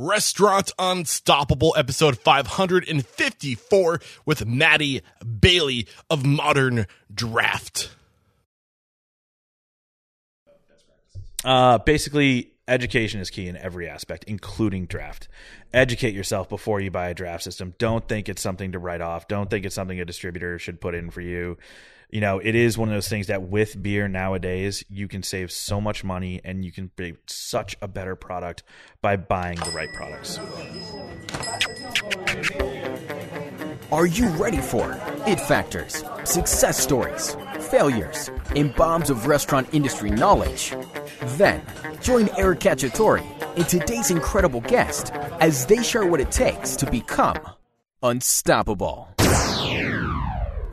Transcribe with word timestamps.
Restaurant 0.00 0.70
Unstoppable, 0.78 1.74
episode 1.76 2.18
554 2.18 4.00
with 4.24 4.46
Maddie 4.46 5.02
Bailey 5.40 5.88
of 6.08 6.24
Modern 6.24 6.86
Draft. 7.12 7.90
Uh, 11.44 11.78
basically, 11.78 12.52
education 12.68 13.20
is 13.20 13.28
key 13.28 13.48
in 13.48 13.56
every 13.56 13.88
aspect, 13.88 14.22
including 14.28 14.86
draft. 14.86 15.26
Educate 15.74 16.14
yourself 16.14 16.48
before 16.48 16.80
you 16.80 16.92
buy 16.92 17.08
a 17.08 17.14
draft 17.14 17.42
system. 17.42 17.74
Don't 17.78 18.06
think 18.06 18.28
it's 18.28 18.40
something 18.40 18.70
to 18.70 18.78
write 18.78 19.00
off. 19.00 19.26
Don't 19.26 19.50
think 19.50 19.66
it's 19.66 19.74
something 19.74 19.98
a 19.98 20.04
distributor 20.04 20.60
should 20.60 20.80
put 20.80 20.94
in 20.94 21.10
for 21.10 21.22
you. 21.22 21.58
You 22.10 22.22
know, 22.22 22.38
it 22.38 22.54
is 22.54 22.78
one 22.78 22.88
of 22.88 22.94
those 22.94 23.08
things 23.08 23.26
that 23.26 23.42
with 23.42 23.82
beer 23.82 24.08
nowadays, 24.08 24.82
you 24.88 25.08
can 25.08 25.22
save 25.22 25.52
so 25.52 25.78
much 25.78 26.02
money 26.02 26.40
and 26.42 26.64
you 26.64 26.72
can 26.72 26.90
make 26.96 27.16
such 27.26 27.76
a 27.82 27.88
better 27.88 28.16
product 28.16 28.62
by 29.02 29.16
buying 29.16 29.58
the 29.58 29.70
right 29.72 29.92
products. 29.92 30.38
Are 33.92 34.06
you 34.06 34.28
ready 34.30 34.56
for 34.56 34.98
it 35.26 35.38
factors, 35.38 36.02
success 36.24 36.78
stories, 36.78 37.36
failures, 37.60 38.30
and 38.56 38.74
bombs 38.74 39.10
of 39.10 39.26
restaurant 39.26 39.68
industry 39.74 40.10
knowledge? 40.10 40.74
Then 41.36 41.60
join 42.00 42.30
Eric 42.38 42.60
Cacciatore 42.60 43.22
and 43.56 43.68
today's 43.68 44.10
incredible 44.10 44.62
guest 44.62 45.12
as 45.40 45.66
they 45.66 45.82
share 45.82 46.06
what 46.06 46.20
it 46.20 46.30
takes 46.30 46.74
to 46.76 46.90
become 46.90 47.38
unstoppable. 48.02 49.08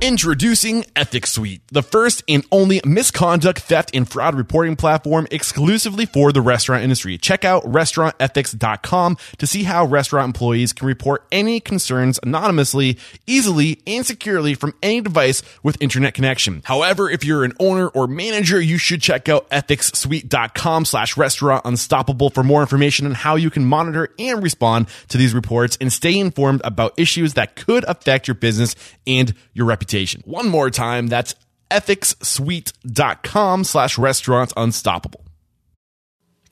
Introducing 0.01 0.85
Ethics 0.93 1.31
Suite, 1.31 1.61
the 1.71 1.81
first 1.81 2.21
and 2.27 2.45
only 2.51 2.81
misconduct, 2.85 3.59
theft, 3.59 3.91
and 3.93 4.07
fraud 4.07 4.35
reporting 4.35 4.75
platform 4.75 5.25
exclusively 5.31 6.05
for 6.05 6.33
the 6.33 6.41
restaurant 6.41 6.83
industry. 6.83 7.17
Check 7.17 7.45
out 7.45 7.63
restaurantethics.com 7.63 9.17
to 9.37 9.47
see 9.47 9.63
how 9.63 9.85
restaurant 9.85 10.27
employees 10.27 10.73
can 10.73 10.85
report 10.85 11.25
any 11.31 11.61
concerns 11.61 12.19
anonymously, 12.21 12.97
easily, 13.25 13.81
and 13.87 14.05
securely 14.05 14.53
from 14.53 14.75
any 14.83 14.99
device 14.99 15.41
with 15.63 15.81
internet 15.81 16.13
connection. 16.13 16.61
However, 16.65 17.09
if 17.09 17.23
you're 17.23 17.45
an 17.45 17.53
owner 17.57 17.87
or 17.87 18.05
manager, 18.05 18.59
you 18.59 18.77
should 18.77 19.01
check 19.01 19.29
out 19.29 19.49
ethicssuite.com 19.49 20.83
slash 20.83 21.15
restaurant 21.15 21.63
unstoppable 21.63 22.29
for 22.29 22.43
more 22.43 22.59
information 22.59 23.05
on 23.05 23.13
how 23.13 23.37
you 23.37 23.49
can 23.49 23.65
monitor 23.65 24.09
and 24.19 24.43
respond 24.43 24.87
to 25.07 25.17
these 25.17 25.33
reports 25.33 25.77
and 25.79 25.91
stay 25.91 26.19
informed 26.19 26.61
about 26.65 26.93
issues 26.99 27.35
that 27.35 27.55
could 27.55 27.85
affect 27.85 28.27
your 28.27 28.35
business 28.35 28.75
and 29.07 29.33
your 29.53 29.65
reputation 29.65 29.84
reputation. 29.85 30.21
One 30.25 30.49
more 30.49 30.69
time, 30.71 31.07
that's 31.07 31.35
ethicssuite.com 31.69 33.63
slash 33.63 33.97
restaurants 33.97 34.53
unstoppable. 34.57 35.24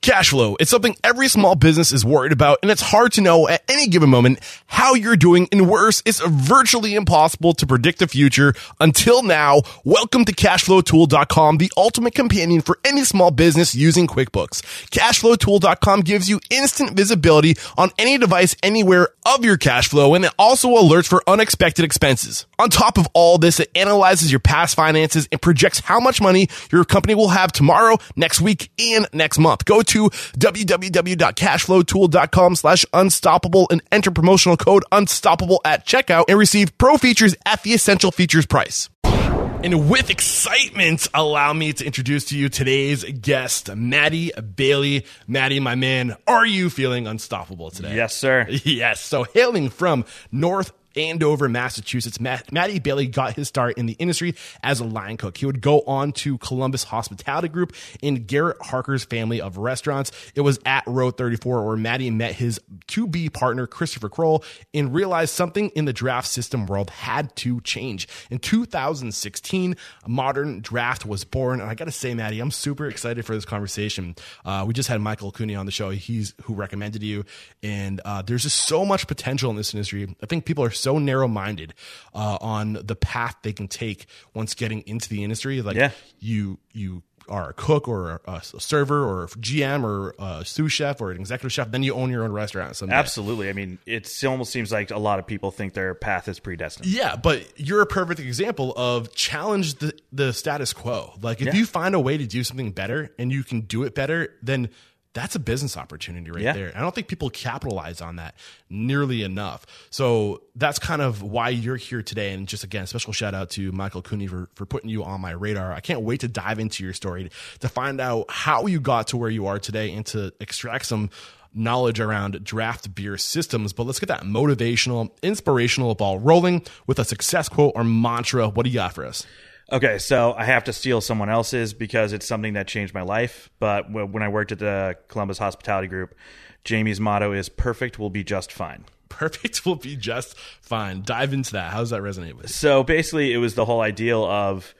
Cash 0.03 0.31
flow. 0.31 0.57
It's 0.59 0.69
something 0.69 0.97
every 1.01 1.29
small 1.29 1.55
business 1.55 1.93
is 1.93 2.03
worried 2.03 2.33
about, 2.33 2.59
and 2.61 2.69
it's 2.69 2.81
hard 2.81 3.13
to 3.13 3.21
know 3.21 3.47
at 3.47 3.63
any 3.69 3.87
given 3.87 4.09
moment 4.09 4.39
how 4.65 4.95
you're 4.95 5.15
doing. 5.15 5.47
And 5.49 5.69
worse, 5.69 6.03
it's 6.05 6.19
virtually 6.19 6.93
impossible 6.93 7.53
to 7.53 7.65
predict 7.65 7.99
the 7.99 8.07
future 8.09 8.53
until 8.81 9.23
now. 9.23 9.61
Welcome 9.85 10.25
to 10.25 10.33
cashflowtool.com, 10.33 11.57
the 11.57 11.71
ultimate 11.77 12.15
companion 12.15 12.59
for 12.59 12.79
any 12.83 13.05
small 13.05 13.31
business 13.31 13.75
using 13.75 14.07
QuickBooks. 14.07 14.61
Cashflowtool.com 14.89 16.01
gives 16.01 16.27
you 16.27 16.41
instant 16.49 16.97
visibility 16.97 17.55
on 17.77 17.89
any 17.97 18.17
device 18.17 18.57
anywhere 18.61 19.07
of 19.25 19.45
your 19.45 19.55
cash 19.55 19.87
flow, 19.87 20.15
and 20.15 20.25
it 20.25 20.33
also 20.37 20.67
alerts 20.71 21.07
for 21.07 21.23
unexpected 21.27 21.85
expenses. 21.85 22.45
On 22.59 22.69
top 22.69 22.97
of 22.97 23.07
all 23.13 23.37
this, 23.37 23.61
it 23.61 23.71
analyzes 23.73 24.33
your 24.33 24.41
past 24.41 24.75
finances 24.75 25.29
and 25.31 25.41
projects 25.41 25.79
how 25.79 26.01
much 26.01 26.19
money 26.19 26.49
your 26.73 26.83
company 26.83 27.15
will 27.15 27.29
have 27.29 27.53
tomorrow, 27.53 27.97
next 28.17 28.41
week, 28.41 28.69
and 28.77 29.07
next 29.13 29.39
month. 29.39 29.63
Go 29.63 29.81
to 29.81 29.92
www.cashflowtool.com 30.01 32.55
slash 32.55 32.85
unstoppable 32.93 33.67
and 33.71 33.81
enter 33.91 34.11
promotional 34.11 34.57
code 34.57 34.83
unstoppable 34.91 35.61
at 35.65 35.85
checkout 35.85 36.25
and 36.27 36.37
receive 36.37 36.77
pro 36.77 36.97
features 36.97 37.35
at 37.45 37.63
the 37.63 37.71
essential 37.71 38.11
features 38.11 38.45
price. 38.45 38.89
And 39.03 39.89
with 39.89 40.09
excitement, 40.09 41.07
allow 41.13 41.53
me 41.53 41.71
to 41.71 41.85
introduce 41.85 42.25
to 42.25 42.37
you 42.37 42.49
today's 42.49 43.05
guest, 43.05 43.73
Maddie 43.73 44.33
Bailey. 44.33 45.05
Maddie, 45.25 45.61
my 45.61 45.75
man, 45.75 46.17
are 46.27 46.45
you 46.45 46.69
feeling 46.69 47.07
unstoppable 47.07 47.71
today? 47.71 47.95
Yes, 47.95 48.13
sir. 48.13 48.45
Yes. 48.65 48.99
So 48.99 49.23
hailing 49.23 49.69
from 49.69 50.03
North 50.33 50.73
Andover, 50.95 51.49
Massachusetts. 51.49 52.19
Matt, 52.19 52.51
Matty 52.51 52.79
Bailey 52.79 53.07
got 53.07 53.33
his 53.33 53.47
start 53.47 53.77
in 53.77 53.85
the 53.85 53.93
industry 53.93 54.35
as 54.61 54.79
a 54.79 54.85
line 54.85 55.17
cook. 55.17 55.37
He 55.37 55.45
would 55.45 55.61
go 55.61 55.81
on 55.81 56.11
to 56.13 56.37
Columbus 56.37 56.85
Hospitality 56.85 57.47
Group 57.47 57.73
in 58.01 58.25
Garrett 58.25 58.57
Harker's 58.61 59.03
family 59.03 59.41
of 59.41 59.57
restaurants. 59.57 60.11
It 60.35 60.41
was 60.41 60.59
at 60.65 60.83
Row 60.87 61.11
34 61.11 61.65
where 61.65 61.77
Matty 61.77 62.09
met 62.09 62.35
his 62.35 62.59
to 62.87 63.07
be 63.07 63.29
partner, 63.29 63.67
Christopher 63.67 64.09
Kroll, 64.09 64.43
and 64.73 64.93
realized 64.93 65.33
something 65.33 65.69
in 65.69 65.85
the 65.85 65.93
draft 65.93 66.27
system 66.27 66.65
world 66.65 66.89
had 66.89 67.35
to 67.37 67.61
change. 67.61 68.07
In 68.29 68.39
2016, 68.39 69.75
a 70.03 70.09
modern 70.09 70.61
draft 70.61 71.05
was 71.05 71.23
born. 71.23 71.61
And 71.61 71.69
I 71.69 71.75
got 71.75 71.85
to 71.85 71.91
say, 71.91 72.13
Matty, 72.13 72.39
I'm 72.39 72.51
super 72.51 72.87
excited 72.87 73.25
for 73.25 73.33
this 73.33 73.45
conversation. 73.45 74.15
Uh, 74.45 74.63
we 74.67 74.73
just 74.73 74.89
had 74.89 75.01
Michael 75.01 75.31
Cooney 75.31 75.55
on 75.55 75.65
the 75.65 75.71
show. 75.71 75.89
He's 75.89 76.33
who 76.43 76.53
recommended 76.53 77.03
you. 77.03 77.25
And 77.61 78.01
uh, 78.05 78.21
there's 78.21 78.43
just 78.43 78.63
so 78.67 78.85
much 78.85 79.07
potential 79.07 79.49
in 79.49 79.55
this 79.55 79.73
industry. 79.73 80.15
I 80.21 80.25
think 80.25 80.45
people 80.45 80.63
are 80.63 80.71
so 80.83 80.99
narrow 80.99 81.27
minded 81.27 81.73
uh, 82.13 82.37
on 82.41 82.73
the 82.73 82.95
path 82.95 83.37
they 83.41 83.53
can 83.53 83.67
take 83.67 84.05
once 84.33 84.53
getting 84.53 84.81
into 84.81 85.09
the 85.09 85.23
industry. 85.23 85.61
Like 85.61 85.75
yeah. 85.75 85.91
you 86.19 86.59
you 86.73 87.03
are 87.29 87.49
a 87.49 87.53
cook 87.53 87.87
or 87.87 88.21
a, 88.25 88.41
server 88.43 89.03
or 89.03 89.23
a 89.23 89.27
GM 89.27 89.83
or 89.83 90.13
a 90.19 90.43
sous 90.45 90.71
chef 90.71 90.99
or 91.01 91.11
an 91.11 91.19
executive 91.19 91.51
chef, 91.51 91.71
then 91.71 91.83
you 91.83 91.93
own 91.93 92.09
your 92.09 92.23
own 92.23 92.31
restaurant. 92.31 92.75
Someday. 92.75 92.95
Absolutely. 92.95 93.49
I 93.49 93.53
mean, 93.53 93.79
it 93.85 94.11
almost 94.25 94.51
seems 94.51 94.71
like 94.71 94.91
a 94.91 94.97
lot 94.97 95.19
of 95.19 95.27
people 95.27 95.51
think 95.51 95.73
their 95.73 95.95
path 95.95 96.27
is 96.27 96.39
predestined. 96.39 96.87
Yeah, 96.87 97.15
but 97.15 97.45
you're 97.55 97.81
a 97.81 97.85
perfect 97.85 98.19
example 98.19 98.73
of 98.75 99.13
challenge 99.15 99.75
the, 99.75 99.97
the 100.11 100.33
status 100.33 100.73
quo. 100.73 101.13
Like 101.21 101.41
if 101.41 101.47
yeah. 101.47 101.55
you 101.55 101.65
find 101.65 101.95
a 101.95 101.99
way 101.99 102.17
to 102.17 102.25
do 102.25 102.43
something 102.43 102.71
better 102.71 103.11
and 103.17 103.31
you 103.31 103.43
can 103.43 103.61
do 103.61 103.83
it 103.83 103.95
better, 103.95 104.33
then– 104.41 104.69
that's 105.13 105.35
a 105.35 105.39
business 105.39 105.77
opportunity 105.77 106.31
right 106.31 106.41
yeah. 106.41 106.53
there. 106.53 106.71
I 106.75 106.81
don't 106.81 106.93
think 106.93 107.07
people 107.07 107.29
capitalize 107.29 108.01
on 108.01 108.15
that 108.15 108.35
nearly 108.69 109.23
enough. 109.23 109.65
So 109.91 110.41
that's 110.55 110.79
kind 110.79 111.01
of 111.01 111.21
why 111.21 111.49
you're 111.49 111.75
here 111.75 112.01
today. 112.01 112.33
And 112.33 112.47
just 112.47 112.63
again, 112.63 112.87
special 112.87 113.13
shout 113.13 113.35
out 113.35 113.51
to 113.51 113.71
Michael 113.71 114.01
Cooney 114.01 114.27
for, 114.27 114.49
for 114.55 114.65
putting 114.65 114.89
you 114.89 115.03
on 115.03 115.21
my 115.21 115.31
radar. 115.31 115.71
I 115.71 115.81
can't 115.81 116.01
wait 116.01 116.21
to 116.21 116.27
dive 116.27 116.59
into 116.59 116.83
your 116.83 116.93
story 116.93 117.29
to 117.59 117.69
find 117.69 118.01
out 118.01 118.25
how 118.29 118.65
you 118.65 118.79
got 118.79 119.07
to 119.07 119.17
where 119.17 119.29
you 119.29 119.45
are 119.47 119.59
today 119.59 119.93
and 119.93 120.05
to 120.07 120.33
extract 120.39 120.87
some 120.87 121.11
knowledge 121.53 121.99
around 121.99 122.43
draft 122.43 122.93
beer 122.95 123.17
systems. 123.17 123.73
But 123.73 123.85
let's 123.85 123.99
get 123.99 124.07
that 124.07 124.23
motivational, 124.23 125.11
inspirational 125.21 125.93
ball 125.93 126.19
rolling 126.19 126.63
with 126.87 126.97
a 126.97 127.05
success 127.05 127.47
quote 127.49 127.73
or 127.75 127.83
mantra. 127.83 128.49
What 128.49 128.63
do 128.63 128.69
you 128.71 128.75
got 128.75 128.93
for 128.93 129.05
us? 129.05 129.27
Okay, 129.71 129.97
so 129.97 130.33
I 130.33 130.45
have 130.45 130.65
to 130.65 130.73
steal 130.73 131.01
someone 131.01 131.29
else's 131.29 131.73
because 131.73 132.13
it's 132.13 132.27
something 132.27 132.53
that 132.53 132.67
changed 132.67 132.93
my 132.93 133.01
life. 133.01 133.49
But 133.59 133.91
when 133.91 134.21
I 134.21 134.27
worked 134.27 134.51
at 134.51 134.59
the 134.59 134.97
Columbus 135.07 135.37
Hospitality 135.37 135.87
Group, 135.87 136.15
Jamie's 136.63 136.99
motto 136.99 137.31
is 137.33 137.49
"Perfect 137.49 137.97
will 137.97 138.09
be 138.09 138.23
just 138.23 138.51
fine." 138.51 138.85
Perfect 139.09 139.65
will 139.65 139.75
be 139.75 139.95
just 139.95 140.37
fine. 140.61 141.03
Dive 141.03 141.33
into 141.33 141.53
that. 141.53 141.71
How 141.71 141.79
does 141.79 141.91
that 141.91 142.01
resonate 142.01 142.33
with 142.33 142.47
you? 142.47 142.53
So 142.53 142.83
basically, 142.83 143.31
it 143.31 143.37
was 143.37 143.55
the 143.55 143.63
whole 143.63 143.81
ideal 143.81 144.25
of, 144.25 144.73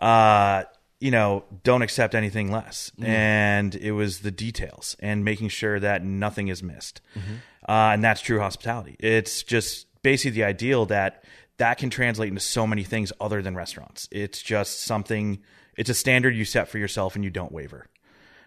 uh, 0.00 0.64
you 1.00 1.12
know, 1.12 1.44
don't 1.62 1.82
accept 1.82 2.14
anything 2.14 2.50
less, 2.50 2.90
mm-hmm. 2.96 3.06
and 3.06 3.74
it 3.76 3.92
was 3.92 4.20
the 4.20 4.32
details 4.32 4.96
and 4.98 5.24
making 5.24 5.48
sure 5.48 5.78
that 5.78 6.04
nothing 6.04 6.48
is 6.48 6.62
missed, 6.62 7.00
mm-hmm. 7.16 7.34
uh, 7.70 7.92
and 7.92 8.02
that's 8.02 8.20
true 8.20 8.40
hospitality. 8.40 8.96
It's 8.98 9.42
just 9.44 9.86
basically 10.02 10.32
the 10.32 10.44
ideal 10.44 10.86
that 10.86 11.24
that 11.58 11.78
can 11.78 11.90
translate 11.90 12.28
into 12.28 12.40
so 12.40 12.66
many 12.66 12.84
things 12.84 13.12
other 13.20 13.42
than 13.42 13.54
restaurants. 13.54 14.08
It's 14.10 14.40
just 14.40 14.82
something, 14.82 15.40
it's 15.76 15.90
a 15.90 15.94
standard 15.94 16.34
you 16.34 16.44
set 16.44 16.68
for 16.68 16.78
yourself 16.78 17.14
and 17.14 17.24
you 17.24 17.30
don't 17.30 17.52
waver. 17.52 17.86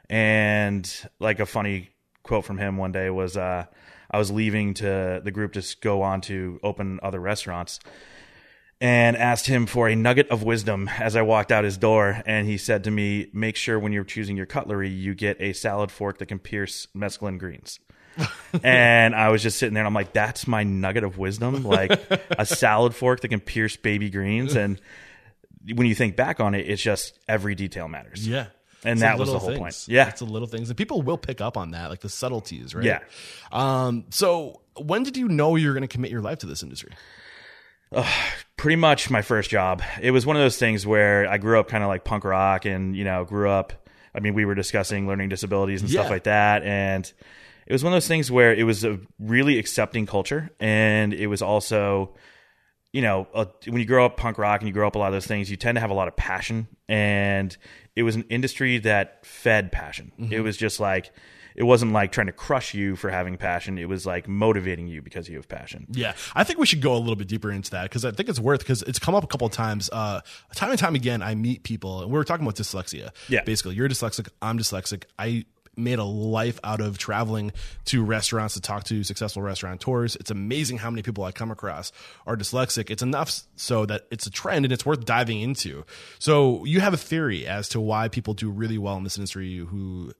And 0.09 0.89
like 1.19 1.39
a 1.39 1.45
funny 1.45 1.89
quote 2.23 2.45
from 2.45 2.57
him 2.57 2.77
one 2.77 2.91
day 2.91 3.09
was, 3.09 3.38
uh, 3.38 3.66
I 4.09 4.17
was 4.17 4.31
leaving 4.31 4.73
to 4.75 5.22
the 5.23 5.31
group 5.31 5.53
to 5.53 5.75
go 5.81 6.02
on 6.02 6.22
to 6.22 6.59
open 6.63 6.99
other 7.03 7.19
restaurants 7.19 7.79
and 8.81 9.16
asked 9.16 9.46
him 9.46 9.67
for 9.67 9.87
a 9.87 9.96
nugget 9.96 10.29
of 10.29 10.43
wisdom 10.43 10.90
as 10.99 11.16
I 11.16 11.22
walked 11.22 11.52
out 11.52 11.63
his 11.63 11.78
door. 11.78 12.22
And 12.25 12.47
he 12.47 12.58
said 12.58 12.84
to 12.85 12.91
me, 12.91 13.29
Make 13.31 13.55
sure 13.55 13.79
when 13.79 13.93
you're 13.93 14.03
choosing 14.03 14.35
your 14.35 14.46
cutlery, 14.46 14.90
you 14.90 15.16
get 15.16 15.40
a 15.40 15.53
salad 15.53 15.91
fork 15.91 16.17
that 16.17 16.25
can 16.25 16.40
pierce 16.40 16.87
mesclun 16.96 17.37
greens 17.37 17.79
and 18.63 19.16
I 19.16 19.29
was 19.29 19.41
just 19.41 19.58
sitting 19.58 19.73
there 19.73 19.81
and 19.81 19.87
I'm 19.87 19.93
like, 19.93 20.13
that's 20.13 20.47
my 20.47 20.63
nugget 20.63 21.03
of 21.03 21.17
wisdom, 21.17 21.63
like 21.63 21.91
a 22.37 22.46
salad 22.46 22.96
fork 22.96 23.22
that 23.22 23.29
can 23.29 23.40
pierce 23.40 23.75
baby 23.75 24.09
greens. 24.09 24.55
And 24.55 24.79
when 25.73 25.87
you 25.87 25.96
think 25.96 26.16
back 26.16 26.40
on 26.40 26.55
it, 26.55 26.69
it's 26.69 26.81
just 26.81 27.17
every 27.28 27.55
detail 27.55 27.87
matters. 27.87 28.28
Yeah. 28.28 28.47
And 28.84 28.93
it's 28.93 29.02
that 29.02 29.19
was 29.19 29.31
the 29.31 29.40
whole 29.40 29.49
things. 29.49 29.59
point. 29.59 29.85
Yeah. 29.87 30.09
It's 30.09 30.19
the 30.19 30.25
little 30.25 30.47
things. 30.47 30.69
And 30.69 30.78
people 30.78 31.02
will 31.02 31.17
pick 31.17 31.40
up 31.40 31.55
on 31.55 31.72
that, 31.72 31.90
like 31.90 32.02
the 32.02 32.09
subtleties, 32.09 32.73
right? 32.73 32.84
Yeah. 32.84 32.99
Um, 33.52 34.05
so 34.09 34.61
when 34.75 35.03
did 35.03 35.17
you 35.17 35.28
know 35.28 35.55
you 35.55 35.67
were 35.67 35.73
going 35.73 35.84
to 35.84 35.87
commit 35.87 36.11
your 36.11 36.22
life 36.22 36.40
to 36.40 36.47
this 36.47 36.63
industry? 36.63 36.91
Uh, 37.93 38.09
pretty 38.58 38.78
much 38.78 39.09
my 39.09 39.22
first 39.22 39.49
job. 39.49 39.84
It 40.02 40.11
was 40.11 40.25
one 40.25 40.35
of 40.35 40.41
those 40.41 40.58
things 40.58 40.87
where 40.87 41.29
I 41.29 41.37
grew 41.37 41.59
up 41.59 41.67
kind 41.67 41.84
of 41.84 41.90
like 41.90 42.03
punk 42.03 42.23
rock 42.23 42.66
and, 42.66 42.96
you 42.96 43.03
know, 43.03 43.23
grew 43.25 43.49
up. 43.49 43.73
I 44.16 44.19
mean, 44.19 44.34
we 44.34 44.46
were 44.46 44.55
discussing 44.55 45.08
learning 45.08 45.29
disabilities 45.29 45.81
and 45.81 45.90
yeah. 45.90 46.02
stuff 46.02 46.09
like 46.09 46.23
that. 46.23 46.63
And 46.63 47.11
it 47.72 47.73
was 47.73 47.85
one 47.85 47.94
of 47.94 47.96
those 47.96 48.08
things 48.09 48.29
where 48.29 48.53
it 48.53 48.66
was 48.66 48.84
a 48.84 49.00
really 49.18 49.58
accepting 49.58 50.06
culture, 50.06 50.50
and 50.59 51.14
it 51.14 51.28
was 51.28 51.41
also, 51.41 52.14
you 52.91 53.02
know, 53.02 53.29
a, 53.34 53.47
when 53.66 53.79
you 53.79 53.85
grow 53.85 54.06
up 54.06 54.18
punk 54.18 54.38
rock 54.38 54.59
and 54.59 54.68
you 54.68 54.73
grow 54.73 54.85
up 54.85 54.96
a 54.96 55.00
lot 55.00 55.08
of 55.08 55.14
those 55.14 55.26
things, 55.26 55.50
you 55.50 55.56
tend 55.56 55.78
to 55.78 55.79
have 55.79 55.90
a 55.90 55.94
lot 55.94 56.09
of 56.09 56.18
passion, 56.18 56.68
and 56.90 57.56
it 57.96 58.03
was 58.03 58.18
an 58.18 58.26
industry 58.29 58.79
that 58.79 59.26
fed 59.26 59.72
passion. 59.72 60.12
It 60.29 60.41
was 60.41 60.58
just 60.58 60.82
like. 60.82 61.14
It 61.53 61.64
wasn't 61.64 61.91
like 61.91 62.14
trying 62.14 62.28
to 62.28 62.34
crush 62.34 62.73
you 62.73 62.96
for 62.96 63.09
having 63.09 63.35
passion. 63.35 63.78
It 63.78 63.90
was 63.90 64.06
like 64.06 64.26
motivating 64.26 64.88
you 64.88 65.02
because 65.02 65.28
you 65.28 65.35
have 65.35 65.50
passion. 65.50 65.85
Yeah, 65.91 66.14
I 66.34 66.46
think 66.46 66.59
we 66.59 66.66
should 66.66 66.82
go 66.82 66.94
a 66.94 66.97
little 66.97 67.18
bit 67.18 67.28
deeper 67.28 67.52
into 67.52 67.72
that 67.72 67.84
because 67.84 68.06
I 68.06 68.12
think 68.12 68.29
it's 68.29 68.40
worth 68.40 68.62
because 68.62 68.84
it's 68.84 69.00
come 69.00 69.16
up 69.16 69.26
a 69.26 69.28
couple 69.28 69.47
of 69.47 69.52
times. 69.52 69.90
Uh, 69.91 70.22
time 70.56 70.70
and 70.70 70.79
time 70.79 70.96
again, 70.96 71.22
I 71.22 71.35
meet 71.35 71.64
people, 71.64 72.03
and 72.03 72.09
we 72.09 72.18
were 72.18 72.23
talking 72.23 72.46
about 72.46 72.56
dyslexia. 72.56 73.09
Yeah. 73.28 73.44
basically, 73.44 73.76
you're 73.76 73.90
dyslexic. 73.90 74.29
I'm 74.41 74.58
dyslexic. 74.58 75.03
I 75.20 75.44
made 75.78 76.00
a 76.00 76.03
life 76.03 76.59
out 76.64 76.82
of 76.82 76.97
traveling 76.97 77.52
to 77.85 78.03
restaurants 78.03 78.56
to 78.56 78.62
talk 78.62 78.84
to 78.85 79.03
successful 79.03 79.41
restaurateurs. 79.41 80.16
It's 80.18 80.32
amazing 80.32 80.78
how 80.78 80.90
many 80.90 81.02
people 81.02 81.23
I 81.23 81.32
come 81.32 81.52
across 81.52 81.91
are 82.26 82.35
dyslexic. 82.35 82.90
It's 82.90 83.02
enough 83.02 83.41
so 83.56 83.85
that 83.85 84.08
it's 84.12 84.28
a 84.28 84.32
trend 84.32 84.66
and 84.66 84.72
it's 84.72 84.85
worth 84.85 85.06
diving 85.06 85.41
into. 85.41 85.85
So 86.20 86.66
you 86.66 86.79
have 86.82 86.94
a 86.94 86.97
theory 86.97 87.47
as 87.47 87.70
to 87.70 87.79
why 87.79 88.08
people 88.08 88.34
do 88.34 88.50
really 88.50 88.78
well 88.78 88.97
in 88.97 89.03
this 89.03 89.18
industry 89.18 89.58
who 89.58 90.14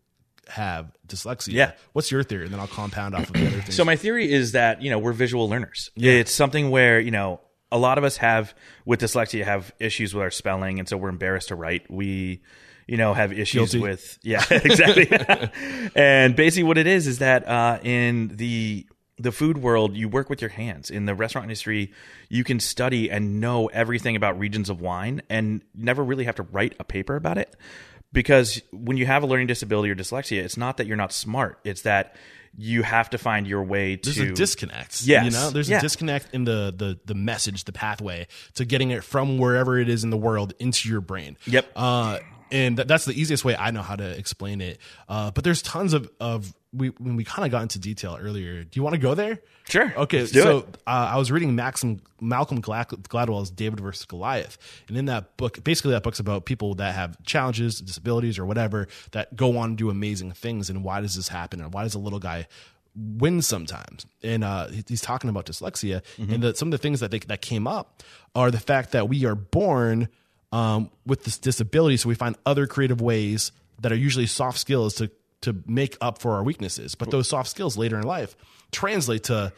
have 0.48 0.92
dyslexia. 1.08 1.54
Yeah. 1.54 1.72
What's 1.94 2.12
your 2.12 2.24
theory? 2.24 2.46
And 2.46 2.54
then 2.54 2.60
I'll 2.60 2.68
compound 2.68 3.16
off 3.16 3.28
of 3.28 3.34
the 3.34 3.48
other 3.48 3.62
things. 3.62 3.76
So 3.76 3.86
my 3.86 3.96
theory 3.96 4.32
is 4.32 4.54
that 4.54 4.82
you 4.82 4.90
know 4.90 5.00
we're 5.00 5.14
visual 5.14 5.50
learners. 5.50 5.92
Yeah. 5.96 6.14
It's 6.14 6.34
something 6.34 6.70
where 6.70 7.00
you 7.00 7.12
know 7.12 7.40
a 7.72 7.78
lot 7.78 7.98
of 7.98 8.04
us 8.04 8.18
have 8.18 8.54
with 8.86 9.00
dyslexia 9.00 9.46
have 9.46 9.74
issues 9.80 10.14
with 10.14 10.22
our 10.22 10.32
spelling, 10.32 10.80
and 10.80 10.88
so 10.88 10.98
we're 10.98 11.10
embarrassed 11.10 11.50
to 11.50 11.56
write. 11.56 11.90
We 11.90 12.42
you 12.92 12.98
know 12.98 13.14
have 13.14 13.32
issues 13.32 13.72
Guilty. 13.72 13.80
with 13.80 14.20
yeah 14.22 14.44
exactly. 14.52 15.08
and 15.96 16.36
basically, 16.36 16.64
what 16.64 16.78
it 16.78 16.88
is 16.88 17.08
is 17.08 17.20
that 17.20 17.48
uh, 17.48 17.80
in 17.84 18.36
the 18.36 18.86
the 19.18 19.32
food 19.32 19.60
world, 19.60 19.96
you 19.96 20.10
work 20.10 20.30
with 20.30 20.42
your 20.42 20.50
hands. 20.50 20.90
In 20.90 21.06
the 21.06 21.16
restaurant 21.16 21.46
industry, 21.46 21.94
you 22.28 22.44
can 22.44 22.60
study 22.60 23.10
and 23.10 23.40
know 23.40 23.68
everything 23.68 24.18
about 24.18 24.38
regions 24.38 24.70
of 24.70 24.82
wine 24.82 25.22
and 25.30 25.62
never 25.74 26.04
really 26.04 26.26
have 26.26 26.36
to 26.36 26.44
write 26.44 26.76
a 26.80 26.84
paper 26.84 27.16
about 27.16 27.38
it. 27.38 27.56
Because 28.12 28.62
when 28.74 28.98
you 28.98 29.06
have 29.06 29.24
a 29.24 29.26
learning 29.26 29.48
disability 29.48 29.90
or 29.90 29.96
dyslexia, 29.96 30.44
it's 30.44 30.58
not 30.58 30.76
that 30.78 30.86
you're 30.88 30.98
not 30.98 31.14
smart, 31.14 31.60
it's 31.64 31.84
that 31.84 32.18
you 32.58 32.84
have 32.84 33.10
to 33.12 33.18
find 33.18 33.48
your 33.48 33.64
way 33.64 33.96
to 33.96 34.10
there's 34.10 34.32
a 34.32 34.34
disconnect. 34.34 35.04
Yes. 35.04 35.24
You 35.26 35.32
know, 35.32 35.50
there's 35.52 35.70
Yeah. 35.70 35.78
a 35.78 35.82
disconnect 35.82 36.34
in 36.34 36.44
the, 36.44 36.74
the 36.76 37.00
the 37.06 37.16
message, 37.16 37.64
the 37.64 37.72
pathway 37.72 38.28
to 38.56 38.66
getting 38.66 38.92
it 38.92 39.06
from 39.06 39.38
wherever 39.38 39.80
it 39.80 39.88
is 39.88 40.04
in 40.04 40.10
the 40.10 40.18
world 40.18 40.54
into 40.60 40.90
your 40.90 41.00
brain. 41.00 41.38
Yep. 41.46 41.72
Uh, 41.74 42.20
and 42.52 42.78
that, 42.78 42.88
that's 42.88 43.06
the 43.06 43.14
easiest 43.20 43.46
way 43.46 43.56
I 43.56 43.72
know 43.72 43.82
how 43.82 43.96
to 43.96 44.18
explain 44.18 44.62
it. 44.62 44.80
Uh, 45.08 45.32
but 45.32 45.44
there's 45.44 45.62
tons 45.62 45.94
of 45.94 46.10
of 46.20 46.54
we 46.74 46.90
when 46.90 47.16
we 47.16 47.24
kind 47.24 47.46
of 47.46 47.52
got 47.52 47.62
into 47.64 47.80
detail 47.80 48.18
earlier. 48.20 48.64
Do 48.64 48.70
you 48.80 48.84
want 48.84 48.94
to 48.94 49.00
go 49.02 49.14
there? 49.16 49.40
Sure. 49.70 49.94
Okay. 49.96 50.20
Let's 50.20 50.32
do 50.32 50.42
so 50.42 50.58
it. 50.60 50.78
uh, 50.88 51.10
I 51.14 51.18
was 51.18 51.32
reading 51.32 51.56
Maxim, 51.56 52.02
Malcolm 52.20 52.60
Glad- 52.62 52.88
Gladwell's 52.90 53.52
David 53.52 53.80
versus 53.80 54.06
Goliath, 54.06 54.58
and 54.88 54.98
in 54.98 55.06
that 55.06 55.38
book, 55.38 55.64
basically 55.64 55.92
that 55.92 56.04
book's 56.04 56.20
about 56.20 56.46
people 56.46 56.76
that 56.76 56.96
have 56.96 57.22
challenges, 57.24 57.80
disabilities, 57.80 58.38
or 58.40 58.46
whatever 58.46 58.88
that 59.12 59.36
go 59.36 59.58
on 59.58 59.72
to 59.72 59.76
do 59.76 59.90
amazing 59.90 60.32
things. 60.34 60.70
And 60.70 60.84
why 60.84 61.02
does 61.02 61.16
this 61.16 61.28
happen? 61.30 61.62
And 61.62 61.74
why 61.74 61.84
does 61.84 61.94
a 61.96 62.00
little 62.00 62.20
guy 62.20 62.48
win 62.96 63.42
sometimes? 63.42 64.06
And 64.24 64.44
uh, 64.44 64.68
he's 64.88 65.02
talking 65.02 65.30
about 65.30 65.46
dyslexia, 65.46 66.02
and 66.18 66.42
the, 66.44 66.56
some 66.56 66.70
of 66.70 66.72
the 66.72 66.78
things 66.78 67.00
that 67.02 67.12
they, 67.12 67.20
that 67.20 67.42
came 67.42 67.68
up 67.68 68.02
are 68.36 68.52
the 68.52 68.60
fact 68.60 68.92
that 68.92 69.08
we 69.08 69.26
are 69.26 69.36
born 69.36 70.10
um, 70.52 70.90
with 71.06 71.24
this 71.24 71.38
disability, 71.38 71.98
so 71.98 72.10
we 72.10 72.16
find 72.16 72.36
other 72.46 72.68
creative 72.68 73.02
ways 73.02 73.52
that 73.82 73.92
are 73.92 73.96
usually 73.96 74.28
soft 74.28 74.58
skills 74.58 74.96
to 74.96 75.12
to 75.42 75.56
make 75.66 75.98
up 76.02 76.20
for 76.20 76.36
our 76.36 76.44
weaknesses. 76.44 76.94
But 76.96 77.10
those 77.10 77.28
soft 77.28 77.50
skills 77.50 77.76
later 77.76 77.98
in 77.98 78.04
life 78.04 78.36
translate 78.72 79.24
to 79.26 79.52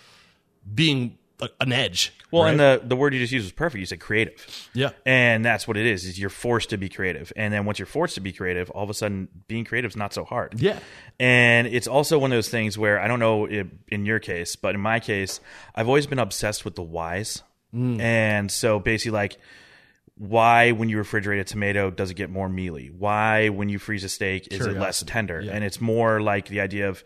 being 0.73 1.17
a, 1.41 1.49
an 1.59 1.73
edge. 1.73 2.13
Well, 2.31 2.43
right? 2.43 2.51
and 2.51 2.59
the 2.59 2.81
the 2.83 2.95
word 2.95 3.13
you 3.13 3.19
just 3.19 3.33
used 3.33 3.45
was 3.45 3.51
perfect. 3.51 3.79
You 3.79 3.85
said 3.85 3.99
creative. 3.99 4.69
Yeah. 4.73 4.91
And 5.05 5.43
that's 5.43 5.67
what 5.67 5.77
it 5.77 5.85
is. 5.85 6.05
Is 6.05 6.19
you're 6.19 6.29
forced 6.29 6.69
to 6.69 6.77
be 6.77 6.89
creative, 6.89 7.33
and 7.35 7.53
then 7.53 7.65
once 7.65 7.79
you're 7.79 7.85
forced 7.85 8.15
to 8.15 8.21
be 8.21 8.31
creative, 8.31 8.69
all 8.71 8.83
of 8.83 8.89
a 8.89 8.93
sudden 8.93 9.27
being 9.47 9.65
creative 9.65 9.91
is 9.91 9.97
not 9.97 10.13
so 10.13 10.23
hard. 10.23 10.59
Yeah. 10.59 10.79
And 11.19 11.67
it's 11.67 11.87
also 11.87 12.17
one 12.17 12.31
of 12.31 12.37
those 12.37 12.49
things 12.49 12.77
where 12.77 12.99
I 12.99 13.07
don't 13.07 13.19
know 13.19 13.45
if, 13.45 13.67
in 13.89 14.05
your 14.05 14.19
case, 14.19 14.55
but 14.55 14.73
in 14.73 14.81
my 14.81 14.99
case, 14.99 15.39
I've 15.75 15.87
always 15.87 16.07
been 16.07 16.19
obsessed 16.19 16.65
with 16.65 16.75
the 16.75 16.83
whys. 16.83 17.43
Mm. 17.73 17.99
And 17.99 18.51
so 18.51 18.79
basically, 18.79 19.11
like, 19.11 19.37
why 20.17 20.71
when 20.71 20.89
you 20.89 20.97
refrigerate 20.97 21.39
a 21.39 21.43
tomato 21.43 21.89
does 21.89 22.11
it 22.11 22.15
get 22.15 22.29
more 22.29 22.47
mealy? 22.49 22.87
Why 22.95 23.49
when 23.49 23.69
you 23.69 23.79
freeze 23.79 24.03
a 24.03 24.09
steak 24.09 24.47
is 24.51 24.65
it 24.65 24.77
less 24.77 25.01
tender? 25.03 25.41
Yeah. 25.41 25.53
And 25.53 25.63
it's 25.63 25.81
more 25.81 26.21
like 26.21 26.47
the 26.47 26.61
idea 26.61 26.89
of, 26.89 27.03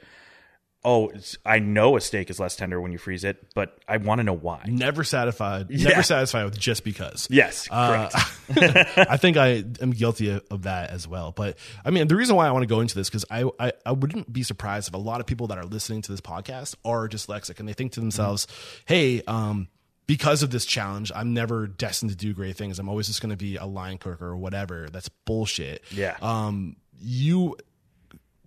oh, 0.84 1.10
it's, 1.10 1.38
I 1.46 1.60
know 1.60 1.96
a 1.98 2.02
steak 2.02 2.30
is 2.30 2.40
less 2.40 2.56
tender 2.56 2.80
when 2.82 2.92
you 2.92 2.98
freeze 2.98 3.24
it, 3.24 3.54
but 3.56 3.80
I 3.88 3.98
want 3.98 4.20
to 4.20 4.24
know 4.24 4.34
why. 4.36 4.64
never 4.68 5.04
satisfied, 5.04 5.68
Yeah. 5.70 5.90
never 5.90 6.04
satisfied 6.04 6.46
with 6.46 6.60
just 6.60 6.84
because. 6.84 7.28
Yes, 7.32 7.68
Uh. 7.72 8.10
I 8.50 9.18
think 9.18 9.36
I 9.36 9.64
am 9.82 9.92
guilty 9.92 10.30
of, 10.50 10.64
that 10.64 10.90
as 10.90 11.06
well. 11.08 11.32
But 11.34 11.58
I 11.84 11.92
mean, 11.92 12.08
the 12.08 12.16
reason 12.16 12.36
why 12.38 12.48
I 12.48 12.52
want 12.52 12.64
to 12.64 12.68
go 12.68 12.80
into 12.82 12.96
this 12.96 13.10
because 13.10 13.26
I, 13.30 13.44
I 13.60 13.74
I 13.86 13.92
wouldn't 13.92 14.32
be 14.32 14.42
surprised 14.44 14.88
if 14.88 14.94
a 14.94 14.98
lot 14.98 15.20
of 15.20 15.26
people 15.28 15.48
that 15.48 15.58
are 15.58 15.66
listening 15.66 16.02
to 16.04 16.12
this 16.12 16.22
podcast 16.22 16.76
are 16.86 17.10
dyslexic 17.10 17.60
and 17.60 17.68
they 17.68 17.74
think 17.74 17.92
to 17.94 18.00
themselves, 18.00 18.48
"Hey, 18.86 19.22
um, 19.28 19.68
because 20.08 20.42
of 20.42 20.50
this 20.52 20.66
challenge, 20.66 21.12
I'm 21.14 21.34
never 21.34 21.68
destined 21.68 22.12
to 22.12 22.18
do 22.18 22.34
great 22.34 22.56
things. 22.56 22.80
I'm 22.80 22.90
always 22.90 23.08
just 23.08 23.22
going 23.22 23.30
to 23.32 23.38
be 23.38 23.58
a 23.58 23.66
line 23.66 23.98
cook 23.98 24.22
or 24.22 24.36
whatever." 24.36 24.88
That's 24.90 25.10
bullshit. 25.26 25.84
Yeah. 25.92 26.16
Um, 26.22 26.78
you 27.00 27.56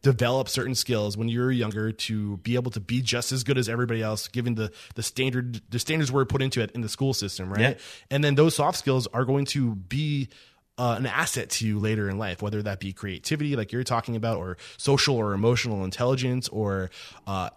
develop 0.02 0.48
certain 0.48 0.74
skills 0.74 1.14
when 1.16 1.28
you're 1.28 1.50
younger 1.50 1.92
to 1.92 2.38
be 2.38 2.54
able 2.54 2.70
to 2.70 2.80
be 2.80 3.02
just 3.02 3.32
as 3.32 3.44
good 3.44 3.58
as 3.58 3.68
everybody 3.68 4.00
else 4.00 4.28
given 4.28 4.54
the 4.54 4.72
the 4.94 5.02
standard 5.02 5.60
the 5.70 5.78
standards 5.78 6.10
we're 6.10 6.24
put 6.24 6.40
into 6.40 6.62
it 6.62 6.70
in 6.70 6.80
the 6.80 6.88
school 6.88 7.12
system 7.12 7.50
right 7.52 7.60
Yeah. 7.60 7.74
and 8.10 8.24
then 8.24 8.34
those 8.34 8.54
soft 8.54 8.78
skills 8.78 9.06
are 9.08 9.26
going 9.26 9.44
to 9.46 9.74
be 9.74 10.30
uh, 10.78 10.94
an 10.98 11.04
asset 11.04 11.50
to 11.50 11.66
you 11.66 11.78
later 11.78 12.08
in 12.08 12.16
life 12.16 12.40
whether 12.40 12.62
that 12.62 12.80
be 12.80 12.94
creativity 12.94 13.56
like 13.56 13.72
you're 13.72 13.84
talking 13.84 14.16
about 14.16 14.38
or 14.38 14.56
social 14.78 15.16
or 15.16 15.34
emotional 15.34 15.84
intelligence 15.84 16.48
or 16.48 16.90
uh, 17.26 17.50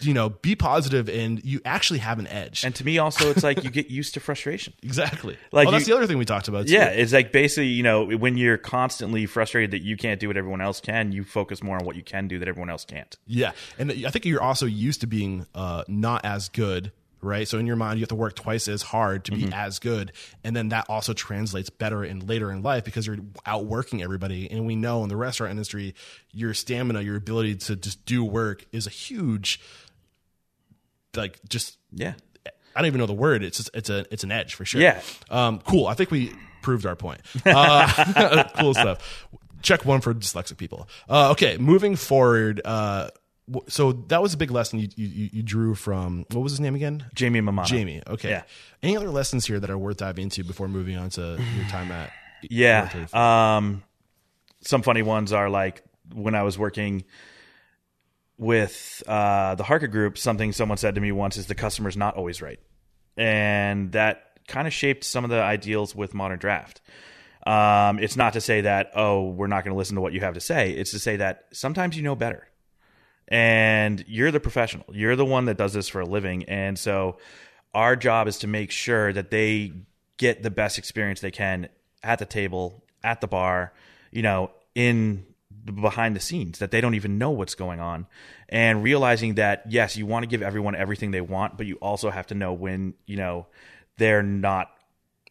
you 0.00 0.14
know 0.14 0.28
be 0.30 0.54
positive 0.56 1.08
and 1.08 1.44
you 1.44 1.60
actually 1.64 1.98
have 2.00 2.18
an 2.18 2.26
edge 2.26 2.64
and 2.64 2.74
to 2.76 2.84
me, 2.84 2.98
also, 2.98 3.30
it's 3.30 3.42
like 3.42 3.64
you 3.64 3.70
get 3.70 3.90
used 3.90 4.14
to 4.14 4.20
frustration. 4.20 4.72
exactly 4.82 5.36
Like 5.52 5.66
like 5.66 5.72
that's 5.72 5.88
you- 5.88 5.94
the 5.94 5.98
other 5.98 6.06
thing 6.06 6.18
we 6.18 6.24
talked 6.24 6.48
about 6.48 6.66
too. 6.66 6.72
Yeah, 6.72 6.86
it's 6.88 7.12
like 7.12 7.32
basically, 7.32 7.68
you 7.68 7.82
know, 7.82 8.04
when 8.06 8.36
you're 8.36 8.58
constantly 8.58 9.26
frustrated 9.26 9.70
that 9.72 9.82
you 9.82 9.96
can't 9.96 10.20
do 10.20 10.28
what 10.28 10.36
everyone 10.36 10.60
else 10.60 10.80
can, 10.80 11.12
you 11.12 11.24
focus 11.24 11.62
more 11.62 11.78
on 11.78 11.84
what 11.84 11.96
you 11.96 12.02
can 12.02 12.28
do 12.28 12.38
that 12.38 12.48
everyone 12.48 12.70
else 12.70 12.84
can't. 12.84 13.16
Yeah, 13.26 13.52
and 13.78 13.90
I 14.06 14.10
think 14.10 14.24
you're 14.24 14.42
also 14.42 14.66
used 14.66 15.00
to 15.02 15.06
being 15.06 15.46
uh, 15.54 15.84
not 15.88 16.24
as 16.24 16.48
good, 16.48 16.92
right? 17.20 17.48
So 17.48 17.58
in 17.58 17.66
your 17.66 17.76
mind, 17.76 17.98
you 17.98 18.02
have 18.02 18.08
to 18.10 18.14
work 18.14 18.36
twice 18.36 18.68
as 18.68 18.82
hard 18.82 19.24
to 19.26 19.32
be 19.32 19.42
Mm-hmm. 19.42 19.52
as 19.52 19.78
good, 19.78 20.12
and 20.44 20.54
then 20.54 20.68
that 20.70 20.86
also 20.88 21.12
translates 21.12 21.70
better 21.70 22.04
in 22.04 22.26
later 22.26 22.50
in 22.52 22.62
life 22.62 22.84
because 22.84 23.06
you're 23.06 23.18
outworking 23.46 24.02
everybody. 24.02 24.50
And 24.50 24.66
we 24.66 24.76
know 24.76 25.02
in 25.02 25.08
the 25.08 25.16
restaurant 25.16 25.50
industry, 25.50 25.94
your 26.32 26.54
stamina, 26.54 27.00
your 27.02 27.16
ability 27.16 27.56
to 27.56 27.76
just 27.76 28.04
do 28.06 28.24
work 28.24 28.64
is 28.72 28.86
a 28.86 28.90
huge, 28.90 29.60
like 31.16 31.38
just 31.48 31.78
Yeah. 31.92 32.14
I 32.76 32.80
don't 32.80 32.86
even 32.86 33.00
know 33.00 33.06
the 33.06 33.12
word. 33.14 33.42
It's 33.42 33.56
just, 33.56 33.70
it's 33.74 33.90
a 33.90 34.04
it's 34.12 34.22
an 34.24 34.30
edge 34.30 34.54
for 34.54 34.64
sure. 34.64 34.80
Yeah. 34.80 35.00
Um, 35.30 35.58
cool. 35.60 35.86
I 35.86 35.94
think 35.94 36.10
we 36.10 36.32
proved 36.62 36.86
our 36.86 36.94
point. 36.96 37.20
Uh, 37.46 38.44
cool 38.58 38.74
stuff. 38.74 39.26
Check 39.62 39.84
one 39.84 40.00
for 40.00 40.14
dyslexic 40.14 40.56
people. 40.58 40.88
Uh, 41.08 41.30
okay, 41.32 41.56
moving 41.58 41.96
forward. 41.96 42.60
Uh, 42.64 43.10
so 43.66 43.92
that 43.92 44.22
was 44.22 44.34
a 44.34 44.36
big 44.36 44.50
lesson 44.50 44.78
you, 44.78 44.88
you 44.94 45.30
you 45.32 45.42
drew 45.42 45.74
from 45.74 46.26
what 46.30 46.42
was 46.42 46.52
his 46.52 46.60
name 46.60 46.74
again? 46.76 47.04
Jamie 47.14 47.40
Mammano. 47.40 47.66
Jamie. 47.66 48.02
Okay. 48.06 48.30
Yeah. 48.30 48.42
Any 48.82 48.96
other 48.96 49.10
lessons 49.10 49.46
here 49.46 49.58
that 49.58 49.70
are 49.70 49.78
worth 49.78 49.96
diving 49.96 50.24
into 50.24 50.44
before 50.44 50.68
moving 50.68 50.96
on 50.96 51.10
to 51.10 51.38
your 51.56 51.66
time 51.68 51.90
at? 51.90 52.12
Yeah. 52.48 52.88
Um, 53.12 53.82
some 54.60 54.82
funny 54.82 55.02
ones 55.02 55.32
are 55.32 55.50
like 55.50 55.82
when 56.14 56.36
I 56.36 56.44
was 56.44 56.56
working 56.56 57.04
with 58.38 59.02
uh, 59.06 59.56
the 59.56 59.64
Harker 59.64 59.88
Group, 59.88 60.16
something 60.16 60.52
someone 60.52 60.78
said 60.78 60.94
to 60.94 61.00
me 61.00 61.12
once 61.12 61.36
is 61.36 61.46
the 61.46 61.54
customer's 61.54 61.96
not 61.96 62.16
always 62.16 62.40
right. 62.40 62.60
And 63.16 63.92
that 63.92 64.38
kind 64.46 64.66
of 64.66 64.72
shaped 64.72 65.04
some 65.04 65.24
of 65.24 65.30
the 65.30 65.42
ideals 65.42 65.94
with 65.94 66.14
Modern 66.14 66.38
Draft. 66.38 66.80
Um, 67.46 67.98
it's 67.98 68.16
not 68.16 68.34
to 68.34 68.40
say 68.40 68.62
that, 68.62 68.90
oh, 68.94 69.28
we're 69.30 69.48
not 69.48 69.64
going 69.64 69.74
to 69.74 69.78
listen 69.78 69.96
to 69.96 70.00
what 70.00 70.12
you 70.12 70.20
have 70.20 70.34
to 70.34 70.40
say. 70.40 70.70
It's 70.70 70.92
to 70.92 70.98
say 70.98 71.16
that 71.16 71.46
sometimes 71.52 71.96
you 71.96 72.02
know 72.02 72.14
better. 72.14 72.46
And 73.26 74.04
you're 74.06 74.30
the 74.30 74.40
professional. 74.40 74.86
You're 74.92 75.16
the 75.16 75.24
one 75.24 75.46
that 75.46 75.58
does 75.58 75.72
this 75.72 75.88
for 75.88 76.00
a 76.00 76.06
living. 76.06 76.44
And 76.44 76.78
so 76.78 77.18
our 77.74 77.96
job 77.96 78.28
is 78.28 78.38
to 78.38 78.46
make 78.46 78.70
sure 78.70 79.12
that 79.12 79.30
they 79.30 79.72
get 80.16 80.42
the 80.42 80.50
best 80.50 80.78
experience 80.78 81.20
they 81.20 81.30
can 81.30 81.68
at 82.02 82.18
the 82.18 82.26
table, 82.26 82.84
at 83.02 83.20
the 83.20 83.26
bar, 83.26 83.72
you 84.10 84.22
know, 84.22 84.50
in 84.74 85.26
behind 85.74 86.16
the 86.16 86.20
scenes 86.20 86.58
that 86.58 86.70
they 86.70 86.80
don't 86.80 86.94
even 86.94 87.18
know 87.18 87.30
what's 87.30 87.54
going 87.54 87.80
on 87.80 88.06
and 88.48 88.82
realizing 88.82 89.34
that 89.34 89.64
yes 89.68 89.96
you 89.96 90.06
want 90.06 90.22
to 90.22 90.26
give 90.26 90.42
everyone 90.42 90.74
everything 90.74 91.10
they 91.10 91.20
want 91.20 91.56
but 91.56 91.66
you 91.66 91.76
also 91.76 92.10
have 92.10 92.26
to 92.26 92.34
know 92.34 92.52
when 92.52 92.94
you 93.06 93.16
know 93.16 93.46
they're 93.98 94.22
not 94.22 94.70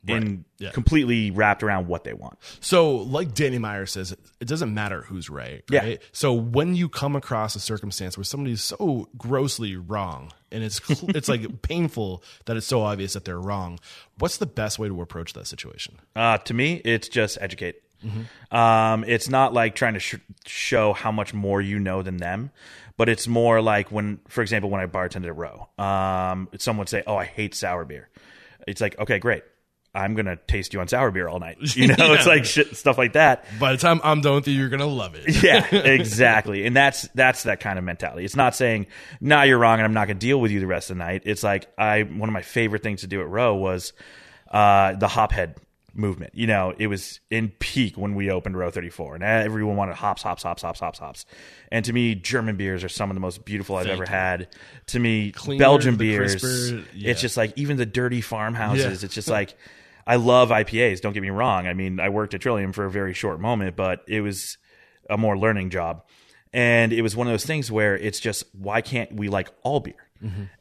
in 0.08 0.46
Yeah. 0.60 0.72
completely 0.72 1.32
wrapped 1.32 1.64
around 1.64 1.88
what 1.88 2.06
they 2.06 2.14
want. 2.14 2.38
So, 2.62 2.96
like 2.96 3.34
Danny 3.34 3.58
Meyer 3.58 3.86
says, 3.86 4.14
it 4.40 4.48
doesn't 4.48 4.74
matter 4.74 5.02
who's 5.02 5.30
right. 5.30 5.64
Yeah. 5.70 5.80
Right. 5.82 6.02
So 6.14 6.32
when 6.34 6.76
you 6.76 6.88
come 6.88 7.16
across 7.18 7.56
a 7.58 7.60
circumstance 7.60 8.16
where 8.16 8.24
somebody's 8.24 8.62
so 8.64 9.10
grossly 9.18 9.76
wrong, 9.76 10.32
and 10.50 10.64
it's 10.64 10.80
it's 11.10 11.28
like 11.28 11.62
painful 11.62 12.24
that 12.46 12.56
it's 12.56 12.68
so 12.68 12.84
obvious 12.84 13.14
that 13.14 13.26
they're 13.26 13.40
wrong, 13.42 13.80
what's 14.20 14.38
the 14.38 14.46
best 14.46 14.80
way 14.80 14.88
to 14.88 15.02
approach 15.02 15.34
that 15.34 15.46
situation? 15.48 16.00
Uh, 16.16 16.38
to 16.38 16.54
me, 16.54 16.76
it's 16.86 17.10
just 17.10 17.38
educate. 17.42 17.82
Um, 18.52 19.04
it's 19.06 19.30
not 19.30 19.54
like 19.54 19.76
trying 19.76 19.94
to 19.96 20.00
sh- 20.00 20.16
show 20.46 20.94
how 20.94 21.12
much 21.12 21.34
more 21.34 21.62
you 21.62 21.80
know 21.80 22.02
than 22.02 22.18
them, 22.18 22.52
but 22.96 23.10
it's 23.10 23.28
more 23.28 23.62
like 23.62 23.92
when, 23.92 24.20
for 24.28 24.42
example, 24.42 24.70
when 24.70 24.82
I 24.82 24.86
bartended 24.88 25.28
at 25.28 25.36
Row, 25.36 25.68
um, 25.78 26.50
someone 26.58 26.80
would 26.80 26.90
say, 26.90 27.04
"Oh, 27.06 27.16
I 27.16 27.26
hate 27.26 27.56
sour 27.56 27.86
beer." 27.86 28.10
It's 28.68 28.82
like, 28.82 28.98
okay, 29.00 29.20
great. 29.20 29.44
I'm 29.96 30.14
gonna 30.14 30.36
taste 30.36 30.74
you 30.74 30.80
on 30.80 30.88
sour 30.88 31.10
beer 31.10 31.28
all 31.28 31.40
night. 31.40 31.58
You 31.76 31.88
know, 31.88 32.14
it's 32.14 32.28
like 32.28 32.46
shit, 32.46 32.76
stuff 32.76 32.98
like 32.98 33.14
that. 33.14 33.46
By 33.60 33.72
the 33.72 33.78
time 33.78 34.00
I'm 34.04 34.22
done 34.22 34.36
with 34.36 34.48
you, 34.48 34.54
you're 34.54 34.70
gonna 34.70 34.86
love 34.86 35.16
it. 35.16 35.44
yeah, 35.44 35.66
exactly. 35.76 36.66
And 36.66 36.76
that's 36.76 37.08
that's 37.16 37.44
that 37.44 37.60
kind 37.60 37.80
of 37.80 37.86
mentality. 37.86 38.24
It's 38.24 38.36
not 38.36 38.56
saying, 38.56 38.88
"Nah, 39.22 39.44
you're 39.44 39.58
wrong, 39.58 39.80
and 39.80 39.86
I'm 39.86 39.94
not 39.94 40.08
going 40.08 40.20
to 40.20 40.26
deal 40.26 40.40
with 40.40 40.52
you 40.52 40.60
the 40.60 40.68
rest 40.68 40.92
of 40.92 40.98
the 40.98 41.04
night." 41.04 41.24
It's 41.26 41.44
like 41.44 41.68
I 41.78 42.04
one 42.04 42.30
of 42.30 42.34
my 42.34 42.42
favorite 42.44 42.84
things 42.84 43.02
to 43.02 43.08
do 43.08 43.22
at 43.22 43.28
Row 43.28 43.56
was 43.56 43.94
uh, 44.52 44.94
the 44.94 45.08
hophead 45.08 45.56
movement. 45.98 46.34
You 46.36 46.48
know, 46.48 46.74
it 46.78 46.88
was 46.88 47.20
in 47.30 47.50
peak 47.60 47.98
when 47.98 48.16
we 48.16 48.30
opened 48.30 48.58
Row 48.58 48.70
34, 48.70 49.16
and 49.16 49.24
everyone 49.24 49.76
wanted 49.76 49.96
hops, 49.96 50.22
hops, 50.22 50.44
hops, 50.44 50.62
hops, 50.62 50.80
hops, 50.80 51.00
hops. 51.00 51.26
And 51.72 51.84
to 51.86 51.94
me, 51.94 52.16
German 52.16 52.56
beers 52.56 52.84
are 52.84 52.90
some 52.90 53.10
of 53.10 53.16
the 53.16 53.20
most 53.20 53.46
beautiful 53.46 53.76
I've 53.76 53.88
ever 53.88 54.06
had. 54.06 54.48
To 54.88 55.00
me, 55.00 55.32
Cleaner, 55.32 55.64
Belgian 55.64 55.98
beers, 55.98 56.36
crisper, 56.36 56.84
yeah. 56.94 57.12
it's 57.12 57.22
just 57.22 57.38
like 57.38 57.54
even 57.58 57.78
the 57.78 57.86
dirty 57.86 58.22
farmhouses. 58.22 59.02
Yeah. 59.02 59.06
It's 59.06 59.16
just 59.16 59.30
like. 59.30 59.56
I 60.10 60.16
love 60.16 60.52
IPAs. 60.52 61.02
Don't 61.02 61.12
get 61.12 61.22
me 61.22 61.32
wrong. 61.32 61.68
I 61.68 61.74
mean, 61.74 62.00
I 62.00 62.08
worked 62.08 62.34
at 62.34 62.40
Trillium 62.40 62.72
for 62.72 62.86
a 62.86 62.90
very 62.90 63.14
short 63.14 63.42
moment, 63.42 63.76
but 63.76 64.06
it 64.08 64.22
was 64.22 64.58
a 65.10 65.18
more 65.18 65.38
learning 65.38 65.70
job. 65.70 66.06
And 66.54 66.94
it 66.94 67.02
was 67.02 67.16
one 67.16 67.28
of 67.28 67.34
those 67.34 67.46
things 67.46 67.70
where 67.70 67.98
it's 67.98 68.22
just, 68.22 68.46
why 68.54 68.80
can't 68.82 69.14
we 69.14 69.28
like 69.28 69.50
all 69.64 69.82
beer? 69.82 70.07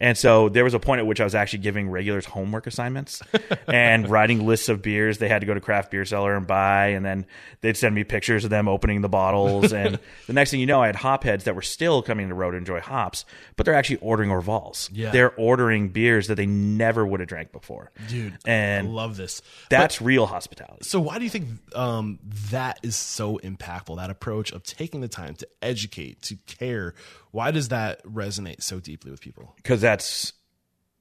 And 0.01 0.17
so 0.17 0.49
there 0.49 0.65
was 0.65 0.75
a 0.75 0.79
point 0.79 1.01
at 1.01 1.07
which 1.07 1.21
I 1.21 1.25
was 1.25 1.35
actually 1.35 1.61
giving 1.61 1.89
regulars 1.89 2.25
homework 2.27 2.67
assignments 2.67 3.23
and 3.67 4.09
writing 4.09 4.47
lists 4.47 4.69
of 4.69 4.83
beers 4.83 5.19
they 5.19 5.29
had 5.29 5.41
to 5.41 5.47
go 5.47 5.55
to 5.55 5.61
craft 5.61 5.91
beer 5.91 6.05
cellar 6.05 6.37
and 6.37 6.47
buy. 6.47 6.89
And 6.89 7.05
then 7.05 7.27
they'd 7.61 7.77
send 7.77 7.95
me 7.95 8.05
pictures 8.05 8.45
of 8.45 8.51
them 8.51 8.69
opening 8.69 9.01
the 9.01 9.09
bottles. 9.09 9.73
And 9.73 9.99
the 10.27 10.33
next 10.33 10.51
thing 10.51 10.61
you 10.61 10.67
know, 10.67 10.83
I 10.83 10.87
had 10.87 10.97
hop 10.97 11.25
heads 11.25 11.45
that 11.45 11.55
were 11.55 11.63
still 11.63 12.03
coming 12.03 12.29
to 12.29 12.35
road 12.35 12.53
to 12.53 12.57
enjoy 12.57 12.81
hops, 12.81 13.25
but 13.57 13.67
they're 13.67 13.75
actually 13.75 13.97
ordering 13.97 14.31
Orvals. 14.31 14.91
Yeah. 14.93 15.11
They're 15.11 15.35
ordering 15.37 15.89
beers 15.89 16.27
that 16.29 16.37
they 16.37 16.47
never 16.47 17.07
would 17.07 17.21
have 17.21 17.29
drank 17.29 17.53
before. 17.53 17.91
Dude, 18.09 18.39
And 18.47 18.89
I 18.89 18.91
love 18.91 19.17
this. 19.17 19.43
That's 19.71 20.01
real 20.01 20.27
hospitality. 20.27 20.85
So 20.85 21.01
why 21.01 21.19
do 21.19 21.25
you 21.25 21.31
think 21.31 21.49
um, 21.75 22.19
that 22.51 22.79
is 22.83 22.97
so 22.97 23.39
impactful? 23.39 23.97
That 23.97 24.11
approach 24.11 24.53
of 24.53 24.63
taking 24.63 25.01
the 25.01 25.09
time 25.09 25.35
to 25.37 25.49
educate, 25.63 26.23
to 26.23 26.37
care. 26.47 26.95
Why 27.31 27.51
does 27.51 27.69
that 27.69 28.03
resonate 28.05 28.63
so 28.63 28.81
deeply 28.81 29.11
with 29.11 29.21
people? 29.21 29.46
Because 29.57 29.81
that's 29.81 30.33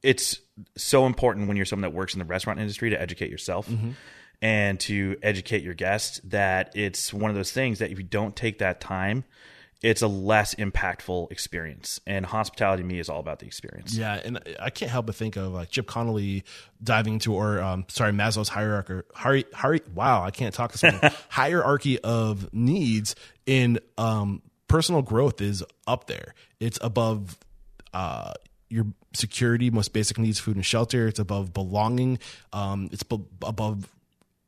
it's 0.03 0.39
so 0.77 1.05
important 1.05 1.47
when 1.47 1.57
you're 1.57 1.65
someone 1.65 1.89
that 1.89 1.95
works 1.95 2.13
in 2.13 2.19
the 2.19 2.25
restaurant 2.25 2.59
industry 2.59 2.91
to 2.91 3.01
educate 3.01 3.29
yourself 3.31 3.69
and 4.41 4.79
to 4.81 5.17
educate 5.23 5.63
your 5.63 5.73
guests 5.73 6.21
that 6.25 6.71
it's 6.75 7.13
one 7.13 7.29
of 7.31 7.35
those 7.35 7.51
things 7.51 7.79
that 7.79 7.91
if 7.91 7.97
you 7.97 8.03
don't 8.03 8.35
take 8.35 8.59
that 8.59 8.79
time 8.79 9.23
it's 9.81 10.01
a 10.01 10.07
less 10.07 10.55
impactful 10.55 11.31
experience 11.31 11.99
and 12.07 12.25
hospitality 12.25 12.81
to 12.81 12.87
me 12.87 12.99
is 12.99 13.09
all 13.09 13.19
about 13.19 13.39
the 13.39 13.45
experience 13.45 13.95
Yeah, 13.95 14.19
and 14.23 14.39
I 14.59 14.69
can't 14.69 14.89
help 14.89 15.05
but 15.07 15.15
think 15.15 15.35
of 15.35 15.53
like 15.53 15.69
Chip 15.69 15.85
Conley 15.87 16.43
diving 16.83 17.13
into, 17.13 17.33
or 17.33 17.59
um, 17.61 17.85
sorry, 17.89 18.11
Maslow's 18.11 18.49
hierarchy. 18.49 19.01
Hari, 19.13 19.45
hari, 19.53 19.81
wow, 19.93 20.23
I 20.23 20.31
can't 20.31 20.53
talk 20.53 20.71
this 20.71 20.81
morning. 20.81 21.01
hierarchy 21.29 21.99
of 21.99 22.51
needs 22.53 23.15
in 23.45 23.79
um, 23.97 24.41
personal 24.67 25.01
growth 25.01 25.41
is 25.41 25.63
up 25.85 26.07
there. 26.07 26.33
It's 26.59 26.79
above 26.81 27.37
uh, 27.95 28.33
your 28.69 28.85
security, 29.13 29.69
most 29.71 29.93
basic 29.93 30.17
needs, 30.19 30.39
food 30.39 30.55
and 30.57 30.65
shelter. 30.65 31.07
It's 31.07 31.19
above 31.19 31.53
belonging. 31.53 32.19
Um, 32.51 32.89
it's 32.91 33.03
bu- 33.03 33.25
above 33.41 33.87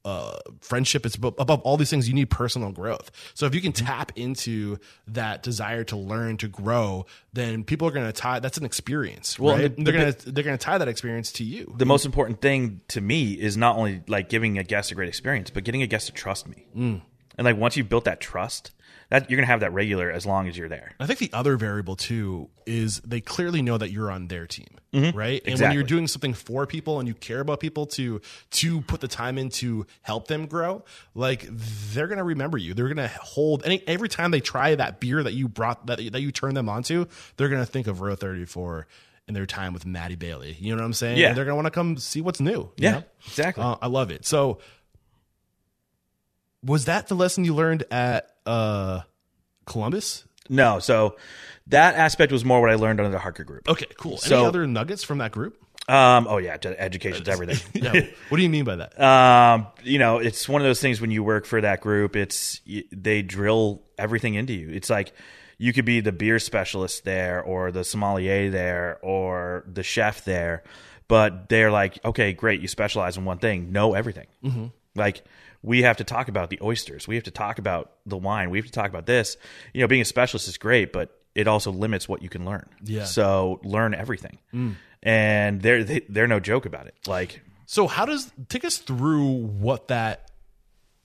uh, 0.06 0.38
friendship. 0.62 1.06
It's 1.06 1.18
abo- 1.18 1.36
above 1.38 1.62
all 1.62 1.76
these 1.78 1.90
things. 1.90 2.08
You 2.08 2.14
need 2.16 2.30
personal 2.30 2.72
growth. 2.72 3.12
So 3.34 3.46
if 3.46 3.54
you 3.54 3.60
can 3.62 3.74
tap 3.74 4.12
into 4.16 4.78
that 5.08 5.44
desire 5.44 5.84
to 5.86 5.98
learn, 5.98 6.38
to 6.38 6.48
grow, 6.48 7.06
then 7.34 7.64
people 7.66 7.88
are 7.88 7.92
going 7.92 8.06
to 8.06 8.14
tie. 8.14 8.40
That's 8.40 8.58
an 8.58 8.66
experience. 8.66 9.38
Well, 9.38 9.58
right? 9.58 9.76
the- 9.76 9.84
they're 9.84 9.94
the 9.94 10.00
going 10.00 10.14
to 10.14 10.32
they're 10.32 10.44
going 10.46 10.58
to 10.58 10.64
tie 10.64 10.78
that 10.78 10.88
experience 10.88 11.32
to 11.34 11.44
you. 11.44 11.74
the 11.78 11.86
most 11.86 12.06
important 12.06 12.42
thing 12.42 12.82
to 12.90 13.02
me 13.02 13.34
is 13.34 13.58
not 13.58 13.76
only 13.78 14.02
like 14.08 14.30
giving 14.30 14.58
a 14.58 14.64
guest 14.64 14.92
a 14.92 14.96
great 14.96 15.10
experience 15.10 15.50
but 15.50 15.64
getting 15.64 15.82
a 15.84 15.88
guest 15.88 16.08
to 16.08 16.14
trust 16.14 16.48
me 16.48 16.66
and 16.76 17.02
like 17.38 17.58
once 17.58 17.76
you've 17.78 17.90
built 17.90 18.06
that 18.06 18.20
trust 18.22 18.72
that 19.10 19.30
you're 19.30 19.38
gonna 19.38 19.48
have 19.48 19.62
that 19.62 19.72
regular 19.74 20.12
as 20.12 20.26
long 20.26 20.48
as 20.48 20.58
you're 20.58 20.68
there 20.70 20.94
I 21.00 21.06
think 21.06 21.20
the 21.20 21.30
other 21.34 21.56
variable 21.58 21.96
too 21.96 22.50
is 22.66 23.00
they 23.02 23.22
clearly 23.22 23.62
know 23.62 23.78
that 23.78 23.92
you're 23.92 24.12
on 24.12 24.28
their 24.28 24.46
team, 24.46 24.68
right? 24.94 25.42
And 25.46 25.60
when 25.60 25.72
you're 25.72 25.84
doing 25.84 26.08
something 26.08 26.34
for 26.34 26.66
people 26.68 27.00
and 27.00 27.08
you 27.08 27.14
care 27.14 27.40
about 27.40 27.60
people 27.62 27.86
to 27.88 28.20
to 28.52 28.82
put 28.82 29.00
the 29.00 29.08
time 29.08 29.38
in 29.38 29.50
to 29.52 29.86
help 30.02 30.28
them 30.28 30.48
grow, 30.48 30.84
like 31.16 31.46
they're 31.50 32.08
gonna 32.08 32.26
remember 32.26 32.58
you. 32.58 32.74
They're 32.74 32.90
gonna 32.90 33.08
hold 33.08 33.64
any 33.66 33.82
every 33.88 34.10
time 34.10 34.32
they 34.32 34.42
try 34.42 34.76
that 34.76 35.00
beer 35.00 35.24
that 35.24 35.34
you 35.34 35.48
brought 35.48 35.86
that 35.88 35.98
that 36.12 36.22
you 36.22 36.32
turned 36.34 36.58
them 36.58 36.68
onto, 36.68 37.06
they're 37.38 37.50
gonna 37.50 37.66
think 37.66 37.88
of 37.88 38.02
Row 38.02 38.16
34 38.16 38.88
in 39.30 39.34
their 39.34 39.46
time 39.46 39.74
with 39.74 39.86
Maddie 39.86 40.16
Bailey. 40.16 40.56
You 40.60 40.74
know 40.76 40.82
what 40.82 40.86
I'm 40.86 40.94
saying? 40.94 41.18
Yeah. 41.18 41.30
And 41.30 41.38
they're 41.38 41.46
gonna 41.46 41.56
want 41.56 41.68
to 41.68 41.72
come 41.72 41.98
see 41.98 42.20
what's 42.22 42.40
new. 42.40 42.52
you 42.52 42.72
Yeah, 42.78 42.92
know? 42.92 43.04
exactly. 43.26 43.64
Uh, 43.64 43.76
I 43.82 43.88
love 43.88 44.10
it. 44.12 44.26
So, 44.26 44.60
was 46.64 46.86
that 46.86 47.08
the 47.08 47.16
lesson 47.16 47.44
you 47.46 47.54
learned 47.56 47.84
at 47.92 48.30
uh, 48.46 49.02
Columbus? 49.66 50.24
no 50.50 50.80
so 50.80 51.18
that 51.68 51.96
aspect 51.96 52.32
was 52.32 52.46
more 52.46 52.62
what 52.62 52.70
i 52.70 52.76
learned 52.76 53.02
under 53.02 53.12
the 53.12 53.20
harker 53.20 53.44
group 53.44 53.68
Okay, 53.68 53.86
cool. 53.98 54.18
So- 54.18 54.38
Any 54.38 54.46
other 54.46 54.66
nuggets 54.68 55.04
from 55.04 55.18
that 55.18 55.32
group? 55.32 55.58
um 55.90 56.28
oh 56.30 56.38
yeah 56.38 56.58
education's 56.78 57.28
everything 57.30 57.58
Yeah. 57.82 57.94
what 58.30 58.38
do 58.38 58.44
you 58.44 58.50
mean 58.50 58.64
by 58.66 58.76
that? 58.78 59.00
um, 59.02 59.68
you 59.84 60.00
know, 60.00 60.18
it's 60.20 60.48
one 60.50 60.62
of 60.62 60.66
those 60.68 60.82
things 60.82 61.00
when 61.00 61.12
you 61.12 61.24
work 61.24 61.46
for 61.46 61.62
that 61.62 61.80
group, 61.82 62.16
it's 62.18 62.60
they 62.92 63.22
drill 63.22 63.84
everything 63.98 64.34
into 64.36 64.52
you. 64.54 64.70
It's 64.70 64.90
like 64.90 65.14
you 65.58 65.72
could 65.74 65.86
be 65.86 66.02
the 66.02 66.12
beer 66.12 66.40
specialist 66.40 67.06
there, 67.06 67.42
or 67.42 67.72
the 67.72 67.84
sommelier 67.86 68.50
there, 68.50 69.00
or 69.02 69.64
the 69.72 69.82
chef 69.82 70.24
there, 70.26 70.64
but 71.08 71.48
they're 71.50 71.72
like, 71.72 72.04
okay, 72.06 72.34
great, 72.34 72.60
you 72.62 72.68
specialize 72.68 73.16
in 73.18 73.24
one 73.26 73.38
thing, 73.40 73.72
know 73.72 73.94
everything. 73.94 74.28
Like 74.94 75.24
we 75.62 75.84
have 75.84 75.98
to 75.98 76.04
talk 76.04 76.28
about 76.28 76.50
the 76.50 76.60
oysters, 76.62 77.08
we 77.08 77.16
have 77.16 77.24
to 77.26 77.32
talk 77.32 77.60
about 77.60 77.92
the 78.06 78.18
wine, 78.18 78.50
we 78.50 78.58
have 78.58 78.66
to 78.66 78.72
talk 78.72 78.90
about 78.90 79.06
this. 79.06 79.38
You 79.74 79.82
know, 79.82 79.88
being 79.88 80.02
a 80.02 80.06
specialist 80.06 80.48
is 80.48 80.58
great, 80.58 80.94
but 80.94 81.20
it 81.36 81.48
also 81.48 81.72
limits 81.72 82.08
what 82.10 82.22
you 82.22 82.30
can 82.30 82.46
learn. 82.46 82.68
Yeah. 82.84 83.06
So 83.06 83.60
learn 83.64 83.94
everything, 83.94 84.38
and 85.04 85.62
they're 85.62 85.84
they, 85.84 86.02
they're 86.10 86.28
no 86.28 86.40
joke 86.40 86.66
about 86.66 86.88
it. 86.88 86.96
Like 87.06 87.42
so, 87.66 87.88
how 87.88 88.06
does 88.06 88.32
take 88.50 88.66
us 88.66 88.78
through 88.78 89.28
what 89.28 89.90
that 89.90 90.32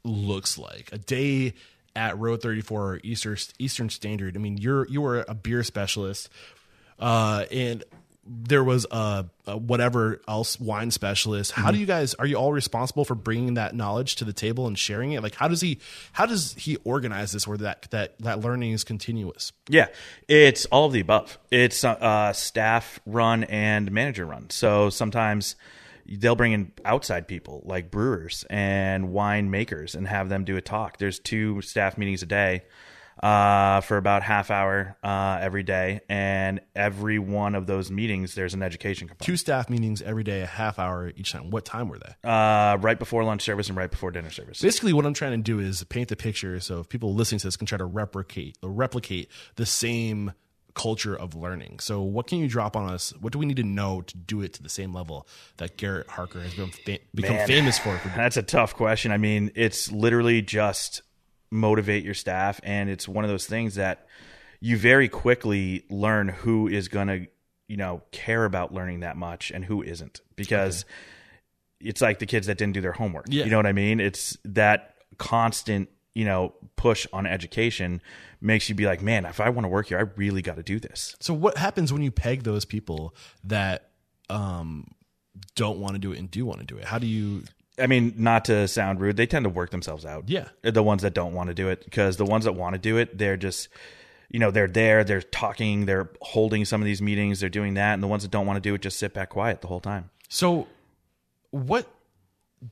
looks 0.04 0.56
like? 0.56 0.90
A 0.92 0.99
day 0.99 1.54
at 1.94 2.18
Row 2.18 2.37
34 2.37 3.00
Eastern 3.02 3.37
Eastern 3.59 3.90
Standard. 3.90 4.37
I 4.37 4.40
mean, 4.40 4.59
you're 4.59 4.87
you 4.88 5.04
are 5.04 5.25
a 5.26 5.35
beer 5.35 5.62
specialist, 5.64 6.28
uh, 6.99 7.44
and 7.50 7.85
there 8.24 8.62
was 8.62 8.86
a, 8.90 9.26
a 9.46 9.56
whatever 9.56 10.20
else 10.28 10.58
wine 10.60 10.90
specialist. 10.90 11.52
How 11.52 11.72
do 11.72 11.78
you 11.78 11.86
guys 11.86 12.14
are 12.14 12.26
you 12.26 12.36
all 12.36 12.52
responsible 12.52 13.04
for 13.04 13.14
bringing 13.14 13.54
that 13.54 13.74
knowledge 13.74 14.16
to 14.16 14.24
the 14.24 14.32
table 14.32 14.66
and 14.66 14.78
sharing 14.78 15.12
it? 15.12 15.22
Like, 15.22 15.34
how 15.34 15.48
does 15.48 15.60
he 15.60 15.80
how 16.12 16.26
does 16.26 16.54
he 16.54 16.76
organize 16.84 17.32
this 17.32 17.48
where 17.48 17.58
that 17.58 17.88
that 17.90 18.18
that 18.20 18.40
learning 18.40 18.72
is 18.72 18.84
continuous? 18.84 19.52
Yeah, 19.68 19.88
it's 20.28 20.66
all 20.66 20.86
of 20.86 20.92
the 20.92 21.00
above. 21.00 21.38
It's 21.50 21.82
uh, 21.82 22.32
staff 22.32 23.00
run 23.06 23.44
and 23.44 23.90
manager 23.90 24.24
run. 24.24 24.50
So 24.50 24.88
sometimes 24.90 25.56
they'll 26.06 26.36
bring 26.36 26.52
in 26.52 26.72
outside 26.84 27.26
people 27.26 27.62
like 27.64 27.90
brewers 27.90 28.44
and 28.50 29.12
wine 29.12 29.50
makers 29.50 29.94
and 29.94 30.06
have 30.06 30.28
them 30.28 30.44
do 30.44 30.56
a 30.56 30.60
talk. 30.60 30.98
There's 30.98 31.18
two 31.18 31.60
staff 31.62 31.98
meetings 31.98 32.22
a 32.22 32.26
day 32.26 32.62
uh, 33.22 33.80
for 33.82 33.96
about 33.96 34.22
half 34.22 34.50
hour 34.50 34.96
uh, 35.02 35.38
every 35.40 35.62
day, 35.62 36.00
and 36.08 36.60
every 36.74 37.18
one 37.18 37.54
of 37.54 37.66
those 37.66 37.90
meetings 37.90 38.34
there's 38.34 38.54
an 38.54 38.62
education 38.62 39.08
component. 39.08 39.26
Two 39.26 39.36
staff 39.36 39.70
meetings 39.70 40.02
every 40.02 40.24
day, 40.24 40.40
a 40.42 40.46
half 40.46 40.78
hour 40.78 41.12
each 41.16 41.32
time. 41.32 41.50
What 41.50 41.64
time 41.64 41.88
were 41.88 41.98
they? 41.98 42.28
Uh, 42.28 42.76
right 42.78 42.98
before 42.98 43.24
lunch 43.24 43.42
service 43.42 43.68
and 43.68 43.76
right 43.76 43.90
before 43.90 44.10
dinner 44.10 44.30
service. 44.30 44.60
basically 44.60 44.92
what 44.92 45.06
I'm 45.06 45.14
trying 45.14 45.32
to 45.32 45.42
do 45.42 45.60
is 45.60 45.84
paint 45.84 46.08
the 46.08 46.16
picture 46.16 46.58
so 46.60 46.80
if 46.80 46.88
people 46.88 47.14
listening 47.14 47.38
to 47.40 47.46
this 47.46 47.56
can 47.56 47.66
try 47.66 47.78
to 47.78 47.84
replicate 47.84 48.56
replicate 48.62 49.30
the 49.56 49.66
same 49.66 50.32
culture 50.74 51.14
of 51.14 51.34
learning. 51.34 51.78
So 51.80 52.00
what 52.02 52.26
can 52.26 52.38
you 52.38 52.48
drop 52.48 52.76
on 52.76 52.88
us? 52.90 53.12
What 53.20 53.32
do 53.32 53.38
we 53.38 53.46
need 53.46 53.58
to 53.58 53.62
know 53.62 54.02
to 54.02 54.16
do 54.16 54.40
it 54.40 54.54
to 54.54 54.62
the 54.62 54.68
same 54.68 54.92
level 54.92 55.28
that 55.58 55.76
Garrett 55.76 56.08
Harker 56.08 56.40
has 56.40 56.54
been 56.54 56.70
fa- 56.70 56.98
become 57.14 57.36
Man. 57.36 57.46
famous 57.46 57.78
for? 57.78 57.96
for 57.98 58.08
That's 58.16 58.36
a 58.36 58.42
tough 58.42 58.74
question. 58.74 59.12
I 59.12 59.18
mean, 59.18 59.52
it's 59.54 59.92
literally 59.92 60.42
just 60.42 61.02
motivate 61.52 62.02
your 62.02 62.14
staff, 62.14 62.61
and 62.64 62.90
it's 62.90 63.06
one 63.06 63.25
of 63.25 63.30
those 63.30 63.47
things 63.47 63.76
that 63.76 64.06
you 64.61 64.76
very 64.76 65.09
quickly 65.09 65.85
learn 65.90 66.28
who 66.28 66.66
is 66.66 66.88
going 66.88 67.09
to, 67.09 67.26
you 67.68 67.76
know, 67.76 68.02
care 68.11 68.44
about 68.44 68.73
learning 68.73 69.00
that 69.00 69.16
much 69.16 69.50
and 69.50 69.64
who 69.64 69.82
isn't, 69.82 70.21
because 70.35 70.85
it's 71.78 72.00
like 72.00 72.18
the 72.18 72.26
kids 72.26 72.47
that 72.47 72.59
didn't 72.59 72.75
do 72.75 72.80
their 72.80 72.92
homework. 72.92 73.26
Yeah. 73.28 73.44
You 73.44 73.50
know 73.50 73.59
what 73.59 73.66
I 73.66 73.73
mean? 73.73 74.00
It's 74.00 74.38
that 74.44 74.94
constant, 75.18 75.88
you 76.14 76.25
know, 76.25 76.54
push 76.76 77.06
on 77.12 77.26
education 77.26 78.00
makes 78.40 78.68
you 78.68 78.75
be 78.75 78.87
like, 78.87 79.02
man, 79.02 79.25
if 79.25 79.40
I 79.40 79.50
want 79.50 79.64
to 79.64 79.68
work 79.68 79.88
here, 79.88 79.99
I 79.99 80.02
really 80.16 80.42
got 80.42 80.56
to 80.56 80.62
do 80.62 80.80
this. 80.80 81.16
So 81.21 81.35
what 81.35 81.56
happens 81.59 81.92
when 81.92 82.02
you 82.02 82.11
peg 82.11 82.44
those 82.44 82.64
people 82.64 83.14
that 83.44 83.90
um, 84.30 84.87
don't 85.54 85.78
want 85.78 85.94
to 85.94 85.99
do 85.99 86.12
it 86.12 86.18
and 86.18 86.30
do 86.30 86.47
want 86.47 86.61
to 86.61 86.66
do 86.66 86.78
it? 86.78 86.85
How 86.85 86.99
do 86.99 87.06
you? 87.06 87.44
I 87.78 87.86
mean, 87.86 88.14
not 88.16 88.44
to 88.46 88.68
sound 88.68 89.00
rude, 89.00 89.16
they 89.16 89.26
tend 89.26 89.44
to 89.44 89.48
work 89.48 89.70
themselves 89.70 90.04
out. 90.04 90.28
Yeah. 90.28 90.48
The 90.62 90.82
ones 90.82 91.02
that 91.02 91.14
don't 91.14 91.32
want 91.32 91.48
to 91.48 91.54
do 91.54 91.68
it, 91.68 91.84
because 91.84 92.16
the 92.18 92.26
ones 92.26 92.44
that 92.44 92.52
want 92.52 92.74
to 92.74 92.78
do 92.78 92.98
it, 92.98 93.16
they're 93.16 93.36
just, 93.36 93.68
you 94.28 94.38
know, 94.38 94.50
they're 94.50 94.68
there, 94.68 95.04
they're 95.04 95.22
talking, 95.22 95.86
they're 95.86 96.10
holding 96.20 96.64
some 96.64 96.82
of 96.82 96.84
these 96.84 97.00
meetings, 97.00 97.40
they're 97.40 97.48
doing 97.48 97.74
that. 97.74 97.94
And 97.94 98.02
the 98.02 98.08
ones 98.08 98.22
that 98.24 98.30
don't 98.30 98.46
want 98.46 98.58
to 98.58 98.60
do 98.60 98.74
it 98.74 98.82
just 98.82 98.98
sit 98.98 99.14
back 99.14 99.30
quiet 99.30 99.62
the 99.62 99.68
whole 99.68 99.80
time. 99.80 100.10
So 100.28 100.68
what 101.50 101.86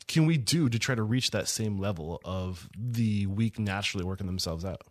can 0.06 0.26
we 0.26 0.36
do 0.36 0.68
to 0.68 0.78
try 0.78 0.94
to 0.94 1.02
reach 1.02 1.30
that 1.30 1.48
same 1.48 1.78
level 1.78 2.20
of 2.24 2.68
the 2.78 3.26
weak 3.26 3.58
naturally 3.58 4.04
working 4.04 4.26
themselves 4.26 4.64
out, 4.64 4.82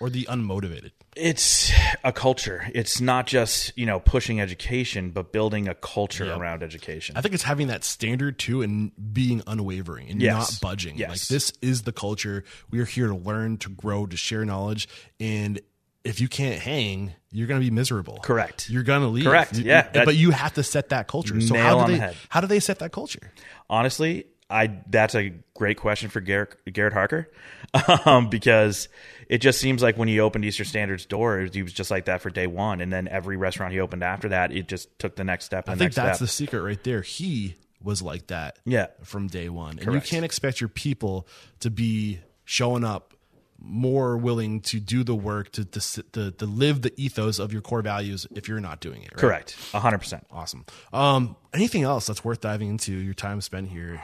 or 0.00 0.10
the 0.10 0.24
unmotivated? 0.24 0.90
It's 1.16 1.70
a 2.04 2.12
culture. 2.12 2.68
It's 2.74 3.00
not 3.00 3.26
just, 3.26 3.76
you 3.76 3.84
know, 3.86 4.00
pushing 4.00 4.40
education, 4.40 5.10
but 5.10 5.32
building 5.32 5.68
a 5.68 5.74
culture 5.74 6.24
Yeah. 6.26 6.38
around 6.38 6.62
education. 6.62 7.16
I 7.16 7.20
think 7.20 7.34
it's 7.34 7.42
having 7.42 7.66
that 7.66 7.84
standard 7.84 8.38
too 8.38 8.62
and 8.62 8.92
being 9.12 9.42
unwavering 9.46 10.08
and 10.10 10.22
Yes. 10.22 10.34
not 10.62 10.68
budging. 10.70 10.96
Yes. 10.96 11.10
Like 11.10 11.20
this 11.28 11.52
is 11.62 11.82
the 11.82 11.92
culture. 11.92 12.44
We 12.70 12.78
are 12.80 12.84
here 12.84 13.08
to 13.08 13.14
learn, 13.14 13.58
to 13.58 13.68
grow, 13.68 14.06
to 14.06 14.16
share 14.16 14.44
knowledge. 14.44 14.88
And 15.18 15.60
if 16.04 16.20
you 16.20 16.28
can't 16.28 16.60
hang, 16.60 17.12
you're 17.32 17.46
going 17.48 17.60
to 17.60 17.64
be 17.66 17.70
miserable. 17.70 18.18
Correct. 18.22 18.70
You're 18.70 18.82
going 18.84 19.02
to 19.02 19.08
leave. 19.08 19.24
Correct. 19.24 19.56
You- 19.58 19.64
Yeah, 19.64 19.82
that- 19.90 20.06
but 20.06 20.16
you 20.16 20.30
have 20.30 20.54
to 20.54 20.62
set 20.62 20.88
that 20.90 21.08
culture. 21.08 21.38
So 21.40 21.54
Nail 21.54 21.62
how 21.62 21.74
do 21.74 21.80
on 21.80 21.86
they 21.90 21.94
the 21.96 22.00
head. 22.00 22.16
how 22.30 22.40
do 22.40 22.46
they 22.46 22.60
set 22.60 22.78
that 22.78 22.92
culture? 22.92 23.32
honestly, 23.68 24.24
I 24.50 24.80
that's 24.88 25.14
a 25.14 25.32
great 25.54 25.76
question 25.78 26.10
for 26.10 26.20
Garrett, 26.20 26.56
Garrett 26.72 26.92
Harker 26.92 27.30
um, 28.04 28.28
because 28.28 28.88
it 29.28 29.38
just 29.38 29.60
seems 29.60 29.82
like 29.82 29.96
when 29.96 30.08
he 30.08 30.18
opened 30.20 30.44
Eastern 30.44 30.66
Standard's 30.66 31.06
doors, 31.06 31.54
he 31.54 31.62
was 31.62 31.72
just 31.72 31.90
like 31.90 32.06
that 32.06 32.20
for 32.20 32.30
day 32.30 32.46
one, 32.46 32.80
and 32.80 32.92
then 32.92 33.06
every 33.08 33.36
restaurant 33.36 33.72
he 33.72 33.80
opened 33.80 34.02
after 34.02 34.30
that, 34.30 34.52
it 34.52 34.66
just 34.68 34.98
took 34.98 35.14
the 35.16 35.24
next 35.24 35.44
step. 35.44 35.66
And 35.68 35.74
I 35.74 35.78
think 35.78 35.94
that's 35.94 36.18
step. 36.18 36.26
the 36.26 36.32
secret 36.32 36.62
right 36.62 36.82
there. 36.82 37.02
He 37.02 37.54
was 37.82 38.02
like 38.02 38.26
that 38.26 38.58
Yeah. 38.64 38.88
from 39.04 39.28
day 39.28 39.48
one. 39.48 39.78
And 39.78 39.94
you 39.94 40.00
can't 40.00 40.24
expect 40.24 40.60
your 40.60 40.68
people 40.68 41.26
to 41.60 41.70
be 41.70 42.18
showing 42.44 42.84
up 42.84 43.14
more 43.62 44.16
willing 44.16 44.60
to 44.62 44.80
do 44.80 45.04
the 45.04 45.14
work 45.14 45.52
to 45.52 45.64
to, 45.66 46.02
to 46.12 46.30
to 46.30 46.46
live 46.46 46.80
the 46.82 46.92
ethos 46.96 47.38
of 47.38 47.52
your 47.52 47.60
core 47.62 47.82
values 47.82 48.26
if 48.34 48.48
you're 48.48 48.58
not 48.60 48.80
doing 48.80 49.02
it. 49.02 49.10
Right? 49.12 49.20
correct, 49.20 49.54
hundred 49.72 49.98
percent. 49.98 50.26
Awesome. 50.30 50.64
Um, 50.92 51.36
anything 51.52 51.82
else 51.82 52.06
that's 52.06 52.24
worth 52.24 52.40
diving 52.40 52.68
into? 52.70 52.92
Your 52.92 53.14
time 53.14 53.40
spent 53.42 53.68
here. 53.68 54.02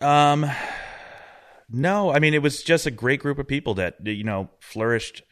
Um, 0.00 0.46
no, 1.68 2.12
I 2.12 2.18
mean 2.18 2.34
it 2.34 2.42
was 2.42 2.62
just 2.62 2.86
a 2.86 2.90
great 2.90 3.20
group 3.20 3.38
of 3.38 3.46
people 3.46 3.74
that 3.74 3.96
you 4.04 4.24
know 4.24 4.50
flourished. 4.60 5.22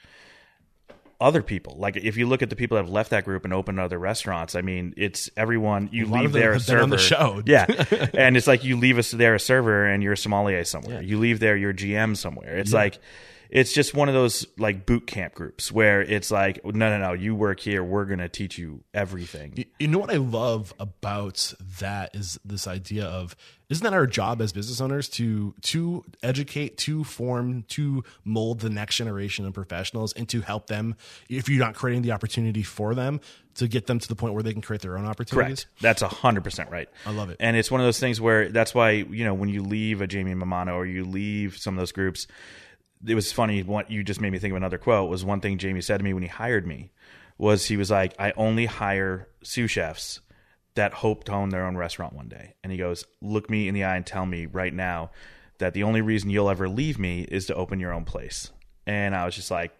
Other 1.21 1.43
people, 1.43 1.75
like 1.77 1.97
if 1.97 2.17
you 2.17 2.29
look 2.29 2.43
at 2.43 2.51
the 2.51 2.55
people 2.55 2.77
that 2.77 2.85
have 2.85 2.93
left 2.93 3.11
that 3.11 3.25
group 3.25 3.45
and 3.45 3.53
opened 3.53 3.81
other 3.81 3.99
restaurants, 3.99 4.55
I 4.55 4.61
mean, 4.61 4.95
it's 4.97 5.29
everyone. 5.37 5.89
You 5.91 6.07
leave 6.07 6.31
there 6.31 6.53
a 6.53 6.61
server. 6.61 6.81
on 6.81 6.91
the 6.91 6.99
show. 6.99 7.43
yeah, 7.45 7.67
and 8.15 8.37
it's 8.37 8.47
like 8.47 8.63
you 8.63 8.77
leave 8.77 8.99
us 8.99 9.11
there 9.11 9.35
a 9.35 9.41
server 9.41 9.85
and 9.85 10.01
you're 10.01 10.13
a 10.13 10.17
sommelier 10.17 10.63
somewhere. 10.63 11.03
You 11.03 11.19
leave 11.19 11.41
there 11.41 11.57
your 11.57 11.75
GM 11.75 12.17
somewhere. 12.17 12.57
It's 12.59 12.73
like 12.73 13.01
it's 13.51 13.73
just 13.73 13.95
one 13.95 14.09
of 14.09 14.15
those 14.15 14.47
like 14.59 14.87
boot 14.87 15.07
camp 15.07 15.35
groups 15.35 15.73
where 15.73 16.03
it's 16.03 16.31
like 16.31 16.65
no, 16.65 16.91
no, 16.91 16.99
no, 16.99 17.13
you 17.13 17.35
work 17.35 17.61
here. 17.61 17.83
We're 17.83 18.05
gonna 18.05 18.29
teach 18.29 18.59
you 18.59 18.85
everything. 18.93 19.55
You, 19.57 19.65
you 19.79 19.89
know 19.89 19.99
what 19.99 20.11
I 20.11 20.17
love 20.17 20.75
about 20.79 21.55
that 21.81 22.15
is 22.15 22.39
this 22.45 22.67
idea 22.67 23.05
of 23.05 23.37
isn't 23.71 23.85
that 23.85 23.93
our 23.93 24.07
job 24.07 24.41
as 24.41 24.53
business 24.53 24.81
owners 24.81 25.09
to 25.11 25.55
to 25.63 26.05
educate, 26.23 26.77
to 26.79 27.05
form, 27.05 27.65
to 27.69 28.05
mold 28.25 28.61
the 28.61 28.71
next 28.71 28.97
generation 28.97 29.47
of 29.47 29.55
professionals 29.55 30.13
and 30.13 30.29
to 30.29 30.41
help 30.41 30.67
them 30.67 30.97
if 31.29 31.49
you're 31.49 31.59
not 31.59 31.75
creating 31.75 32.03
the 32.03 32.13
opportunity 32.13 32.63
for 32.63 32.95
them 32.95 33.21
to 33.55 33.67
get 33.67 33.87
them 33.87 33.99
to 33.99 34.09
the 34.09 34.15
point 34.15 34.35
where 34.35 34.43
they 34.43 34.53
can 34.53 34.63
create 34.63 34.83
their 34.83 34.97
own 34.97 35.05
opportunities. 35.05 35.65
Correct. 35.65 35.83
That's 35.83 36.03
a 36.03 36.09
hundred 36.09 36.45
percent 36.45 36.71
right. 36.71 36.89
I 37.05 37.11
love 37.11 37.31
it. 37.31 37.39
And 37.41 37.57
it's 37.57 37.71
one 37.71 37.81
of 37.81 37.87
those 37.87 37.99
things 37.99 38.21
where 38.21 38.49
that's 38.49 38.75
why 38.75 38.91
you 38.91 39.25
know 39.25 39.35
when 39.35 39.49
you 39.49 39.63
leave 39.63 40.01
a 40.01 40.07
Jamie 40.07 40.35
Mammano 40.35 40.75
or 40.75 40.87
you 40.87 41.05
leave 41.05 41.59
some 41.59 41.75
of 41.75 41.81
those 41.81 41.93
groups, 41.93 42.27
it 43.07 43.15
was 43.15 43.33
funny. 43.33 43.63
What 43.63 43.91
you 43.91 44.03
just 44.03 44.21
made 44.21 44.31
me 44.31 44.39
think 44.39 44.53
of 44.53 44.57
another 44.57 44.79
quote 44.79 45.11
was 45.11 45.25
one 45.25 45.41
thing 45.41 45.59
Jamie 45.59 45.81
said 45.81 45.99
to 45.99 46.05
me 46.05 46.13
when 46.13 46.23
he 46.23 46.29
hired 46.29 46.67
me 46.67 46.91
was 47.37 47.67
he 47.67 47.77
was 47.77 47.91
like, 47.91 48.15
I 48.19 48.33
only 48.37 48.67
hire 48.67 49.29
sous 49.43 49.71
chefs 49.71 50.21
that 50.75 50.93
hope 50.95 51.25
to 51.25 51.33
own 51.33 51.51
their 51.51 51.67
own 51.67 51.77
restaurant 51.77 52.13
one 52.13 52.29
day. 52.29 52.55
And 52.63 52.73
he 52.73 52.79
goes, 52.79 53.05
look 53.21 53.49
me 53.49 53.69
in 53.69 53.75
the 53.75 53.85
eye 53.85 53.97
and 53.97 54.07
tell 54.07 54.27
me 54.27 54.47
right 54.47 54.73
now 54.73 55.11
that 55.59 55.75
the 55.75 55.83
only 55.83 56.01
reason 56.01 56.31
you'll 56.31 56.51
ever 56.51 56.69
leave 56.69 56.99
me 56.99 57.23
is 57.23 57.47
to 57.47 57.55
open 57.55 57.81
your 57.81 57.93
own 57.93 58.05
place. 58.05 58.51
And 58.87 59.15
I 59.15 59.25
was 59.25 59.35
just 59.35 59.51
like, 59.51 59.73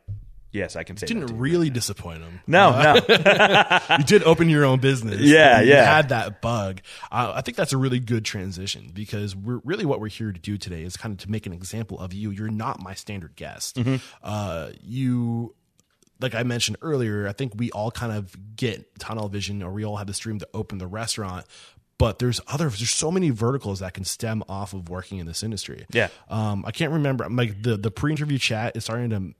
yes, 0.53 0.77
I 0.77 0.83
can 0.83 0.97
say 0.97 1.07
that. 1.07 1.09
to 1.09 1.15
Didn't 1.21 1.31
you. 1.37 1.41
really 1.41 1.71
disappoint 1.71 2.21
them. 2.21 2.41
No, 2.47 2.71
no. 2.71 2.95
you 3.99 4.05
did 4.05 4.23
open 4.23 4.49
your 4.49 4.65
own 4.65 4.79
business. 4.81 5.21
Yeah, 5.21 5.61
You 5.61 5.71
yeah. 5.71 5.85
had 5.97 6.09
that 6.11 6.41
bug. 6.41 6.81
Uh, 7.13 7.33
I 7.35 7.41
think 7.43 7.57
that's 7.57 7.73
a 7.73 7.77
really 7.79 8.01
good 8.01 8.25
transition 8.25 8.91
because 8.93 9.35
we're 9.37 9.61
really 9.65 9.85
what 9.87 10.01
we're 10.01 10.09
here 10.09 10.33
to 10.33 10.41
do 10.41 10.57
today 10.59 10.83
is 10.83 10.97
kind 10.97 11.13
of 11.13 11.19
to 11.19 11.31
make 11.31 11.47
an 11.47 11.53
example 11.53 11.99
of 11.99 12.13
you. 12.13 12.31
You're 12.31 12.51
not 12.51 12.81
my 12.83 12.95
standard 12.95 13.37
guest. 13.37 13.77
Mm-hmm. 13.77 13.97
Uh, 14.23 14.71
you, 14.83 15.55
like 16.21 16.35
I 16.35 16.43
mentioned 16.43 16.79
earlier, 16.83 17.29
I 17.29 17.33
think 17.33 17.53
we 17.57 17.71
all 17.71 17.91
kind 17.91 18.13
of 18.13 18.35
get 18.57 18.99
tunnel 18.99 19.29
vision, 19.29 19.63
or 19.63 19.73
we 19.73 19.85
all 19.85 19.97
have 19.97 20.07
this 20.07 20.19
dream 20.19 20.39
to 20.41 20.49
open 20.55 20.79
the 20.79 20.87
restaurant. 20.87 21.47
But 21.99 22.21
there's 22.21 22.41
other, 22.47 22.69
there's 22.69 22.91
so 22.91 23.11
many 23.11 23.31
verticals 23.31 23.81
that 23.81 23.93
can 23.95 24.05
stem 24.05 24.45
off 24.49 24.73
of 24.73 24.89
working 24.89 25.19
in 25.19 25.27
this 25.27 25.43
industry. 25.43 25.85
Yeah. 25.93 26.09
Um, 26.29 26.65
I 26.65 26.71
can't 26.71 26.93
remember. 26.93 27.29
Like 27.29 27.61
the 27.63 27.77
the 27.77 27.91
pre-interview 27.91 28.39
chat 28.39 28.77
is 28.77 28.85
starting 28.85 29.11
to 29.11 29.35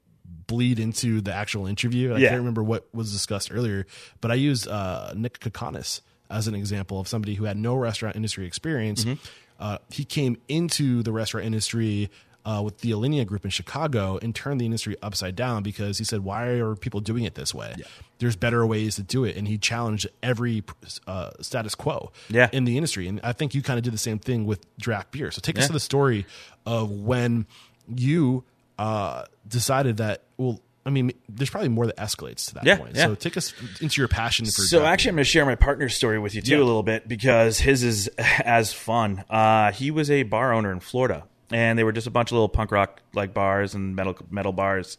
bleed 0.49 0.79
into 0.79 1.21
the 1.21 1.33
actual 1.33 1.65
interview. 1.67 2.13
I 2.13 2.17
Yeah. 2.17 2.29
can't 2.29 2.39
remember 2.39 2.63
what 2.63 2.87
was 2.93 3.13
discussed 3.13 3.49
earlier, 3.53 3.85
but 4.19 4.31
I 4.31 4.33
used 4.33 4.67
uh, 4.67 5.13
Nick 5.15 5.39
Kokonas 5.39 6.01
as 6.29 6.47
an 6.47 6.55
example 6.55 6.99
of 6.99 7.07
somebody 7.07 7.35
who 7.35 7.45
had 7.45 7.55
no 7.55 7.75
restaurant 7.75 8.15
industry 8.15 8.45
experience. 8.45 9.05
Mm-hmm. 9.05 9.23
Uh, 9.59 9.77
he 9.91 10.03
came 10.03 10.37
into 10.47 11.03
the 11.03 11.11
restaurant 11.11 11.45
industry 11.45 12.09
uh, 12.45 12.61
with 12.63 12.79
the 12.79 12.89
Alinea 12.91 13.25
Group 13.27 13.43
in 13.45 13.51
Chicago 13.51 14.17
and 14.21 14.33
turned 14.33 14.59
the 14.61 14.65
industry 14.65 14.95
upside 15.03 15.35
down 15.35 15.61
because 15.61 15.97
he 15.99 16.03
said, 16.05 16.21
"Why 16.21 16.45
are 16.63 16.73
people 16.75 16.99
doing 17.01 17.25
it 17.25 17.35
this 17.35 17.53
way? 17.53 17.75
There's 18.19 18.37
better 18.37 18.65
ways 18.65 18.95
to 18.95 19.03
do 19.03 19.23
it." 19.25 19.35
And 19.35 19.47
he 19.47 19.57
challenged 19.57 20.07
every 20.23 20.63
uh, 21.05 21.31
status 21.41 21.75
quo 21.75 22.11
Yeah. 22.29 22.49
in 22.53 22.63
the 22.63 22.77
industry. 22.77 23.07
And 23.07 23.19
I 23.23 23.33
think 23.33 23.53
you 23.53 23.61
kind 23.61 23.77
of 23.77 23.83
did 23.83 23.93
the 23.93 23.97
same 23.99 24.17
thing 24.19 24.45
with 24.45 24.61
draft 24.79 25.11
beer. 25.11 25.29
So 25.31 25.41
take 25.41 25.59
us 25.59 25.67
to 25.67 25.73
the 25.73 25.79
story 25.81 26.25
of 26.65 26.89
when 26.89 27.45
you 27.93 28.45
uh, 28.79 29.25
decided 29.47 29.97
that. 29.97 30.23
Well, 30.37 30.59
I 30.85 30.89
mean, 30.91 31.11
there's 31.27 31.49
probably 31.51 31.69
more 31.69 31.85
that 31.85 31.97
escalates 31.97 32.47
to 32.47 32.53
that 32.55 32.65
Yeah, 32.65 32.77
point. 32.77 32.95
yeah. 32.95 33.05
So 33.07 33.15
take 33.15 33.37
us 33.37 33.53
into 33.81 34.01
your 34.01 34.07
passion 34.07 34.45
for. 34.45 34.51
So 34.63 34.79
draft 34.79 34.93
actually, 34.93 35.09
I'm 35.09 35.15
going 35.17 35.23
to 35.25 35.29
share 35.29 35.45
my 35.45 35.55
partner's 35.55 35.93
story 35.95 36.17
with 36.17 36.33
you 36.33 36.41
too 36.41 36.55
Yeah. 36.55 36.63
a 36.63 36.65
little 36.65 36.81
bit 36.81 37.07
because 37.07 37.59
his 37.59 37.83
is 37.83 38.07
as 38.17 38.73
fun. 38.73 39.23
Uh, 39.29 39.71
he 39.73 39.91
was 39.91 40.09
a 40.09 40.23
bar 40.23 40.53
owner 40.53 40.71
in 40.71 40.79
Florida, 40.79 41.25
and 41.51 41.77
they 41.77 41.83
were 41.83 41.91
just 41.91 42.07
a 42.07 42.11
bunch 42.11 42.29
of 42.29 42.33
little 42.33 42.49
punk 42.49 42.71
rock 42.71 43.01
like 43.13 43.33
bars 43.33 43.75
and 43.75 43.95
metal 43.95 44.15
metal 44.31 44.53
bars. 44.53 44.97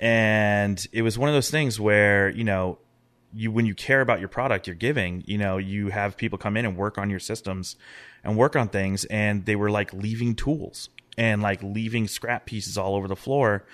And 0.00 0.84
it 0.92 1.02
was 1.02 1.18
one 1.18 1.28
of 1.28 1.34
those 1.34 1.50
things 1.50 1.78
where 1.78 2.28
you 2.30 2.44
know, 2.44 2.78
you 3.34 3.50
when 3.52 3.66
you 3.66 3.74
care 3.74 4.00
about 4.00 4.18
your 4.18 4.28
product 4.28 4.66
you're 4.66 4.74
giving, 4.76 5.22
you 5.26 5.38
know, 5.38 5.58
you 5.58 5.88
have 5.88 6.16
people 6.16 6.38
come 6.38 6.56
in 6.56 6.64
and 6.64 6.76
work 6.76 6.98
on 6.98 7.10
your 7.10 7.20
systems 7.20 7.76
and 8.24 8.36
work 8.36 8.56
on 8.56 8.68
things, 8.68 9.04
and 9.04 9.44
they 9.44 9.56
were 9.56 9.70
like 9.70 9.92
leaving 9.92 10.34
tools 10.34 10.88
and 11.18 11.42
like 11.42 11.62
leaving 11.62 12.08
scrap 12.08 12.46
pieces 12.46 12.76
all 12.78 12.94
over 12.94 13.08
the 13.08 13.16
floor. 13.16 13.64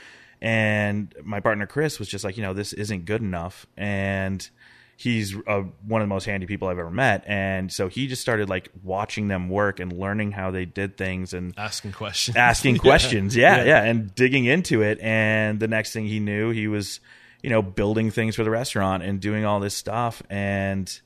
And 0.40 1.12
my 1.24 1.40
partner 1.40 1.66
Chris 1.66 1.98
was 1.98 2.08
just 2.08 2.24
like, 2.24 2.36
you 2.36 2.42
know, 2.42 2.54
this 2.54 2.72
isn't 2.72 3.04
good 3.06 3.20
enough, 3.22 3.66
and 3.76 4.48
he's 4.96 5.36
uh, 5.46 5.62
one 5.86 6.00
of 6.00 6.08
the 6.08 6.12
most 6.12 6.24
handy 6.26 6.46
people 6.46 6.66
I've 6.68 6.78
ever 6.78 6.90
met. 6.90 7.24
And 7.26 7.72
so 7.72 7.86
he 7.88 8.06
just 8.08 8.20
started 8.22 8.48
like 8.48 8.68
watching 8.82 9.28
them 9.28 9.48
work 9.48 9.78
and 9.80 9.92
learning 9.92 10.32
how 10.32 10.50
they 10.50 10.64
did 10.64 10.96
things 10.96 11.32
and 11.34 11.54
asking 11.56 11.92
questions, 11.92 12.36
asking 12.36 12.74
Yeah. 12.76 12.80
questions. 12.80 13.36
Yeah, 13.36 13.58
Yeah. 13.58 13.64
yeah, 13.64 13.82
and 13.84 14.12
digging 14.14 14.44
into 14.44 14.82
it. 14.82 14.98
And 15.00 15.60
the 15.60 15.68
next 15.68 15.92
thing 15.92 16.06
he 16.06 16.18
knew, 16.18 16.50
he 16.50 16.66
was, 16.66 16.98
you 17.44 17.50
know, 17.50 17.62
building 17.62 18.10
things 18.10 18.34
for 18.34 18.42
the 18.44 18.50
restaurant 18.50 19.02
and 19.04 19.20
doing 19.20 19.44
all 19.44 19.60
this 19.60 19.74
stuff. 19.74 20.20
And 20.30 21.00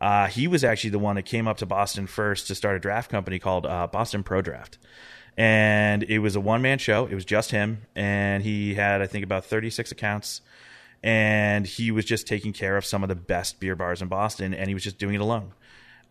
uh, 0.00 0.26
he 0.28 0.46
was 0.48 0.62
actually 0.64 0.90
the 0.90 0.98
one 1.00 1.16
that 1.16 1.22
came 1.24 1.46
up 1.48 1.56
to 1.58 1.66
Boston 1.66 2.06
first 2.06 2.46
to 2.48 2.54
start 2.54 2.76
a 2.76 2.80
draft 2.80 3.10
company 3.10 3.38
called 3.40 3.66
uh, 3.66 3.86
Boston 3.88 4.22
Pro 4.22 4.40
Draft. 4.42 4.78
And 5.36 6.02
it 6.04 6.18
was 6.18 6.36
a 6.36 6.40
one 6.40 6.62
man 6.62 6.78
show. 6.78 7.06
It 7.06 7.14
was 7.14 7.24
just 7.24 7.50
him. 7.50 7.82
And 7.94 8.42
he 8.42 8.74
had, 8.74 9.00
I 9.00 9.06
think, 9.06 9.24
about 9.24 9.44
36 9.44 9.92
accounts. 9.92 10.40
And 11.02 11.66
he 11.66 11.90
was 11.90 12.04
just 12.04 12.26
taking 12.26 12.52
care 12.52 12.76
of 12.76 12.84
some 12.84 13.02
of 13.02 13.08
the 13.08 13.14
best 13.14 13.58
beer 13.58 13.74
bars 13.74 14.02
in 14.02 14.08
Boston. 14.08 14.54
And 14.54 14.68
he 14.68 14.74
was 14.74 14.82
just 14.82 14.98
doing 14.98 15.14
it 15.14 15.20
alone. 15.20 15.52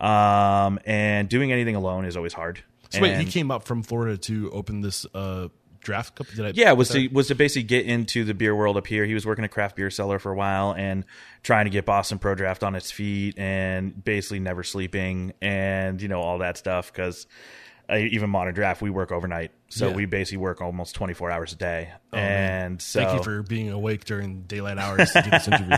Um, 0.00 0.80
and 0.84 1.28
doing 1.28 1.52
anything 1.52 1.76
alone 1.76 2.04
is 2.04 2.16
always 2.16 2.32
hard. 2.32 2.62
So 2.90 3.00
wait, 3.00 3.16
he 3.18 3.24
came 3.24 3.50
up 3.50 3.64
from 3.64 3.82
Florida 3.82 4.18
to 4.18 4.50
open 4.50 4.82
this 4.82 5.06
uh, 5.14 5.48
draft 5.82 6.14
cup? 6.14 6.28
Did 6.28 6.46
I? 6.46 6.52
Yeah, 6.54 6.72
was 6.72 6.88
to 6.90 7.08
was 7.08 7.28
to 7.28 7.34
basically 7.34 7.64
get 7.64 7.86
into 7.86 8.24
the 8.24 8.34
beer 8.34 8.54
world 8.54 8.76
up 8.76 8.86
here. 8.86 9.04
He 9.04 9.14
was 9.14 9.26
working 9.26 9.44
a 9.44 9.48
craft 9.48 9.76
beer 9.76 9.90
cellar 9.90 10.18
for 10.18 10.32
a 10.32 10.34
while 10.34 10.72
and 10.72 11.04
trying 11.42 11.66
to 11.66 11.70
get 11.70 11.84
Boston 11.84 12.18
Pro 12.18 12.34
Draft 12.34 12.62
on 12.62 12.74
its 12.74 12.90
feet 12.90 13.38
and 13.38 14.02
basically 14.02 14.40
never 14.40 14.62
sleeping 14.62 15.32
and 15.42 16.00
you 16.00 16.08
know 16.08 16.20
all 16.20 16.38
that 16.38 16.56
stuff 16.56 16.92
because 16.92 17.26
uh, 17.90 17.96
even 17.96 18.30
modern 18.30 18.54
draft 18.54 18.80
we 18.82 18.90
work 18.90 19.12
overnight, 19.12 19.50
so 19.68 19.88
Yeah. 19.88 19.94
we 19.96 20.06
basically 20.06 20.38
work 20.38 20.60
almost 20.60 20.94
twenty 20.94 21.14
four 21.14 21.30
hours 21.30 21.52
a 21.52 21.56
day. 21.56 21.90
and 22.12 22.80
so 22.80 23.02
Thank 23.04 23.18
you 23.18 23.22
for 23.24 23.42
being 23.42 23.70
awake 23.70 24.04
during 24.04 24.42
daylight 24.42 24.78
hours 24.78 25.10
to 25.12 25.22
do 25.22 25.30
this 25.30 25.48
interview. 25.48 25.76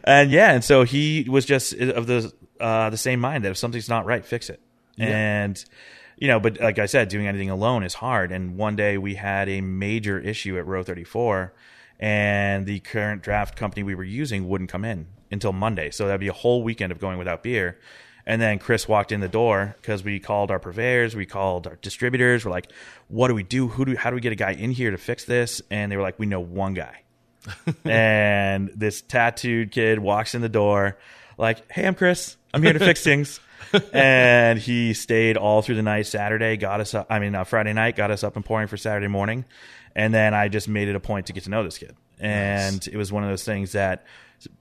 and 0.04 0.30
yeah, 0.30 0.52
and 0.52 0.62
so 0.64 0.84
he 0.84 1.26
was 1.28 1.44
just 1.44 1.72
of 1.74 2.06
the 2.06 2.32
uh, 2.60 2.90
the 2.90 2.96
same 2.96 3.20
mind 3.20 3.44
that 3.44 3.50
if 3.50 3.56
something's 3.56 3.88
not 3.88 4.06
right, 4.06 4.24
fix 4.24 4.50
it. 4.50 4.60
And 4.98 5.62
you 6.16 6.28
know, 6.28 6.40
but 6.40 6.58
like 6.60 6.78
I 6.78 6.86
said, 6.86 7.08
doing 7.08 7.26
anything 7.26 7.50
alone 7.50 7.82
is 7.82 7.92
hard. 7.94 8.32
And 8.32 8.56
one 8.56 8.76
day 8.76 8.96
we 8.96 9.14
had 9.16 9.48
a 9.50 9.60
major 9.60 10.18
issue 10.18 10.56
at 10.58 10.66
row 10.66 10.82
34, 10.82 11.52
and 12.00 12.64
the 12.66 12.80
current 12.80 13.22
draft 13.22 13.56
company 13.56 13.82
we 13.82 13.94
were 13.94 14.04
using 14.04 14.48
wouldn't 14.48 14.70
come 14.70 14.84
in 14.84 15.06
until 15.30 15.52
Monday. 15.52 15.90
So 15.90 16.06
that'd 16.06 16.20
be 16.20 16.28
a 16.28 16.32
whole 16.32 16.62
weekend 16.62 16.92
of 16.92 16.98
going 16.98 17.18
without 17.18 17.42
beer. 17.42 17.78
And 18.26 18.42
then 18.42 18.58
Chris 18.58 18.88
walked 18.88 19.12
in 19.12 19.20
the 19.20 19.28
door 19.28 19.76
because 19.80 20.02
we 20.02 20.18
called 20.18 20.50
our 20.50 20.58
purveyors, 20.58 21.14
we 21.14 21.26
called 21.26 21.66
our 21.66 21.76
distributors. 21.76 22.44
We're 22.44 22.50
like, 22.50 22.72
"What 23.08 23.28
do 23.28 23.34
we 23.34 23.44
do? 23.44 23.68
Who 23.68 23.84
do? 23.84 23.96
How 23.96 24.10
do 24.10 24.16
we 24.16 24.20
get 24.20 24.32
a 24.32 24.36
guy 24.36 24.52
in 24.52 24.72
here 24.72 24.90
to 24.90 24.98
fix 24.98 25.24
this?" 25.24 25.62
And 25.70 25.92
they 25.92 25.96
were 25.96 26.02
like, 26.02 26.18
"We 26.18 26.26
know 26.26 26.40
one 26.40 26.74
guy." 26.74 27.02
and 27.84 28.70
this 28.74 29.00
tattooed 29.02 29.70
kid 29.70 30.00
walks 30.00 30.34
in 30.34 30.42
the 30.42 30.48
door 30.48 30.98
like 31.38 31.70
hey 31.70 31.86
i'm 31.86 31.94
chris 31.94 32.36
i'm 32.52 32.60
here 32.60 32.72
to 32.72 32.80
fix 32.80 33.04
things 33.04 33.38
and 33.92 34.58
he 34.58 34.92
stayed 34.94 35.36
all 35.36 35.62
through 35.62 35.76
the 35.76 35.82
night 35.82 36.06
saturday 36.08 36.56
got 36.56 36.80
us 36.80 36.92
up 36.92 37.06
i 37.08 37.20
mean 37.20 37.36
uh, 37.36 37.44
friday 37.44 37.72
night 37.72 37.94
got 37.94 38.10
us 38.10 38.24
up 38.24 38.34
and 38.34 38.44
pouring 38.44 38.66
for 38.66 38.76
saturday 38.76 39.06
morning 39.06 39.44
and 39.94 40.12
then 40.12 40.34
i 40.34 40.48
just 40.48 40.66
made 40.66 40.88
it 40.88 40.96
a 40.96 41.00
point 41.00 41.26
to 41.26 41.32
get 41.32 41.44
to 41.44 41.50
know 41.50 41.62
this 41.62 41.78
kid 41.78 41.94
and 42.18 42.88
it 42.88 42.96
was 42.96 43.12
one 43.12 43.22
of 43.22 43.30
those 43.30 43.44
things 43.44 43.70
that 43.72 44.04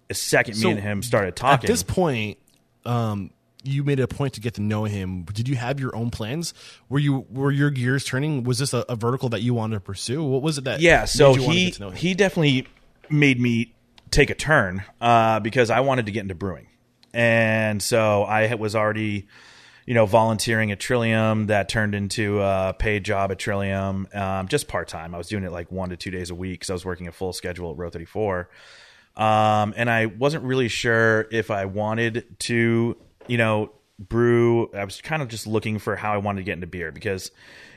the 0.08 0.14
second 0.14 0.56
So, 0.56 0.68
me 0.68 0.74
and 0.74 0.80
him 0.80 1.02
started 1.04 1.36
talking. 1.36 1.66
At 1.66 1.68
this 1.68 1.84
point, 1.84 2.38
um, 2.86 3.32
you 3.68 3.84
made 3.84 4.00
it 4.00 4.04
a 4.04 4.08
point 4.08 4.34
to 4.34 4.42
get 4.42 4.56
to 4.56 4.62
know 4.62 4.84
him. 4.86 5.24
Did 5.24 5.48
you 5.48 5.56
have 5.56 5.80
your 5.80 5.96
own 5.96 6.12
plans? 6.12 6.54
Were 6.90 7.00
you 7.00 7.26
were 7.30 7.52
your 7.52 7.70
gears 7.70 8.06
turning? 8.06 8.44
Was 8.44 8.60
this 8.60 8.74
a, 8.74 8.86
a 8.90 8.96
vertical 8.96 9.30
that 9.30 9.42
you 9.42 9.54
wanted 9.54 9.76
to 9.76 9.80
pursue? 9.82 10.24
What 10.24 10.42
was 10.42 10.58
it 10.58 10.64
that? 10.66 10.82
Yeah, 10.82 11.06
so 11.06 11.32
made 11.32 11.36
you 11.36 11.42
wanna 11.44 11.54
he 11.54 11.66
get 11.66 11.74
to 11.74 11.82
know 11.82 11.90
him? 11.90 11.96
he 11.96 12.14
definitely 12.14 12.68
made 13.10 13.40
me 13.40 13.74
take 14.12 14.30
a 14.30 14.36
turn 14.36 14.84
uh, 15.02 15.40
because 15.40 15.70
I 15.70 15.82
wanted 15.82 16.06
to 16.06 16.12
get 16.12 16.22
into 16.22 16.36
brewing, 16.36 16.68
and 17.14 17.82
so 17.82 18.24
I 18.24 18.54
was 18.56 18.76
already, 18.76 19.28
you 19.86 19.94
know, 19.94 20.06
volunteering 20.06 20.72
at 20.72 20.80
Trillium. 20.80 21.48
That 21.48 21.70
turned 21.70 21.96
into 21.96 22.42
a 22.42 22.76
paid 22.78 23.04
job 23.04 23.32
at 23.32 23.40
Trillium, 23.40 24.08
um, 24.14 24.48
just 24.48 24.68
part 24.68 24.88
time. 24.88 25.16
I 25.16 25.18
was 25.18 25.28
doing 25.28 25.44
it 25.44 25.52
like 25.52 25.72
one 25.72 25.90
to 25.90 25.98
two 25.98 26.12
days 26.12 26.30
a 26.30 26.36
week 26.36 26.60
because 26.60 26.70
I 26.70 26.74
was 26.74 26.86
working 26.86 27.08
a 27.08 27.12
full 27.12 27.34
schedule 27.34 27.72
at 27.72 27.78
Row 27.78 27.90
Thirty 27.90 28.06
Four, 28.06 28.50
um, 29.18 29.74
and 29.78 29.90
I 29.90 30.08
wasn't 30.08 30.44
really 30.44 30.68
sure 30.68 31.28
if 31.32 31.50
I 31.50 31.66
wanted 31.66 32.26
to, 32.40 32.98
you 33.28 33.38
know, 33.38 33.72
brew. 34.00 34.72
I 34.74 34.86
was 34.86 35.02
kind 35.02 35.22
of 35.22 35.28
just 35.28 35.48
looking 35.48 35.80
for 35.80 35.96
how 35.96 36.14
I 36.14 36.18
wanted 36.18 36.42
to 36.42 36.44
get 36.44 36.54
into 36.54 36.68
beer 36.68 36.92
because 36.92 37.32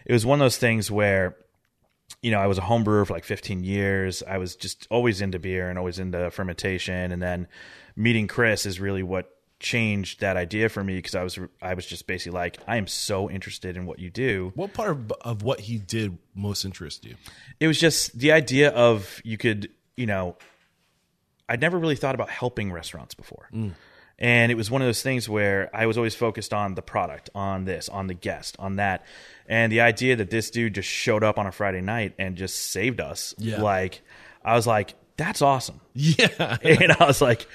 it 0.04 0.12
was 0.12 0.24
one 0.26 0.40
of 0.40 0.44
those 0.44 0.58
things 0.58 0.90
where 0.90 1.36
you 2.22 2.30
know, 2.30 2.40
I 2.40 2.46
was 2.46 2.58
a 2.58 2.62
home 2.62 2.84
brewer 2.84 3.04
for 3.04 3.12
like 3.12 3.24
15 3.24 3.62
years. 3.62 4.22
I 4.22 4.38
was 4.38 4.56
just 4.56 4.86
always 4.90 5.20
into 5.20 5.38
beer 5.38 5.68
and 5.68 5.78
always 5.78 5.98
into 5.98 6.30
fermentation. 6.30 7.12
And 7.12 7.22
then 7.22 7.46
meeting 7.96 8.26
Chris 8.26 8.66
is 8.66 8.80
really 8.80 9.02
what 9.02 9.30
changed 9.60 10.20
that 10.20 10.36
idea 10.36 10.68
for 10.68 10.82
me 10.84 10.96
because 10.96 11.14
I 11.14 11.22
was 11.22 11.38
I 11.60 11.74
was 11.74 11.86
just 11.86 12.06
basically 12.06 12.36
like, 12.36 12.58
I 12.66 12.76
am 12.76 12.86
so 12.86 13.30
interested 13.30 13.76
in 13.76 13.86
what 13.86 13.98
you 13.98 14.10
do. 14.10 14.52
What 14.54 14.72
part 14.72 14.90
of, 14.90 15.12
of 15.20 15.42
what 15.42 15.60
he 15.60 15.78
did 15.78 16.18
most 16.34 16.64
interested 16.64 17.10
you? 17.10 17.16
It 17.60 17.68
was 17.68 17.78
just 17.78 18.18
the 18.18 18.32
idea 18.32 18.70
of 18.70 19.20
you 19.24 19.36
could, 19.36 19.70
you 19.96 20.06
know, 20.06 20.36
I'd 21.48 21.60
never 21.60 21.78
really 21.78 21.96
thought 21.96 22.14
about 22.14 22.30
helping 22.30 22.72
restaurants 22.72 23.14
before. 23.14 23.48
Mm. 23.52 23.74
And 24.18 24.50
it 24.50 24.56
was 24.56 24.70
one 24.70 24.82
of 24.82 24.88
those 24.88 25.02
things 25.02 25.28
where 25.28 25.70
I 25.72 25.86
was 25.86 25.96
always 25.96 26.14
focused 26.14 26.52
on 26.52 26.74
the 26.74 26.82
product, 26.82 27.30
on 27.34 27.64
this, 27.64 27.88
on 27.88 28.08
the 28.08 28.14
guest, 28.14 28.56
on 28.58 28.76
that. 28.76 29.04
And 29.46 29.70
the 29.70 29.80
idea 29.82 30.16
that 30.16 30.28
this 30.30 30.50
dude 30.50 30.74
just 30.74 30.88
showed 30.88 31.22
up 31.22 31.38
on 31.38 31.46
a 31.46 31.52
Friday 31.52 31.80
night 31.80 32.14
and 32.18 32.36
just 32.36 32.70
saved 32.72 33.00
us, 33.00 33.34
Yeah. 33.38 33.62
like, 33.62 34.02
I 34.44 34.54
was 34.54 34.66
like, 34.66 34.94
that's 35.16 35.40
awesome. 35.42 35.80
Yeah, 35.94 36.56
And 36.62 36.92
I 36.92 37.06
was 37.06 37.20
like, 37.20 37.46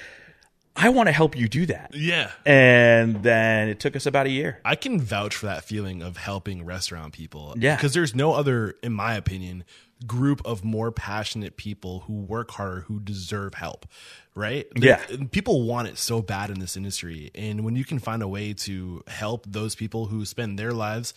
I 0.76 0.88
want 0.88 1.06
to 1.08 1.12
help 1.12 1.36
you 1.36 1.48
do 1.48 1.66
that. 1.66 1.92
yeah. 1.94 2.30
And 2.44 3.22
then 3.22 3.68
it 3.68 3.78
took 3.78 3.94
us 3.94 4.06
about 4.06 4.26
a 4.26 4.30
year. 4.30 4.58
I 4.64 4.74
can 4.74 5.00
vouch 5.00 5.36
for 5.36 5.46
that 5.46 5.64
feeling 5.64 6.02
of 6.02 6.16
helping 6.16 6.64
restaurant 6.64 7.12
people. 7.12 7.54
Yeah. 7.58 7.76
Because 7.76 7.94
there's 7.94 8.14
no 8.14 8.32
other, 8.32 8.74
in 8.82 8.92
my 8.92 9.14
opinion, 9.14 9.64
group 10.06 10.42
of 10.44 10.64
more 10.64 10.90
passionate 10.92 11.56
people 11.56 12.00
who 12.00 12.14
work 12.14 12.50
harder, 12.52 12.80
who 12.80 13.00
deserve 13.00 13.54
help. 13.54 13.86
Right? 14.34 14.66
Yeah. 14.74 15.00
People 15.30 15.62
want 15.62 15.86
it 15.86 15.96
so 15.96 16.20
bad 16.20 16.50
in 16.50 16.58
this 16.58 16.76
industry. 16.76 17.30
And 17.36 17.64
when 17.64 17.76
you 17.76 17.84
can 17.84 18.00
find 18.00 18.20
a 18.20 18.26
way 18.28 18.52
to 18.52 19.02
help 19.06 19.46
those 19.48 19.76
people 19.76 20.06
who 20.06 20.24
spend 20.24 20.58
their 20.58 20.72
lives 20.72 21.14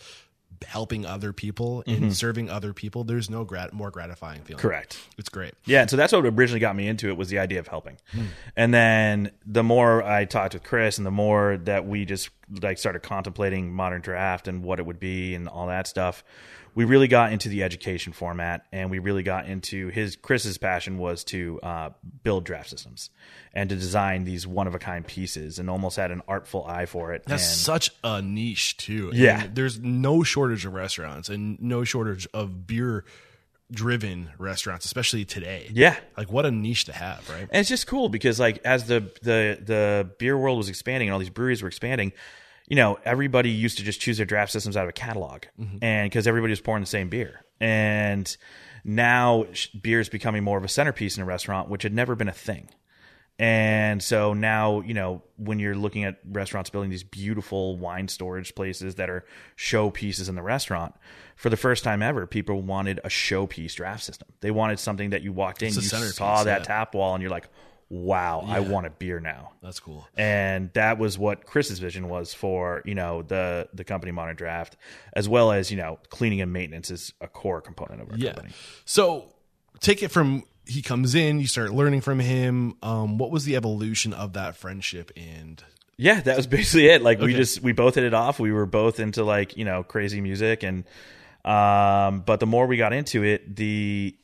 helping 0.66 1.06
other 1.06 1.32
people 1.32 1.84
and 1.86 2.16
serving 2.16 2.48
other 2.48 2.72
people, 2.72 3.04
there's 3.04 3.28
no 3.28 3.44
grat- 3.44 3.72
more 3.72 3.90
gratifying 3.90 4.42
feeling. 4.42 4.58
Mm-hmm. 4.58 4.68
Correct. 4.68 4.98
It's 5.16 5.28
great. 5.28 5.54
Yeah, 5.64 5.86
so 5.86 5.96
that's 5.96 6.12
what 6.12 6.24
originally 6.26 6.60
got 6.60 6.76
me 6.76 6.86
into 6.88 7.08
it 7.08 7.16
was 7.16 7.28
the 7.28 7.38
idea 7.38 7.58
of 7.58 7.68
helping. 7.68 7.96
And 8.56 8.72
then 8.72 9.32
the 9.46 9.62
more 9.62 10.02
I 10.02 10.24
talked 10.24 10.54
with 10.54 10.62
Chris 10.62 10.98
and 10.98 11.06
the 11.06 11.10
more 11.10 11.56
that 11.64 11.86
we 11.86 12.04
just 12.04 12.30
like 12.62 12.78
started 12.78 13.02
contemplating 13.02 13.72
modern 13.72 14.00
draft 14.00 14.48
and 14.48 14.62
what 14.62 14.78
it 14.78 14.86
would 14.86 15.00
be 15.00 15.34
and 15.34 15.48
all 15.48 15.66
that 15.68 15.86
stuff, 15.86 16.24
we 16.74 16.84
really 16.84 17.08
got 17.08 17.32
into 17.32 17.48
the 17.48 17.62
education 17.62 18.12
format 18.12 18.64
and 18.72 18.90
we 18.90 18.98
really 18.98 19.22
got 19.22 19.46
into 19.46 19.88
his 19.88 20.16
Chris's 20.16 20.58
passion 20.58 20.98
was 20.98 21.24
to 21.24 21.58
uh, 21.62 21.90
build 22.22 22.44
draft 22.44 22.70
systems 22.70 23.10
and 23.52 23.68
to 23.70 23.76
design 23.76 24.24
these 24.24 24.46
one 24.46 24.66
of 24.66 24.74
a 24.74 24.78
kind 24.78 25.06
pieces 25.06 25.58
and 25.58 25.68
almost 25.68 25.96
had 25.96 26.10
an 26.10 26.22
artful 26.28 26.64
eye 26.66 26.86
for 26.86 27.12
it. 27.12 27.24
That's 27.26 27.42
and 27.42 27.58
such 27.58 27.90
a 28.04 28.22
niche 28.22 28.76
too. 28.76 29.10
Yeah. 29.12 29.42
And 29.42 29.54
there's 29.54 29.80
no 29.80 30.22
shortage 30.22 30.66
of 30.66 30.74
restaurants 30.74 31.28
and 31.28 31.60
no 31.60 31.84
shortage 31.84 32.28
of 32.32 32.66
beer 32.66 33.04
driven 33.70 34.30
restaurants, 34.38 34.84
especially 34.86 35.24
today. 35.24 35.70
yeah. 35.72 35.96
Like 36.16 36.32
what 36.32 36.46
a 36.46 36.50
niche 36.50 36.86
to 36.86 36.92
have, 36.92 37.28
right? 37.28 37.42
And 37.50 37.60
it's 37.60 37.68
just 37.68 37.86
cool 37.86 38.08
because 38.08 38.40
like 38.40 38.60
as 38.64 38.86
the 38.86 39.00
the 39.22 39.58
the 39.62 40.10
beer 40.18 40.36
world 40.36 40.58
was 40.58 40.68
expanding 40.68 41.08
and 41.08 41.12
all 41.12 41.18
these 41.18 41.30
breweries 41.30 41.62
were 41.62 41.68
expanding, 41.68 42.12
you 42.66 42.76
know, 42.76 42.98
everybody 43.04 43.50
used 43.50 43.78
to 43.78 43.84
just 43.84 44.00
choose 44.00 44.16
their 44.18 44.26
draft 44.26 44.52
systems 44.52 44.76
out 44.76 44.84
of 44.84 44.90
a 44.90 44.92
catalog, 44.92 45.44
mm-hmm. 45.60 45.78
and 45.82 46.10
because 46.10 46.26
everybody 46.26 46.52
was 46.52 46.60
pouring 46.60 46.82
the 46.82 46.86
same 46.86 47.08
beer, 47.08 47.44
and 47.60 48.36
now 48.84 49.46
beer 49.80 50.00
is 50.00 50.08
becoming 50.08 50.44
more 50.44 50.58
of 50.58 50.64
a 50.64 50.68
centerpiece 50.68 51.16
in 51.16 51.22
a 51.22 51.26
restaurant, 51.26 51.68
which 51.68 51.82
had 51.82 51.94
never 51.94 52.14
been 52.14 52.28
a 52.28 52.32
thing. 52.32 52.68
And 53.38 54.02
so 54.02 54.32
now, 54.34 54.80
you 54.80 54.94
know, 54.94 55.22
when 55.36 55.60
you're 55.60 55.76
looking 55.76 56.02
at 56.02 56.18
restaurants 56.28 56.70
building 56.70 56.90
these 56.90 57.04
beautiful 57.04 57.76
wine 57.76 58.08
storage 58.08 58.54
places 58.54 58.96
that 58.96 59.08
are 59.08 59.24
showpieces 59.56 60.28
in 60.28 60.34
the 60.34 60.42
restaurant, 60.42 60.94
for 61.36 61.48
the 61.48 61.56
first 61.56 61.84
time 61.84 62.02
ever, 62.02 62.26
people 62.26 62.60
wanted 62.62 62.98
a 63.04 63.08
showpiece 63.08 63.74
draft 63.74 64.02
system. 64.02 64.28
They 64.40 64.50
wanted 64.50 64.80
something 64.80 65.10
that 65.10 65.22
you 65.22 65.32
walked 65.32 65.62
in, 65.62 65.72
you 65.72 65.82
saw 65.82 66.42
that 66.44 66.60
yeah. 66.62 66.64
tap 66.64 66.94
wall, 66.94 67.14
and 67.14 67.22
you're 67.22 67.30
like, 67.30 67.48
wow, 67.90 68.44
I 68.46 68.60
want 68.60 68.86
a 68.86 68.90
beer 68.90 69.20
now. 69.20 69.52
That's 69.62 69.80
cool. 69.80 70.06
And 70.16 70.72
that 70.74 70.98
was 70.98 71.16
what 71.16 71.46
Chris's 71.46 71.78
vision 71.78 72.08
was 72.08 72.34
for, 72.34 72.82
you 72.84 72.94
know, 72.94 73.22
the 73.22 73.68
the 73.72 73.84
company 73.84 74.12
Modern 74.12 74.36
Draft, 74.36 74.76
as 75.12 75.28
well 75.28 75.52
as, 75.52 75.70
you 75.70 75.76
know, 75.76 75.98
cleaning 76.10 76.40
and 76.40 76.52
maintenance 76.52 76.90
is 76.90 77.12
a 77.20 77.28
core 77.28 77.60
component 77.60 78.02
of 78.02 78.10
our 78.10 78.16
Yeah. 78.16 78.32
company. 78.32 78.52
So 78.84 79.32
take 79.80 80.02
it 80.02 80.10
from 80.10 80.42
he 80.68 80.82
comes 80.82 81.14
in, 81.14 81.40
you 81.40 81.46
start 81.46 81.72
learning 81.72 82.02
from 82.02 82.18
him. 82.20 82.74
Um, 82.82 83.18
what 83.18 83.30
was 83.30 83.44
the 83.44 83.56
evolution 83.56 84.12
of 84.12 84.34
that 84.34 84.56
friendship 84.56 85.10
and 85.16 85.62
Yeah, 85.96 86.20
that 86.20 86.36
was 86.36 86.46
basically 86.46 86.88
it. 86.88 87.02
Like 87.02 87.20
we 87.20 87.34
just 87.34 87.62
we 87.62 87.72
both 87.72 87.94
hit 87.94 88.04
it 88.04 88.14
off. 88.14 88.38
We 88.38 88.52
were 88.52 88.66
both 88.66 89.00
into 89.00 89.24
like, 89.24 89.56
you 89.56 89.64
know, 89.64 89.82
crazy 89.82 90.20
music 90.20 90.62
and 90.62 90.84
um 91.44 92.20
but 92.20 92.40
the 92.40 92.46
more 92.46 92.66
we 92.66 92.76
got 92.76 92.92
into 92.92 93.24
it, 93.24 93.56
the 93.56 94.16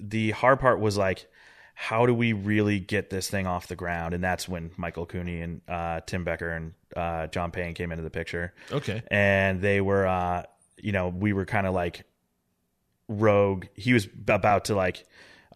the 0.00 0.30
hard 0.32 0.58
part 0.60 0.80
was 0.80 0.96
like 0.96 1.26
how 1.74 2.06
do 2.06 2.14
we 2.14 2.32
really 2.32 2.78
get 2.78 3.10
this 3.10 3.28
thing 3.28 3.46
off 3.46 3.66
the 3.66 3.76
ground? 3.76 4.14
And 4.14 4.22
that's 4.22 4.48
when 4.48 4.70
Michael 4.76 5.06
Cooney 5.06 5.40
and 5.40 5.60
uh, 5.68 6.00
Tim 6.06 6.22
Becker 6.22 6.50
and 6.50 6.72
uh, 6.96 7.26
John 7.26 7.50
Payne 7.50 7.74
came 7.74 7.90
into 7.90 8.04
the 8.04 8.10
picture. 8.10 8.54
Okay. 8.70 9.02
and 9.10 9.60
they 9.60 9.80
were 9.80 10.06
uh 10.06 10.44
you 10.80 10.92
know 10.92 11.08
we 11.08 11.32
were 11.32 11.44
kind 11.44 11.66
of 11.66 11.74
like 11.74 12.04
rogue 13.08 13.66
he 13.74 13.92
was 13.92 14.06
about 14.06 14.66
to 14.66 14.74
like 14.74 15.04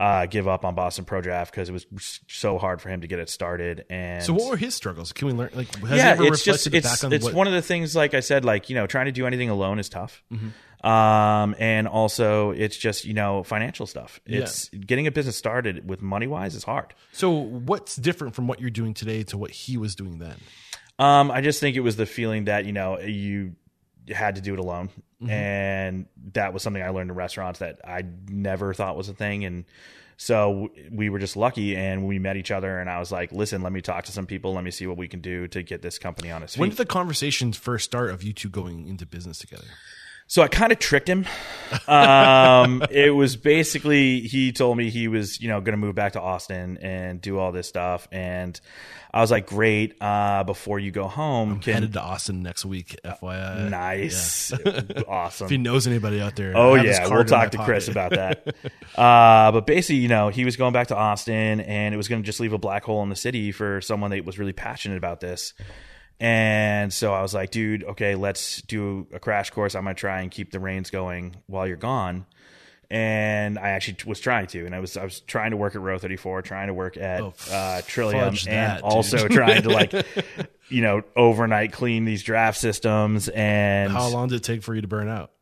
uh 0.01 0.27
give 0.27 0.47
up 0.47 0.65
on 0.65 0.75
boston 0.75 1.05
pro 1.05 1.21
draft 1.21 1.51
because 1.51 1.69
it 1.69 1.73
was 1.73 2.21
so 2.29 2.57
hard 2.59 2.81
for 2.81 2.89
him 2.89 3.01
to 3.01 3.07
get 3.07 3.19
it 3.19 3.29
started 3.29 3.85
and 3.91 4.23
So 4.25 4.33
what 4.33 4.49
were 4.51 4.57
his 4.57 4.75
struggles? 4.75 5.13
Can 5.13 5.27
we 5.29 5.35
learn 5.35 5.51
like 5.55 5.75
has 5.81 5.91
he 5.91 5.97
yeah 5.97 6.11
ever 6.13 6.25
it's 6.27 6.45
just 6.45 6.67
it's 6.69 6.87
back 6.89 7.05
on 7.05 7.13
it's 7.13 7.25
what 7.25 7.35
one 7.35 7.47
of 7.47 7.53
the 7.53 7.63
things 7.63 7.97
like 7.97 8.15
i 8.15 8.21
said 8.21 8.45
like 8.45 8.71
you 8.71 8.77
know 8.77 8.87
trying 8.87 9.07
to 9.07 9.13
do 9.13 9.27
anything 9.27 9.51
alone 9.51 9.79
is 9.79 9.89
tough 9.89 10.23
Mm-hmm. 10.33 10.87
um 10.87 11.57
and 11.59 11.89
also 11.89 12.51
it's 12.53 12.77
just 12.77 13.05
you 13.05 13.13
know 13.15 13.43
financial 13.43 13.87
stuff 13.87 14.21
it's 14.27 14.69
getting 14.69 15.07
a 15.09 15.11
business 15.11 15.37
started 15.37 15.89
with 15.89 16.01
money 16.01 16.27
wise 16.29 16.55
is 16.55 16.63
hard 16.65 16.95
So 17.13 17.31
what's 17.33 17.97
different 17.97 18.35
from 18.37 18.47
what 18.47 18.61
you're 18.61 18.71
doing 18.71 18.95
today 18.95 19.25
to 19.25 19.37
what 19.39 19.51
he 19.51 19.77
was 19.77 19.95
doing 19.97 20.19
then? 20.21 20.37
Um, 21.01 21.31
I 21.31 21.41
just 21.41 21.59
think 21.61 21.77
it 21.77 21.81
was 21.81 21.97
the 21.97 22.07
feeling 22.07 22.45
that 22.47 22.65
you 22.65 22.73
know 22.73 22.99
you 23.01 23.55
had 24.09 24.35
to 24.37 24.41
do 24.41 24.53
it 24.55 24.59
alone, 24.59 24.89
Mm-hmm. 25.21 25.31
and 25.31 26.07
that 26.35 26.53
was 26.53 26.63
something 26.63 26.81
I 26.81 26.91
learned 26.91 27.11
in 27.11 27.17
restaurants 27.17 27.59
that 27.59 27.81
I 27.85 28.05
never 28.29 28.73
thought 28.73 28.97
was 28.97 29.09
a 29.09 29.15
thing, 29.15 29.45
and 29.45 29.65
so 30.17 30.71
we 30.93 31.11
were 31.11 31.19
just 31.19 31.37
lucky, 31.37 31.77
and 31.77 32.07
we 32.07 32.21
met 32.21 32.37
each 32.37 32.53
other, 32.53 32.79
and 32.79 32.89
I 32.89 33.01
was 33.01 33.11
like, 33.11 33.33
"Listen, 33.33 33.63
let 33.63 33.73
me 33.73 33.81
talk 33.81 34.05
to 34.05 34.13
some 34.13 34.27
people, 34.27 34.55
let 34.55 34.63
me 34.63 34.71
see 34.71 34.87
what 34.87 34.97
we 34.97 35.09
can 35.09 35.21
do 35.21 35.49
to 35.49 35.63
get 35.65 35.83
this 35.83 35.99
company 35.99 36.31
on 36.31 36.45
its 36.45 36.55
feet." 36.55 36.61
When 36.61 36.71
did 36.71 36.79
the 36.79 36.87
conversations 36.87 37.57
first 37.57 37.85
start 37.85 38.11
of 38.11 38.23
you 38.23 38.33
two 38.33 38.49
going 38.49 38.87
into 38.87 39.07
business 39.07 39.39
together? 39.39 39.67
So 40.31 40.43
I 40.43 40.49
kind 40.49 40.73
of 40.73 40.79
tricked 40.79 41.09
him. 41.09 41.25
Um, 41.87 42.85
it 42.91 43.15
was 43.15 43.37
basically 43.37 44.21
he 44.21 44.53
told 44.53 44.77
me 44.77 44.91
he 44.91 45.09
was, 45.09 45.41
you 45.41 45.49
know, 45.49 45.63
going 45.63 45.73
to 45.73 45.79
move 45.79 45.95
back 45.95 46.13
to 46.13 46.21
Austin 46.21 46.77
and 46.83 47.19
do 47.19 47.39
all 47.39 47.51
this 47.51 47.67
stuff, 47.67 48.07
and 48.13 48.61
I 49.13 49.23
was 49.23 49.31
like, 49.31 49.47
"Great! 49.47 49.97
Uh, 50.03 50.45
before 50.45 50.79
you 50.79 50.91
go 50.91 51.09
home, 51.09 51.61
can 51.61 51.73
Headed 51.73 51.95
to 51.95 52.03
Austin 52.03 52.43
next 52.43 52.67
week, 52.67 52.97
FYI. 53.03 53.71
nice, 53.71 54.53
awesome." 55.09 55.47
If 55.47 55.51
he 55.51 55.57
knows 55.57 55.87
anybody 55.87 56.21
out 56.21 56.37
there, 56.37 56.53
Oh 56.55 56.75
I 56.75 56.77
have 56.77 56.87
his 56.87 56.99
yeah, 56.99 57.09
we'll 57.09 57.25
talk 57.25 57.53
to 57.53 57.65
Chris 57.65 57.89
about 57.89 58.11
that. 58.11 58.55
uh, 58.97 59.51
but 59.51 59.67
basically, 59.67 59.97
you 59.97 60.09
know, 60.09 60.29
he 60.29 60.45
was 60.45 60.57
going 60.59 60.75
back 60.75 60.89
to 60.89 60.97
Austin, 60.97 61.61
and 61.63 61.95
it 61.95 61.97
was 61.97 62.07
going 62.07 62.21
to 62.21 62.27
just 62.27 62.39
leave 62.39 62.53
a 62.53 62.59
black 62.59 62.85
hole 62.85 63.03
in 63.03 63.09
the 63.09 63.17
city 63.17 63.51
for 63.51 63.81
someone 63.81 64.11
that 64.11 64.27
was 64.27 64.39
really 64.39 64.53
passionate 64.53 64.99
about 64.99 65.21
this. 65.21 65.55
And 66.21 66.93
so 66.93 67.13
I 67.15 67.23
was 67.23 67.33
like, 67.33 67.51
dude, 67.51 67.85
okay, 67.85 68.15
let's 68.17 68.61
do 68.63 69.07
a 69.13 69.21
crash 69.21 69.51
course. 69.51 69.75
I'm 69.75 69.85
going 69.85 69.95
to 69.95 70.01
try 70.01 70.21
and 70.23 70.31
keep 70.31 70.51
the 70.51 70.59
reins 70.59 70.91
going 70.91 71.37
while 71.47 71.67
you're 71.67 71.77
gone. 71.77 72.27
And 72.91 73.59
I 73.59 73.69
actually 73.71 73.99
was 74.07 74.19
trying 74.19 74.47
to, 74.49 74.65
and 74.65 74.75
I 74.75 74.81
was 74.81 74.97
I 74.97 75.05
was 75.05 75.21
trying 75.21 75.51
to 75.51 75.59
work 75.59 75.75
at 75.75 75.81
Row 75.83 75.99
34, 75.99 76.41
trying 76.41 76.69
to 76.69 76.75
work 76.75 76.97
at 76.97 77.21
Oh, 77.21 77.35
uh, 77.53 77.83
Trillium, 77.87 78.31
fudge 78.31 78.49
and 78.49 78.81
also 78.83 79.29
trying 79.29 79.63
to 79.65 79.69
like, 79.69 79.93
you 80.71 80.81
know, 80.81 81.03
overnight 81.15 81.73
clean 81.73 82.07
these 82.07 82.23
draft 82.23 82.59
systems. 82.59 83.29
And 83.29 83.93
How 83.93 84.09
long 84.09 84.29
did 84.29 84.37
it 84.37 84.43
take 84.43 84.63
for 84.63 84.75
you 84.75 84.81
to 84.81 84.89
burn 84.89 85.09
out? 85.09 85.33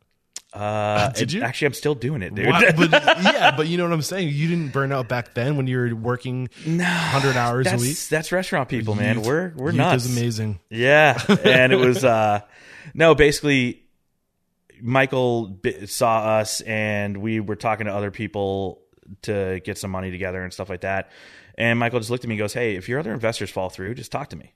Uh, 0.57 1.09
Did 1.15 1.21
it- 1.23 1.33
you? 1.35 1.41
Actually, 1.43 1.67
I'm 1.67 1.73
still 1.73 1.95
doing 1.95 2.21
it, 2.21 2.33
dude. 2.35 2.47
But 2.77 2.91
yeah, 3.23 3.55
but 3.55 3.67
you 3.67 3.77
know 3.77 3.83
what 3.83 3.93
I'm 3.93 4.01
saying. 4.01 4.29
You 4.29 4.47
didn't 4.47 4.69
burn 4.73 4.91
out 4.91 5.07
back 5.07 5.33
then 5.33 5.57
when 5.57 5.67
you 5.67 5.77
were 5.77 5.95
working 5.95 6.49
hundred 6.65 7.37
hours 7.37 7.65
that's, 7.65 7.81
a 7.81 7.85
week. 7.85 7.97
That's 8.09 8.31
restaurant 8.31 8.69
people, 8.69 8.95
man. 8.95 9.17
Youth- 9.17 9.25
we're 9.27 9.53
we're 9.55 9.67
youth 9.69 9.77
nuts. 9.77 10.05
is 10.05 10.17
amazing. 10.17 10.59
Yeah, 10.69 11.21
and 11.43 11.71
it 11.71 11.77
was 11.79 12.03
uh 12.03 12.41
no, 12.93 13.15
basically 13.15 13.83
Michael 14.81 15.47
b- 15.47 15.85
saw 15.87 16.37
us 16.39 16.61
and 16.61 17.17
we 17.17 17.39
were 17.39 17.55
talking 17.55 17.85
to 17.87 17.93
other 17.93 18.11
people 18.11 18.81
to 19.23 19.59
get 19.63 19.77
some 19.77 19.91
money 19.91 20.11
together 20.11 20.43
and 20.43 20.51
stuff 20.53 20.69
like 20.69 20.81
that. 20.81 21.11
And 21.57 21.79
Michael 21.79 21.99
just 21.99 22.11
looked 22.11 22.23
at 22.23 22.27
me 22.27 22.35
and 22.35 22.39
goes, 22.39 22.53
"Hey, 22.53 22.75
if 22.75 22.87
your 22.87 22.99
other 22.99 23.13
investors 23.13 23.49
fall 23.49 23.69
through, 23.69 23.95
just 23.95 24.11
talk 24.11 24.29
to 24.29 24.35
me." 24.35 24.53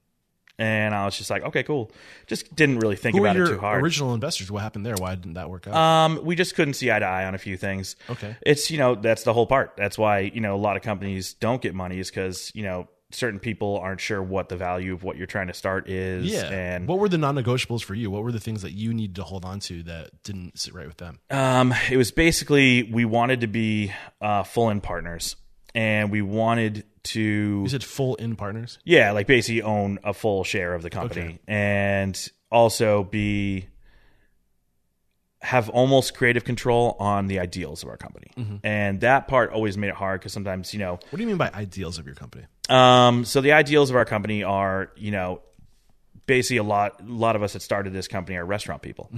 And 0.62 0.93
I 0.93 1.06
was 1.06 1.17
just 1.17 1.30
like, 1.32 1.43
"Okay, 1.43 1.63
cool." 1.63 1.91
Just 2.28 2.56
didn't 2.56 2.80
really 2.80 2.95
think 2.95 3.15
Who 3.17 3.24
about 3.24 3.36
it 3.36 3.47
too 3.47 3.58
hard. 3.60 3.82
original 3.84 4.13
investors? 4.13 4.52
What 4.52 4.62
happened 4.62 4.86
there? 4.86 4.95
Why 4.95 5.15
didn't 5.15 5.34
that 5.34 5.50
work 5.50 5.67
out? 5.67 5.74
Um, 5.76 6.24
we 6.24 6.36
just 6.36 6.56
couldn't 6.56 6.76
see 6.76 6.91
eye 6.91 7.00
to 7.00 7.06
eye 7.06 7.26
on 7.26 7.34
a 7.34 7.39
few 7.39 7.58
things. 7.58 7.95
Okay. 8.10 8.36
It's, 8.45 8.69
you 8.69 8.78
know, 8.78 8.93
that's 8.93 9.24
the 9.24 9.34
whole 9.34 9.47
part. 9.47 9.74
That's 9.76 9.97
why, 9.97 10.19
you 10.19 10.39
know, 10.39 10.56
a 10.56 10.62
lot 10.62 10.78
of 10.78 10.84
companies 10.84 11.34
don't 11.34 11.62
get 11.62 11.74
money 11.74 12.00
is 12.00 12.10
because, 12.12 12.52
you 12.54 12.62
know, 12.63 12.88
certain 13.10 13.39
people 13.39 13.78
aren't 13.80 14.00
sure 14.00 14.21
what 14.21 14.50
the 14.50 14.56
value 14.56 14.93
of 14.93 15.04
what 15.04 15.17
you're 15.17 15.28
trying 15.28 15.47
to 15.47 15.54
start 15.54 15.89
is. 15.89 16.26
yeah. 16.32 16.50
And 16.50 16.88
what 16.88 17.00
were 17.00 17.10
the 17.10 17.17
non-negotiables 17.17 17.84
for 17.84 17.95
you? 17.95 18.12
What 18.12 18.24
were 18.24 18.32
the 18.32 18.39
things 18.39 18.62
that 18.62 18.71
you 18.71 18.93
needed 18.93 19.15
to 19.17 19.24
hold 19.24 19.43
on 19.45 19.60
to 19.62 19.84
that 19.84 20.24
didn't 20.24 20.60
sit 20.60 20.74
right 20.74 20.88
with 20.88 20.97
them? 20.97 21.19
um, 21.30 21.74
it 21.89 21.97
was 21.97 22.12
basically 22.12 22.84
we 22.84 23.04
wanted 23.04 23.41
to 23.41 23.47
be 23.47 23.91
uh, 24.21 24.43
full 24.43 24.69
in 24.69 24.80
partners 24.80 25.36
and 25.74 26.12
we 26.12 26.21
wanted 26.21 26.84
to 27.04 27.64
is 27.66 27.74
it 27.74 27.84
full 27.84 28.16
in 28.16 28.36
partners. 28.36 28.80
Yeah, 28.84 29.12
like 29.12 29.28
basically 29.28 29.62
own 29.62 30.00
a 30.04 30.14
full 30.14 30.44
share 30.44 30.74
of 30.74 30.82
the 30.84 30.90
company 30.90 31.22
Okay. 31.22 31.40
and 31.48 32.30
also 32.52 33.04
be 33.04 33.68
have 35.42 35.70
almost 35.70 36.14
creative 36.14 36.44
control 36.44 36.96
on 37.00 37.26
the 37.26 37.40
ideals 37.40 37.82
of 37.82 37.90
our 37.90 37.98
company. 37.98 38.28
Mm-hmm. 38.38 38.56
And 38.64 39.02
that 39.02 39.28
part 39.28 39.52
always 39.52 39.76
made 39.76 39.88
it 39.88 39.96
hard 39.96 40.20
because 40.22 40.34
sometimes, 40.34 40.72
you 40.72 40.80
know, 40.80 40.92
What 41.10 41.18
do 41.18 41.22
you 41.22 41.28
mean 41.28 41.38
by 41.38 41.50
ideals 41.52 41.98
of 41.98 42.06
your 42.06 42.14
company? 42.16 42.46
um, 42.70 43.26
so 43.26 43.42
the 43.42 43.54
ideals 43.54 43.90
of 43.90 43.96
our 43.96 44.06
company 44.06 44.44
are, 44.44 44.92
you 44.96 45.10
know, 45.12 45.42
basically 46.28 46.58
a 46.58 46.64
lot 46.64 47.02
a 47.02 47.12
lot 47.12 47.36
of 47.36 47.42
us 47.44 47.54
that 47.54 47.62
started 47.64 47.92
this 47.92 48.08
company 48.08 48.38
are 48.38 48.46
restaurant 48.46 48.82
people. 48.84 49.10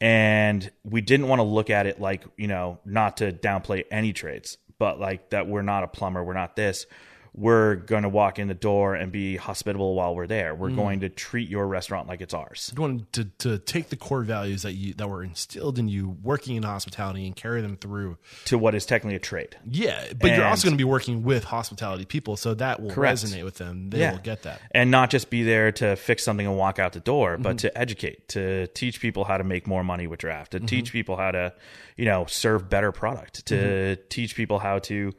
And 0.00 0.70
we 0.82 1.00
didn't 1.02 1.28
want 1.28 1.38
to 1.40 1.44
look 1.44 1.70
at 1.70 1.86
it 1.86 2.00
like, 2.00 2.24
you 2.36 2.48
know, 2.48 2.78
not 2.84 3.18
to 3.18 3.32
downplay 3.32 3.84
any 3.90 4.12
trades, 4.12 4.58
but 4.78 4.98
like 4.98 5.30
that 5.30 5.46
we're 5.46 5.62
not 5.62 5.84
a 5.84 5.86
plumber, 5.86 6.24
we're 6.24 6.32
not 6.34 6.56
this. 6.56 6.86
We're 7.32 7.76
going 7.76 8.02
to 8.02 8.08
walk 8.08 8.38
in 8.40 8.48
the 8.48 8.54
door 8.54 8.94
and 8.94 9.12
be 9.12 9.36
hospitable 9.36 9.94
while 9.94 10.14
we're 10.14 10.26
there. 10.26 10.54
We're 10.54 10.70
going 10.70 11.00
to 11.00 11.08
treat 11.08 11.48
your 11.48 11.66
restaurant 11.66 12.08
like 12.08 12.20
it's 12.20 12.34
ours. 12.34 12.72
You 12.76 12.82
wanted 12.82 13.12
to, 13.12 13.24
to 13.38 13.58
take 13.58 13.88
the 13.88 13.96
core 13.96 14.22
values 14.22 14.62
that 14.62 14.72
you 14.72 14.94
that 14.94 15.08
were 15.08 15.22
instilled 15.22 15.78
in 15.78 15.86
you 15.88 16.16
working 16.22 16.56
in 16.56 16.64
hospitality 16.64 17.26
and 17.26 17.36
carry 17.36 17.60
them 17.62 17.76
through. 17.76 18.18
to 18.46 18.58
what 18.58 18.74
is 18.74 18.84
technically 18.84 19.14
a 19.14 19.20
trade. 19.20 19.56
Yeah, 19.64 20.12
but 20.18 20.32
you're 20.32 20.44
also 20.44 20.64
going 20.66 20.74
to 20.74 20.78
be 20.78 20.84
working 20.84 21.22
with 21.22 21.44
hospitality 21.44 22.04
people, 22.04 22.36
so 22.36 22.54
that 22.54 22.82
will 22.82 22.90
Correct. 22.90 23.18
resonate 23.20 23.44
with 23.44 23.56
them. 23.56 23.90
They 23.90 24.00
Yeah. 24.00 24.12
will 24.12 24.18
get 24.18 24.42
that. 24.42 24.60
And 24.72 24.90
not 24.90 25.10
just 25.10 25.30
be 25.30 25.44
there 25.44 25.70
to 25.72 25.94
fix 25.96 26.24
something 26.24 26.46
and 26.46 26.56
walk 26.56 26.78
out 26.80 26.92
the 26.94 27.00
door, 27.00 27.36
but 27.38 27.50
Mm-hmm. 27.50 27.56
to 27.58 27.78
educate, 27.78 28.28
to 28.30 28.66
teach 28.68 29.00
people 29.00 29.24
how 29.24 29.38
to 29.38 29.44
make 29.44 29.66
more 29.68 29.84
money 29.84 30.06
with 30.08 30.18
draft, 30.20 30.50
to 30.52 30.58
Mm-hmm. 30.58 30.66
teach 30.66 30.92
people 30.92 31.16
how 31.16 31.30
to, 31.30 31.52
you 31.96 32.04
know, 32.06 32.26
serve 32.26 32.68
better 32.68 32.90
product, 32.92 33.46
to 33.46 33.54
Mm-hmm. 33.54 34.02
teach 34.08 34.34
people 34.34 34.58
how 34.58 34.80
to 34.80 35.12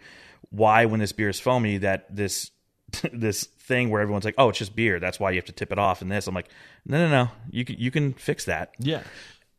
why 0.52 0.86
when 0.86 1.00
this 1.00 1.12
beer 1.12 1.30
is 1.30 1.40
foamy 1.40 1.80
that 1.80 2.14
this 2.16 2.52
this 3.14 3.46
thing 3.46 3.90
where 3.90 4.02
everyone's 4.02 4.26
like, 4.26 4.36
"Oh, 4.38 4.50
it's 4.50 4.60
just 4.60 4.76
beer. 4.76 5.00
That's 5.00 5.20
why 5.20 5.32
you 5.32 5.38
have 5.38 5.46
to 5.46 5.52
tip 5.52 5.72
it 5.72 5.80
off." 5.80 6.02
And 6.02 6.12
this, 6.12 6.28
I'm 6.28 6.36
like, 6.36 6.50
"No, 6.86 6.98
no, 6.98 7.10
no. 7.10 7.32
You 7.50 7.66
can 7.66 7.78
you 7.78 7.92
can 7.92 8.14
fix 8.14 8.46
that." 8.46 8.74
Yeah. 8.80 9.04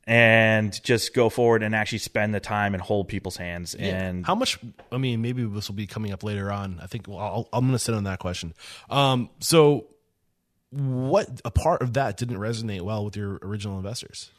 And 0.04 0.82
just 0.82 1.14
go 1.14 1.28
forward 1.28 1.62
and 1.62 1.76
actually 1.76 1.98
spend 1.98 2.34
the 2.34 2.40
time 2.40 2.74
and 2.74 2.82
hold 2.82 3.06
people's 3.06 3.36
hands 3.36 3.76
and 3.76 4.26
how 4.26 4.34
much? 4.34 4.58
I 4.90 4.98
mean, 4.98 5.22
maybe 5.22 5.44
this 5.44 5.68
will 5.68 5.76
be 5.76 5.86
coming 5.86 6.12
up 6.12 6.24
later 6.24 6.50
on. 6.50 6.80
I 6.82 6.88
think 6.88 7.06
well, 7.06 7.18
I'll, 7.18 7.48
I'm 7.52 7.66
going 7.66 7.72
to 7.72 7.78
sit 7.78 7.94
on 7.94 8.02
that 8.04 8.18
question. 8.18 8.52
Um, 8.90 9.30
so, 9.38 9.86
what 10.70 11.40
a 11.44 11.52
part 11.52 11.82
of 11.82 11.92
that 11.92 12.16
didn't 12.16 12.38
resonate 12.38 12.80
well 12.80 13.04
with 13.04 13.16
your 13.16 13.38
original 13.42 13.76
investors? 13.76 14.32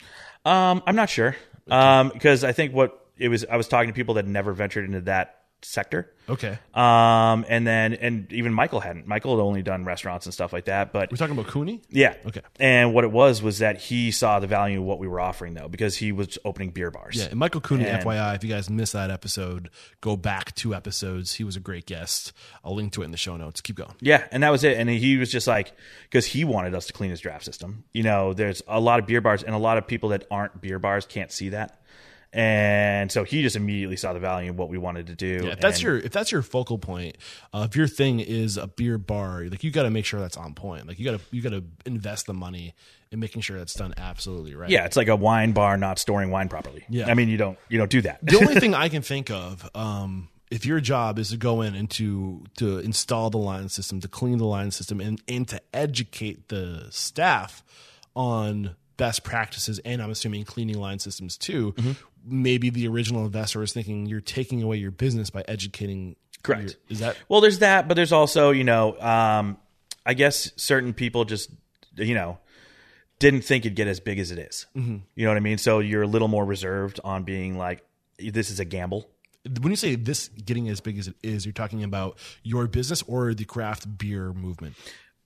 Um, 0.43 0.83
I'm 0.85 0.97
not 0.97 1.09
sure. 1.09 1.37
Um, 1.69 2.09
because 2.09 2.43
I 2.43 2.51
think 2.51 2.73
what 2.73 3.07
it 3.17 3.29
was, 3.29 3.45
I 3.45 3.55
was 3.55 3.69
talking 3.69 3.87
to 3.87 3.93
people 3.93 4.15
that 4.15 4.27
never 4.27 4.51
ventured 4.51 4.83
into 4.83 5.01
that 5.01 5.42
sector. 5.65 6.11
Okay, 6.29 6.57
Um, 6.73 7.45
and 7.49 7.67
then, 7.67 7.93
and 7.95 8.31
even 8.31 8.53
Michael 8.53 8.79
hadn't. 8.79 9.05
Michael 9.05 9.35
had 9.35 9.43
only 9.43 9.61
done 9.61 9.83
restaurants 9.83 10.25
and 10.25 10.33
stuff 10.33 10.53
like 10.53 10.65
that. 10.65 10.93
But 10.93 11.11
we're 11.11 11.17
talking 11.17 11.37
about 11.37 11.51
Cooney. 11.51 11.81
yeah. 11.89 12.15
Okay. 12.25 12.39
And 12.61 12.93
what 12.93 13.03
it 13.03 13.11
was 13.11 13.41
was 13.41 13.59
that 13.59 13.77
he 13.77 14.09
saw 14.11 14.39
the 14.39 14.47
value 14.47 14.79
of 14.79 14.85
what 14.85 14.99
we 14.99 15.07
were 15.09 15.19
offering 15.19 15.53
though, 15.53 15.67
because 15.67 15.97
he 15.97 16.13
was 16.13 16.37
opening 16.45 16.69
beer 16.69 16.91
bars. 16.91 17.17
Yeah, 17.17 17.25
and 17.25 17.35
Michael 17.39 17.59
Cooney, 17.59 17.85
And- 17.85 18.01
FYI, 18.01 18.35
if 18.35 18.43
you 18.45 18.49
guys 18.49 18.69
missed 18.69 18.93
that 18.93 19.11
episode, 19.11 19.69
go 19.99 20.15
back 20.15 20.55
two 20.55 20.73
episodes. 20.73 21.33
He 21.33 21.43
was 21.43 21.57
a 21.57 21.59
great 21.59 21.85
guest. 21.85 22.31
I'll 22.63 22.73
link 22.75 22.93
to 22.93 23.01
it 23.01 23.05
in 23.05 23.11
the 23.11 23.17
show 23.17 23.35
notes. 23.35 23.59
Keep 23.59 23.75
going. 23.75 23.93
Yeah, 23.99 24.25
and 24.31 24.43
that 24.43 24.49
was 24.51 24.63
it. 24.63 24.77
And 24.77 24.89
he 24.89 25.17
was 25.17 25.29
just 25.29 25.45
like, 25.47 25.73
because 26.03 26.25
he 26.25 26.45
wanted 26.45 26.73
us 26.73 26.87
to 26.87 26.93
clean 26.93 27.09
his 27.09 27.19
draft 27.19 27.43
system. 27.43 27.83
You 27.91 28.03
know, 28.03 28.33
there's 28.33 28.61
a 28.67 28.79
lot 28.79 28.99
of 28.99 29.07
beer 29.07 29.19
bars, 29.19 29.43
and 29.43 29.53
a 29.53 29.57
lot 29.59 29.77
of 29.77 29.87
people 29.87 30.09
that 30.09 30.25
aren't 30.31 30.61
beer 30.61 30.79
bars 30.79 31.05
can't 31.05 31.31
see 31.33 31.49
that. 31.49 31.79
And 32.35 33.11
so 33.11 33.23
he 33.23 33.43
just 33.43 33.55
immediately 33.55 33.95
saw 33.95 34.11
the 34.11 34.19
value 34.19 34.49
of 34.49 34.57
what 34.57 34.67
we 34.67 34.79
wanted 34.79 35.07
to 35.07 35.15
do. 35.15 35.45
Yeah, 35.45 35.51
if 35.51 35.59
that's 35.59 35.77
and- 35.77 35.83
your 35.83 35.97
if 35.99 36.11
that's 36.11 36.31
your 36.31 36.41
focal 36.41 36.79
point, 36.79 37.17
uh, 37.53 37.67
if 37.69 37.75
your 37.75 37.87
thing 37.87 38.19
is 38.19 38.57
a 38.57 38.65
beer 38.65 38.97
bar, 38.97 39.45
like 39.45 39.63
you 39.63 39.69
got 39.69 39.83
to 39.83 39.91
make 39.91 40.05
sure 40.05 40.19
that's 40.19 40.35
on 40.35 40.55
point. 40.55 40.87
Like 40.87 40.97
you 40.97 41.05
got 41.05 41.19
to 41.19 41.25
you 41.29 41.43
got 41.43 41.51
to 41.51 41.63
invest 41.85 42.25
the 42.25 42.33
money 42.33 42.73
in 43.11 43.19
making 43.19 43.43
sure 43.43 43.59
that's 43.59 43.75
done 43.75 43.93
absolutely 43.97 44.55
right. 44.55 44.71
Yeah, 44.71 44.85
it's 44.85 44.97
like 44.97 45.09
a 45.09 45.15
wine 45.15 45.51
bar 45.51 45.77
not 45.77 45.99
storing 45.99 46.31
wine 46.31 46.49
properly. 46.49 46.83
Yeah. 46.89 47.07
I 47.07 47.13
mean, 47.13 47.29
you 47.29 47.37
don't 47.37 47.59
you 47.69 47.77
don't 47.77 47.91
do 47.91 48.01
that. 48.01 48.25
the 48.25 48.37
only 48.37 48.55
thing 48.59 48.73
I 48.73 48.89
can 48.89 49.03
think 49.03 49.29
of, 49.29 49.69
um, 49.75 50.29
if 50.49 50.65
your 50.65 50.79
job 50.79 51.19
is 51.19 51.29
to 51.29 51.37
go 51.37 51.61
in 51.61 51.75
and 51.75 51.87
to 51.91 52.43
to 52.57 52.79
install 52.79 53.29
the 53.29 53.37
line 53.37 53.69
system, 53.69 54.01
to 54.01 54.07
clean 54.07 54.39
the 54.39 54.45
line 54.45 54.71
system, 54.71 54.99
and 54.99 55.21
and 55.27 55.47
to 55.49 55.61
educate 55.71 56.49
the 56.49 56.87
staff 56.89 57.63
on 58.15 58.75
best 58.97 59.23
practices, 59.23 59.79
and 59.79 60.01
I'm 60.01 60.09
assuming 60.09 60.43
cleaning 60.45 60.79
line 60.79 60.99
systems 60.99 61.37
too. 61.37 61.73
Mm-hmm. 61.73 61.91
Maybe 62.25 62.69
the 62.69 62.87
original 62.87 63.25
investor 63.25 63.59
was 63.59 63.73
thinking 63.73 64.05
you're 64.05 64.21
taking 64.21 64.63
away 64.63 64.77
your 64.77 64.91
business 64.91 65.29
by 65.29 65.43
educating. 65.47 66.15
Correct. 66.43 66.63
your- 66.63 66.71
is 66.89 66.99
that 66.99 67.17
well, 67.29 67.41
there's 67.41 67.59
that, 67.59 67.87
but 67.87 67.95
there's 67.95 68.11
also 68.11 68.51
you 68.51 68.63
know, 68.63 68.99
um, 68.99 69.57
I 70.05 70.13
guess 70.13 70.51
certain 70.55 70.93
people 70.93 71.25
just 71.25 71.49
you 71.95 72.15
know 72.15 72.37
didn't 73.19 73.41
think 73.41 73.65
it'd 73.65 73.75
get 73.75 73.87
as 73.87 73.99
big 73.99 74.19
as 74.19 74.31
it 74.31 74.39
is. 74.39 74.65
Mm-hmm. 74.75 74.97
You 75.15 75.23
know 75.25 75.29
what 75.29 75.37
I 75.37 75.41
mean? 75.41 75.57
So 75.57 75.79
you're 75.79 76.01
a 76.01 76.07
little 76.07 76.27
more 76.27 76.43
reserved 76.45 76.99
on 77.03 77.23
being 77.23 77.57
like, 77.57 77.85
this 78.19 78.49
is 78.49 78.59
a 78.59 78.65
gamble. 78.65 79.09
when 79.61 79.71
you 79.71 79.77
say 79.77 79.95
this 79.95 80.27
getting 80.29 80.67
as 80.67 80.81
big 80.81 80.97
as 80.97 81.07
it 81.07 81.15
is? 81.23 81.45
You're 81.45 81.53
talking 81.53 81.83
about 81.83 82.17
your 82.43 82.67
business 82.67 83.01
or 83.03 83.33
the 83.33 83.45
craft 83.45 83.97
beer 83.97 84.33
movement? 84.33 84.75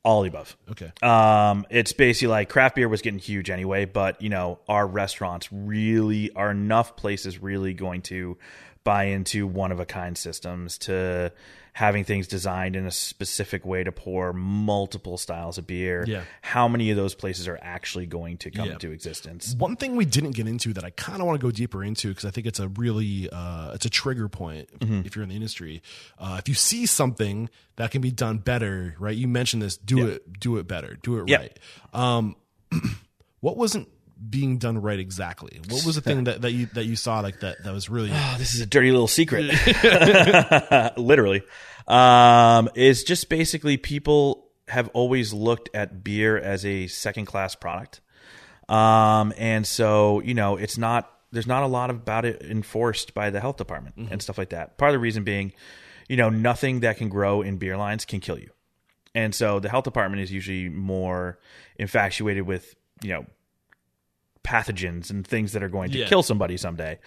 All 0.08 0.22
the 0.22 0.30
above. 0.30 0.56
Okay. 0.72 0.90
Um, 1.02 1.66
it's 1.70 1.92
basically 1.92 2.30
like 2.30 2.48
craft 2.48 2.76
beer 2.76 2.88
was 2.88 3.02
getting 3.02 3.20
huge 3.20 3.50
anyway, 3.50 3.84
but 3.84 4.22
you 4.22 4.30
know, 4.30 4.58
our 4.70 4.88
restaurants 4.88 5.50
really 5.52 6.32
are 6.32 6.50
enough 6.50 6.96
places 6.96 7.42
really 7.42 7.74
going 7.74 8.04
to 8.04 8.38
buy 8.86 9.04
into 9.04 9.46
one 9.46 9.74
of 9.74 9.82
a 9.82 9.86
kind 9.86 10.18
systems 10.18 10.78
to 10.78 11.34
having 11.78 12.04
things 12.04 12.26
designed 12.28 12.76
in 12.76 12.88
a 12.88 12.92
specific 12.92 13.64
way 13.64 13.84
to 13.84 13.92
pour 13.92 14.34
multiple 14.34 15.16
styles 15.16 15.60
of 15.60 15.68
beer. 15.68 16.04
Yeah. 16.08 16.24
How 16.42 16.68
many 16.68 16.90
of 16.90 16.98
those 16.98 17.14
places 17.14 17.48
are 17.48 17.60
actually 17.62 18.08
going 18.08 18.38
to 18.40 18.50
come 18.50 18.66
Yeah. 18.66 18.74
into 18.74 18.90
existence? 18.90 19.54
One 19.56 19.76
thing 19.76 19.96
we 19.96 20.04
didn't 20.06 20.32
get 20.32 20.48
into 20.48 20.74
that 20.74 20.84
I 20.84 20.90
kind 20.90 21.22
of 21.22 21.28
want 21.28 21.40
to 21.40 21.46
go 21.46 21.52
deeper 21.52 21.84
into 21.84 22.08
because 22.10 22.26
I 22.26 22.32
think 22.32 22.48
it's 22.48 22.60
a 22.60 22.68
really 22.70 23.30
uh, 23.30 23.74
it's 23.76 23.86
a 23.86 23.92
trigger 23.92 24.28
point 24.28 24.70
if 24.82 25.16
you're 25.16 25.22
in 25.22 25.30
the 25.30 25.36
industry. 25.36 25.84
Uh, 26.18 26.38
if 26.40 26.50
you 26.50 26.56
see 26.56 26.88
something 26.88 27.48
that 27.76 27.92
can 27.92 28.02
be 28.02 28.10
done 28.10 28.40
better, 28.40 28.96
right? 28.98 29.16
You 29.16 29.28
mentioned 29.28 29.62
this. 29.62 29.78
Do 29.78 30.08
it. 30.08 30.40
Do 30.40 30.58
it 30.58 30.68
better. 30.68 30.98
Do 31.04 31.20
it 31.20 31.30
Yeah. 31.30 31.38
right. 31.38 31.60
Um, 31.94 32.36
what 33.40 33.56
wasn't 33.56 33.88
being 34.30 34.58
done 34.58 34.82
right 34.82 35.00
exactly? 35.00 35.60
What 35.70 35.86
was 35.86 35.96
the 35.96 36.02
thing 36.02 36.26
that, 36.26 36.42
that 36.42 36.52
you 36.52 36.68
that 36.74 36.86
you 36.86 36.96
saw 36.96 37.20
like 37.20 37.40
that 37.42 37.64
that 37.64 37.74
was 37.74 37.90
really 37.90 38.12
Oh, 38.12 38.36
this 38.38 38.54
is 38.54 38.62
a 38.62 38.66
dirty 38.66 38.92
little 38.92 39.08
secret. 39.08 39.46
Literally. 40.98 41.44
Um, 41.88 42.70
it's 42.76 43.04
just 43.04 43.30
basically 43.30 43.78
people 43.78 44.48
have 44.68 44.90
always 44.90 45.34
looked 45.34 45.70
at 45.74 46.04
beer 46.04 46.38
as 46.38 46.66
a 46.66 46.88
second 46.88 47.26
class 47.26 47.56
product. 47.56 48.02
Um, 48.68 49.34
and 49.38 49.66
so, 49.66 50.20
you 50.22 50.34
know, 50.34 50.58
it's 50.58 50.78
not, 50.78 51.10
there's 51.32 51.48
not 51.48 51.64
a 51.64 51.68
lot 51.68 51.90
about 51.90 52.26
it 52.26 52.42
enforced 52.42 53.14
by 53.14 53.30
the 53.30 53.40
health 53.40 53.58
department 53.58 53.96
and 54.12 54.22
stuff 54.22 54.38
like 54.38 54.50
that. 54.50 54.78
Part 54.78 54.90
of 54.90 54.94
the 54.94 55.00
reason 55.00 55.24
being, 55.24 55.54
you 56.10 56.18
know, 56.18 56.30
nothing 56.30 56.82
that 56.82 56.98
can 56.98 57.08
grow 57.08 57.42
in 57.42 57.58
beer 57.58 57.78
lines 57.78 58.04
can 58.04 58.20
kill 58.20 58.38
you. 58.38 58.50
And 59.16 59.34
so 59.34 59.60
the 59.60 59.70
health 59.70 59.86
department 59.86 60.22
is 60.22 60.32
usually 60.32 60.70
more 60.70 61.40
infatuated 61.78 62.44
with, 62.44 62.76
you 63.02 63.10
know, 63.14 63.26
pathogens 64.48 65.10
and 65.10 65.28
things 65.28 65.52
that 65.54 65.62
are 65.64 65.70
going 65.70 65.92
to 65.92 65.98
Yeah. 66.00 66.08
kill 66.08 66.24
somebody 66.24 66.56
someday. 66.58 67.00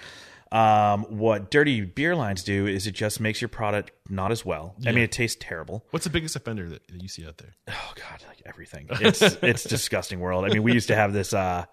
Um, 0.53 1.05
what 1.17 1.51
dirty 1.53 1.81
beer 1.83 2.17
lines 2.17 2.43
do 2.43 2.67
is 2.67 2.89
it 2.89 2.91
just 2.93 3.21
makes 3.21 3.41
your 3.41 3.49
product 3.49 3.93
not 4.09 4.33
as 4.33 4.45
well. 4.45 4.75
I 4.85 4.91
mean, 4.91 5.05
it 5.05 5.13
tastes 5.13 5.37
terrible. 5.41 5.87
what's 5.93 6.03
the 6.05 6.11
biggest 6.11 6.35
offender 6.35 6.69
that, 6.69 6.83
you 6.93 7.07
see 7.09 7.25
out 7.25 7.39
there? 7.39 7.55
Oh 7.69 7.93
god, 7.95 8.25
like 8.29 8.43
everything. 8.45 8.89
It's 8.91 9.23
it's 9.43 9.63
disgusting 9.63 10.19
world. 10.19 10.45
I 10.45 10.49
mean, 10.49 10.65
we 10.65 10.73
used 10.73 10.89
to 10.89 10.97
have 10.97 11.13
this 11.13 11.33
uh 11.33 11.67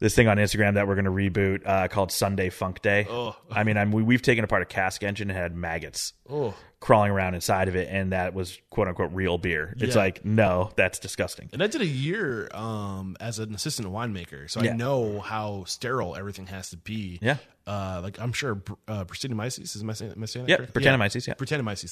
this 0.00 0.14
thing 0.16 0.26
on 0.28 0.36
Instagram 0.36 0.74
that 0.74 0.86
we're 0.88 0.94
going 0.94 1.04
to 1.06 1.10
reboot 1.10 1.62
uh, 1.66 1.88
called 1.88 2.12
Sunday 2.12 2.50
Funk 2.50 2.82
Day. 2.82 3.04
Oh. 3.10 3.34
I 3.50 3.64
mean, 3.64 3.76
I'm, 3.76 3.90
we, 3.90 4.00
we've 4.04 4.22
taken 4.22 4.44
apart 4.44 4.62
a 4.62 4.64
cask 4.64 5.02
engine 5.02 5.28
and 5.28 5.36
had 5.36 5.56
maggots 5.56 6.12
Oh, 6.30 6.54
crawling 6.80 7.10
around 7.10 7.34
inside 7.34 7.66
of 7.68 7.74
it, 7.76 7.88
and 7.90 8.12
that 8.12 8.34
was 8.34 8.58
quote 8.70 8.86
unquote 8.88 9.12
real 9.12 9.36
beer. 9.38 9.74
It's 9.78 9.94
Yeah. 9.96 10.00
like 10.02 10.24
no, 10.24 10.70
that's 10.76 10.98
disgusting. 10.98 11.48
And 11.52 11.62
I 11.62 11.66
did 11.66 11.80
a 11.80 11.86
year 11.86 12.48
um, 12.54 13.16
as 13.20 13.38
an 13.40 13.54
assistant 13.54 13.88
winemaker, 13.88 14.48
so 14.50 14.60
I 14.60 14.68
know 14.74 15.20
how 15.20 15.64
sterile 15.66 16.14
everything 16.16 16.46
has 16.46 16.70
to 16.70 16.76
be. 16.76 17.18
Yeah. 17.20 17.36
Uh, 17.66 18.00
like 18.02 18.18
I'm 18.18 18.32
sure 18.32 18.62
uh, 18.86 19.04
Brettanomyces 19.04 19.76
is 19.76 19.84
my 19.84 19.92
saying, 19.92 20.12
am 20.12 20.22
I 20.22 20.26
saying 20.26 20.46
that 20.46 20.50
Yep, 20.50 20.58
correct? 20.72 20.74
Brettanomyces, 20.74 21.26
yeah. 21.28 21.34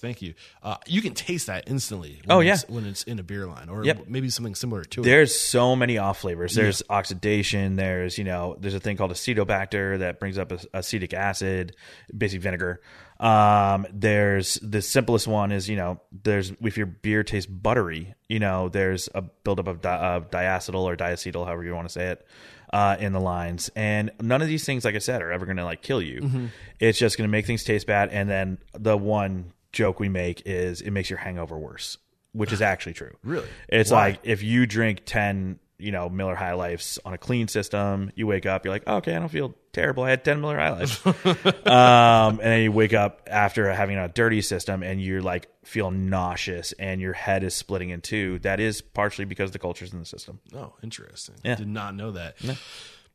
Thank 0.00 0.22
you. 0.22 0.32
Uh, 0.62 0.76
you 0.86 1.02
can 1.02 1.12
taste 1.12 1.48
that 1.48 1.64
instantly. 1.68 2.18
When 2.24 2.34
Oh, 2.34 2.40
yeah. 2.40 2.54
it's, 2.54 2.66
when 2.66 2.86
it's 2.86 3.02
in 3.02 3.18
a 3.18 3.22
beer 3.22 3.46
line, 3.46 3.68
or 3.68 3.84
Yep. 3.84 4.04
maybe 4.08 4.30
something 4.30 4.54
similar 4.54 4.84
to 4.84 5.02
it. 5.02 5.04
There's 5.04 5.38
so 5.38 5.76
many 5.76 5.98
off 5.98 6.20
flavors. 6.20 6.54
There's 6.54 6.82
oxidation. 6.88 7.76
There's 7.76 8.16
you 8.16 8.24
know 8.24 8.56
there's 8.58 8.72
a 8.74 8.80
thing 8.80 8.96
called 8.96 9.10
acetobacter 9.10 9.98
that 9.98 10.18
brings 10.18 10.38
up 10.38 10.50
acetic 10.72 11.12
acid, 11.12 11.76
basically 12.16 12.42
vinegar. 12.42 12.80
Um, 13.18 13.86
there's 13.92 14.54
the 14.56 14.82
simplest 14.82 15.26
one 15.26 15.52
is 15.52 15.68
you 15.68 15.76
know 15.76 16.00
there's 16.12 16.52
if 16.60 16.76
your 16.76 16.86
beer 16.86 17.22
tastes 17.22 17.50
buttery, 17.50 18.14
you 18.28 18.38
know 18.38 18.68
there's 18.68 19.08
a 19.14 19.22
buildup 19.22 19.68
of, 19.68 19.80
di- 19.80 20.16
of 20.16 20.30
diacetyl 20.30 20.82
or 20.82 20.96
diacetyl, 20.96 21.44
however 21.46 21.64
you 21.64 21.74
want 21.74 21.88
to 21.88 21.92
say 21.92 22.08
it. 22.08 22.26
Uh, 22.72 22.96
in 22.98 23.12
the 23.12 23.20
lines, 23.20 23.70
and 23.76 24.10
none 24.20 24.42
of 24.42 24.48
these 24.48 24.64
things, 24.64 24.84
like 24.84 24.96
I 24.96 24.98
said, 24.98 25.22
are 25.22 25.30
ever 25.30 25.46
going 25.46 25.56
to 25.56 25.64
like 25.64 25.82
kill 25.82 26.02
you. 26.02 26.20
Mm-hmm. 26.22 26.46
It's 26.80 26.98
just 26.98 27.16
going 27.16 27.28
to 27.28 27.30
make 27.30 27.46
things 27.46 27.62
taste 27.62 27.86
bad. 27.86 28.08
And 28.10 28.28
then 28.28 28.58
the 28.72 28.96
one 28.96 29.52
joke 29.70 30.00
we 30.00 30.08
make 30.08 30.42
is 30.44 30.80
it 30.80 30.90
makes 30.90 31.08
your 31.08 31.20
hangover 31.20 31.56
worse, 31.56 31.96
which 32.32 32.52
is 32.52 32.60
actually 32.60 32.94
true. 32.94 33.12
Really? 33.22 33.46
It's 33.68 33.92
Why? 33.92 34.08
like 34.08 34.20
if 34.24 34.42
you 34.42 34.66
drink 34.66 35.02
10, 35.06 35.60
you 35.78 35.92
know, 35.92 36.08
Miller 36.08 36.34
High 36.34 36.54
Lifes 36.54 36.98
on 37.04 37.12
a 37.12 37.18
clean 37.18 37.48
system, 37.48 38.10
you 38.14 38.26
wake 38.26 38.46
up, 38.46 38.64
you're 38.64 38.72
like, 38.72 38.84
oh, 38.86 38.96
okay, 38.96 39.14
I 39.14 39.18
don't 39.18 39.28
feel 39.28 39.54
terrible. 39.72 40.04
I 40.04 40.10
had 40.10 40.24
10 40.24 40.40
Miller 40.40 40.56
High 40.56 40.70
Lifes. 40.70 41.06
um, 41.66 42.40
and 42.40 42.40
then 42.40 42.62
you 42.62 42.72
wake 42.72 42.94
up 42.94 43.28
after 43.30 43.70
having 43.72 43.98
a 43.98 44.08
dirty 44.08 44.40
system 44.40 44.82
and 44.82 45.02
you're 45.02 45.22
like, 45.22 45.48
feel 45.64 45.90
nauseous 45.90 46.72
and 46.72 47.00
your 47.00 47.12
head 47.12 47.44
is 47.44 47.54
splitting 47.54 47.90
in 47.90 48.00
two. 48.00 48.38
That 48.40 48.60
is 48.60 48.80
partially 48.80 49.26
because 49.26 49.50
the 49.50 49.58
culture's 49.58 49.92
in 49.92 49.98
the 49.98 50.06
system. 50.06 50.40
oh, 50.54 50.72
interesting. 50.82 51.34
Yeah. 51.44 51.56
Did 51.56 51.68
not 51.68 51.94
know 51.94 52.12
that. 52.12 52.36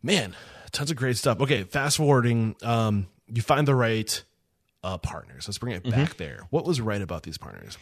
Man, 0.04 0.36
tons 0.72 0.92
of 0.92 0.98
great 0.98 1.18
stuff. 1.18 1.40
Okay, 1.42 1.64
fast 1.64 1.98
forwarding. 1.98 2.56
Um, 2.64 3.08
you 3.28 3.42
find 3.42 3.68
the 3.68 3.76
right 3.76 4.24
uh, 4.84 4.98
partners. 4.98 5.48
Let's 5.48 5.58
bring 5.58 5.76
it 5.76 5.84
Mm-hmm. 5.84 5.92
back 6.04 6.18
there. 6.18 6.48
What 6.50 6.66
was 6.66 6.82
right 6.82 7.02
about 7.02 7.24
these 7.24 7.38
partners? 7.38 7.78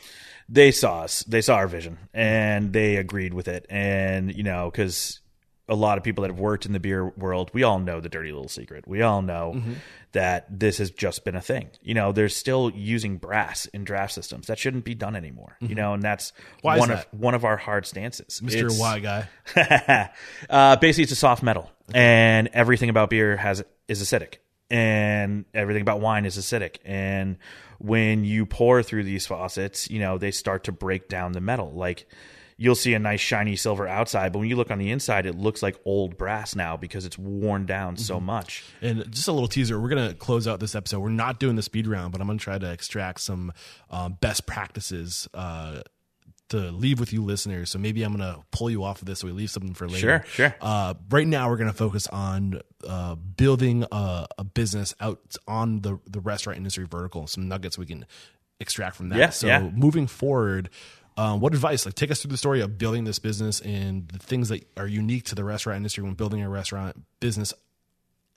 they 0.52 0.72
saw 0.72 1.02
us 1.02 1.22
they 1.26 1.42
saw 1.42 1.56
our 1.58 1.68
vision 1.68 2.00
and 2.12 2.74
they 2.74 2.96
agreed 2.96 3.36
with 3.36 3.48
it 3.48 3.68
and 3.70 4.36
you 4.36 4.42
know 4.42 4.72
because 4.72 5.20
a 5.68 5.76
lot 5.76 6.00
of 6.00 6.04
people 6.04 6.24
that 6.24 6.30
have 6.32 6.40
worked 6.40 6.66
in 6.66 6.74
the 6.74 6.80
beer 6.80 7.06
world 7.10 7.52
we 7.54 7.62
all 7.62 7.78
know 7.78 8.00
the 8.00 8.10
dirty 8.10 8.32
little 8.32 8.48
secret 8.50 8.88
we 8.88 9.04
all 9.04 9.22
know 9.22 9.52
Mm-hmm. 9.56 9.74
that 10.14 10.48
this 10.60 10.80
has 10.80 10.90
just 10.90 11.24
been 11.24 11.36
a 11.36 11.42
thing 11.42 11.70
you 11.84 11.94
know 11.94 12.12
they're 12.12 12.30
still 12.30 12.72
using 12.74 13.18
brass 13.18 13.68
in 13.68 13.84
draft 13.84 14.12
systems 14.12 14.48
that 14.48 14.58
shouldn't 14.58 14.86
be 14.86 14.96
done 14.96 15.16
anymore 15.16 15.56
you 15.60 15.76
know 15.76 15.94
and 15.94 16.02
that's 16.02 16.32
Mm-hmm. 16.32 16.58
Why 16.64 16.80
one 16.80 16.90
that? 16.90 17.06
of 17.14 17.20
one 17.20 17.36
of 17.36 17.46
our 17.46 17.58
hard 17.58 17.86
stances 17.86 18.42
Mr. 18.44 18.56
It's- 18.66 18.80
Y 18.80 19.00
guy. 19.00 19.30
uh, 20.50 20.76
basically, 20.78 21.04
it's 21.04 21.12
a 21.12 21.16
soft 21.16 21.44
metal, 21.44 21.70
and 21.94 22.50
everything 22.54 22.90
about 22.90 23.12
beer 23.12 23.38
has 23.38 23.64
is 23.88 24.02
acidic, 24.02 24.36
and 24.70 25.46
everything 25.54 25.82
about 25.82 26.02
wine 26.02 26.26
is 26.26 26.38
acidic. 26.38 26.78
And 26.86 27.38
when 27.80 28.24
you 28.24 28.46
pour 28.46 28.84
through 28.84 29.04
these 29.04 29.26
faucets, 29.26 29.90
you 29.90 30.00
know 30.00 30.18
they 30.18 30.32
start 30.32 30.66
to 30.66 30.72
break 30.72 31.08
down 31.08 31.32
the 31.32 31.42
metal. 31.42 31.72
Like 31.72 32.08
you'll 32.60 32.76
see 32.76 32.94
a 32.94 33.00
nice 33.00 33.22
shiny 33.22 33.56
silver 33.56 33.88
outside, 33.88 34.34
but 34.34 34.40
when 34.40 34.50
you 34.50 34.58
look 34.58 34.70
on 34.70 34.78
the 34.78 34.92
inside, 34.92 35.26
it 35.26 35.34
looks 35.34 35.64
like 35.64 35.80
old 35.86 36.18
brass 36.18 36.56
now 36.56 36.76
because 36.76 37.06
it's 37.06 37.18
worn 37.18 37.66
down 37.66 37.96
so 37.96 38.20
much. 38.20 38.66
And 38.82 39.10
just 39.10 39.30
a 39.30 39.32
little 39.32 39.48
teaser, 39.48 39.80
we're 39.80 39.88
going 39.88 40.10
to 40.10 40.14
close 40.14 40.46
out 40.46 40.60
this 40.60 40.76
episode. 40.76 41.00
We're 41.00 41.08
not 41.10 41.40
doing 41.40 41.56
the 41.56 41.62
speed 41.64 41.88
round, 41.88 42.12
but 42.12 42.20
I'm 42.20 42.28
going 42.28 42.38
to 42.38 42.44
try 42.44 42.58
to 42.58 42.70
extract 42.70 43.22
some 43.22 43.54
um, 43.90 44.18
best 44.20 44.46
practices 44.46 45.30
uh, 45.34 45.82
to 46.50 46.72
leave 46.72 47.00
with 47.00 47.14
you 47.14 47.24
listeners. 47.24 47.70
So 47.70 47.80
maybe 47.80 48.04
I'm 48.04 48.16
going 48.16 48.34
to 48.34 48.42
pull 48.52 48.70
you 48.70 48.84
off 48.84 49.02
of 49.02 49.08
this 49.08 49.20
so 49.20 49.28
we 49.28 49.34
leave 49.34 49.50
something 49.50 49.74
for 49.74 49.88
later. 49.88 50.24
Sure, 50.36 50.50
sure. 50.50 50.56
Uh, 50.62 50.96
right 51.10 51.28
now, 51.28 51.50
we're 51.50 51.58
going 51.58 51.72
to 51.72 51.78
focus 51.78 52.08
on 52.08 52.62
uh, 52.88 53.16
building 53.16 53.86
a, 53.92 54.28
a 54.38 54.44
business 54.44 54.94
out 55.00 55.20
on 55.48 55.82
the, 55.82 56.00
the 56.06 56.20
restaurant 56.20 56.58
industry 56.58 56.86
vertical, 56.86 57.28
some 57.28 57.48
nuggets 57.48 57.78
we 57.78 57.86
can 57.86 58.06
extract 58.60 58.96
from 58.96 59.10
that. 59.10 59.20
Yeah, 59.20 59.30
so 59.30 59.48
yeah. 59.48 59.62
moving 59.62 60.08
forward, 60.08 60.70
um, 61.18 61.40
what 61.40 61.54
advice? 61.54 61.86
Like, 61.86 61.96
take 61.96 62.12
us 62.12 62.22
through 62.22 62.32
the 62.32 62.38
story 62.38 62.62
of 62.62 62.78
building 62.78 63.04
this 63.04 63.20
business 63.20 63.60
and 63.62 64.08
the 64.08 64.20
things 64.20 64.50
that 64.50 64.66
are 64.78 64.88
unique 64.88 65.26
to 65.26 65.36
the 65.36 65.44
restaurant 65.44 65.78
industry 65.78 66.04
when 66.04 66.14
building 66.14 66.42
a 66.42 66.50
restaurant 66.50 67.04
business 67.20 67.54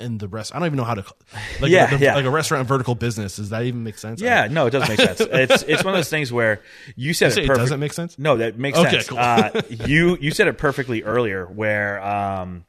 in 0.03 0.19
the 0.19 0.29
rest. 0.29 0.55
I 0.55 0.59
don't 0.59 0.67
even 0.67 0.77
know 0.77 0.85
how 0.85 0.95
to 0.95 1.05
like 1.61 1.71
Yeah, 1.71 1.87
the- 1.87 1.99
yeah. 2.05 2.15
like 2.15 2.25
a 2.25 2.31
restaurant 2.31 2.69
vertical 2.69 2.95
business. 2.95 3.37
Does 3.37 3.49
that 3.51 3.62
even 3.62 3.85
make 3.85 3.97
sense? 3.99 4.21
Yeah, 4.21 4.49
no, 4.51 4.67
it 4.67 4.71
doesn't 4.71 4.88
make 4.88 5.01
sense. 5.01 5.21
It's 5.33 5.62
it's 5.62 5.85
one 5.85 5.95
of 5.95 5.99
those 5.99 6.11
things 6.11 6.33
where 6.33 6.61
you 6.97 7.15
said 7.15 7.33
say 7.33 7.43
it 7.45 7.51
it 7.51 7.55
doesn't 7.55 7.81
make 7.81 7.93
sense? 7.93 8.19
No, 8.19 8.37
that 8.37 8.59
makes 8.59 8.79
Okay, 8.79 8.91
sense. 8.91 9.09
cool. 9.09 9.19
uh, 9.19 9.62
you 9.87 10.19
you 10.21 10.31
said 10.33 10.49
it 10.49 10.59
perfectly 10.59 11.03
earlier, 11.03 11.47
where 11.47 12.03
um, 12.05 12.65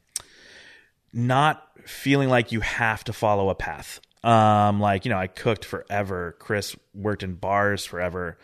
not 1.12 1.64
feeling 1.86 2.30
like 2.30 2.52
you 2.52 2.62
have 2.62 3.04
to 3.06 3.14
follow 3.14 3.50
a 3.50 3.56
path. 3.56 4.00
Um, 4.24 4.80
like 4.80 5.06
you 5.06 5.10
know, 5.10 5.18
I 5.18 5.28
cooked 5.28 5.66
forever. 5.66 6.36
Chris 6.40 6.76
worked 6.94 7.24
in 7.24 7.36
bars 7.36 7.86
forever. 7.86 8.38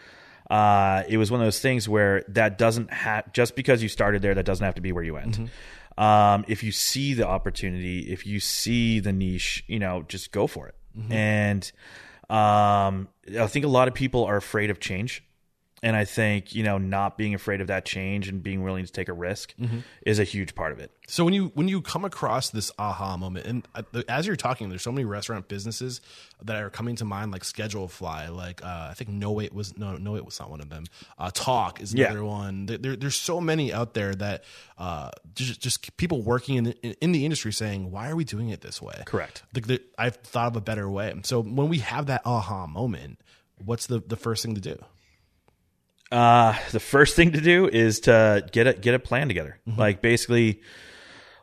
Uh, 0.49 1.03
it 1.07 1.17
was 1.17 1.29
one 1.31 1.39
of 1.39 1.45
those 1.45 1.59
things 1.59 1.87
where 1.87 2.23
that 2.29 2.57
doesn't 2.57 2.91
have 2.91 3.31
just 3.33 3.55
because 3.55 3.83
you 3.83 3.87
started 3.87 4.21
there, 4.21 4.33
that 4.33 4.45
doesn't 4.45 4.65
have 4.65 4.75
to 4.75 4.81
be 4.81 4.91
where 4.91 5.03
you 5.03 5.13
went. 5.13 5.39
Um, 5.99 6.45
if 6.47 6.63
you 6.63 6.71
see 6.71 7.13
the 7.13 7.27
opportunity, 7.27 8.11
if 8.11 8.25
you 8.25 8.39
see 8.39 9.01
the 9.01 9.11
niche, 9.11 9.65
you 9.67 9.79
know, 9.79 10.05
just 10.07 10.31
go 10.31 10.47
for 10.47 10.67
it. 10.69 10.75
And 11.11 11.71
um, 12.29 13.09
I 13.37 13.47
think 13.47 13.65
a 13.65 13.67
lot 13.67 13.87
of 13.89 13.93
people 13.93 14.23
are 14.23 14.37
afraid 14.37 14.69
of 14.69 14.79
change. 14.79 15.23
And 15.81 15.95
I 15.95 16.03
think, 16.03 16.53
you 16.53 16.63
know, 16.63 16.77
not 16.77 17.17
being 17.17 17.33
afraid 17.33 17.61
of 17.61 17.67
that 17.67 17.85
change 17.85 18.27
and 18.27 18.43
being 18.43 18.63
willing 18.63 18.85
to 18.85 18.91
take 18.91 19.07
a 19.07 19.13
risk 19.13 19.53
is 20.05 20.19
a 20.19 20.23
huge 20.25 20.53
part 20.53 20.73
of 20.73 20.79
it. 20.79 20.91
So 21.07 21.23
when 21.23 21.33
you 21.33 21.51
when 21.55 21.67
you 21.67 21.81
come 21.81 22.03
across 22.05 22.49
this 22.49 22.71
aha 22.77 23.15
moment, 23.17 23.45
and 23.45 23.67
as 24.09 24.27
you're 24.27 24.35
talking, 24.35 24.69
there's 24.69 24.81
so 24.83 24.91
many 24.91 25.05
restaurant 25.05 25.47
businesses 25.47 26.01
that 26.43 26.61
are 26.61 26.69
coming 26.69 26.95
to 26.97 27.05
mind, 27.05 27.31
like 27.31 27.43
Schedulefly, 27.43 28.29
like 28.35 28.63
uh, 28.63 28.87
I 28.91 28.93
think 28.93 29.09
No 29.09 29.31
Wait 29.31 29.53
was 29.53 29.77
no 29.77 29.95
No 29.97 30.11
Wait 30.11 30.25
was 30.25 30.39
not 30.39 30.49
one 30.49 30.59
of 30.61 30.69
them. 30.69 30.83
Uh, 31.17 31.31
Talk 31.33 31.81
is 31.81 31.93
Yeah. 31.93 32.07
another 32.07 32.25
one. 32.25 32.65
There, 32.65 32.77
there- 32.77 32.95
there's 32.95 33.15
so 33.15 33.39
many 33.39 33.71
out 33.73 33.93
there 33.93 34.13
that 34.15 34.43
uh, 34.77 35.11
just 35.33 35.61
just 35.61 35.95
people 35.97 36.21
working 36.21 36.57
in 36.57 36.63
the, 36.65 36.73
in 37.01 37.11
the 37.13 37.23
industry 37.25 37.53
saying, 37.53 37.89
why 37.91 38.09
are 38.09 38.15
we 38.15 38.23
doing 38.25 38.49
it 38.49 38.61
this 38.61 38.81
way? 38.81 39.01
Correct. 39.05 39.43
Like 39.55 39.67
the, 39.67 39.81
I've 39.97 40.17
thought 40.17 40.47
of 40.47 40.55
a 40.57 40.61
better 40.61 40.89
way. 40.89 41.13
So 41.23 41.41
when 41.41 41.69
we 41.69 41.79
have 41.79 42.07
that 42.07 42.21
aha 42.25 42.67
moment, 42.67 43.19
what's 43.63 43.87
the 43.87 43.99
the 44.05 44.15
first 44.17 44.43
thing 44.43 44.55
to 44.55 44.61
do? 44.61 44.77
Uh, 46.11 46.57
the 46.71 46.79
first 46.79 47.15
thing 47.15 47.31
to 47.33 47.41
do 47.41 47.67
is 47.67 48.01
to 48.01 48.47
get 48.51 48.67
a 48.67 48.73
get 48.73 48.95
a 48.95 48.99
plan 48.99 49.27
together. 49.27 49.59
Like 49.65 50.01
basically 50.01 50.61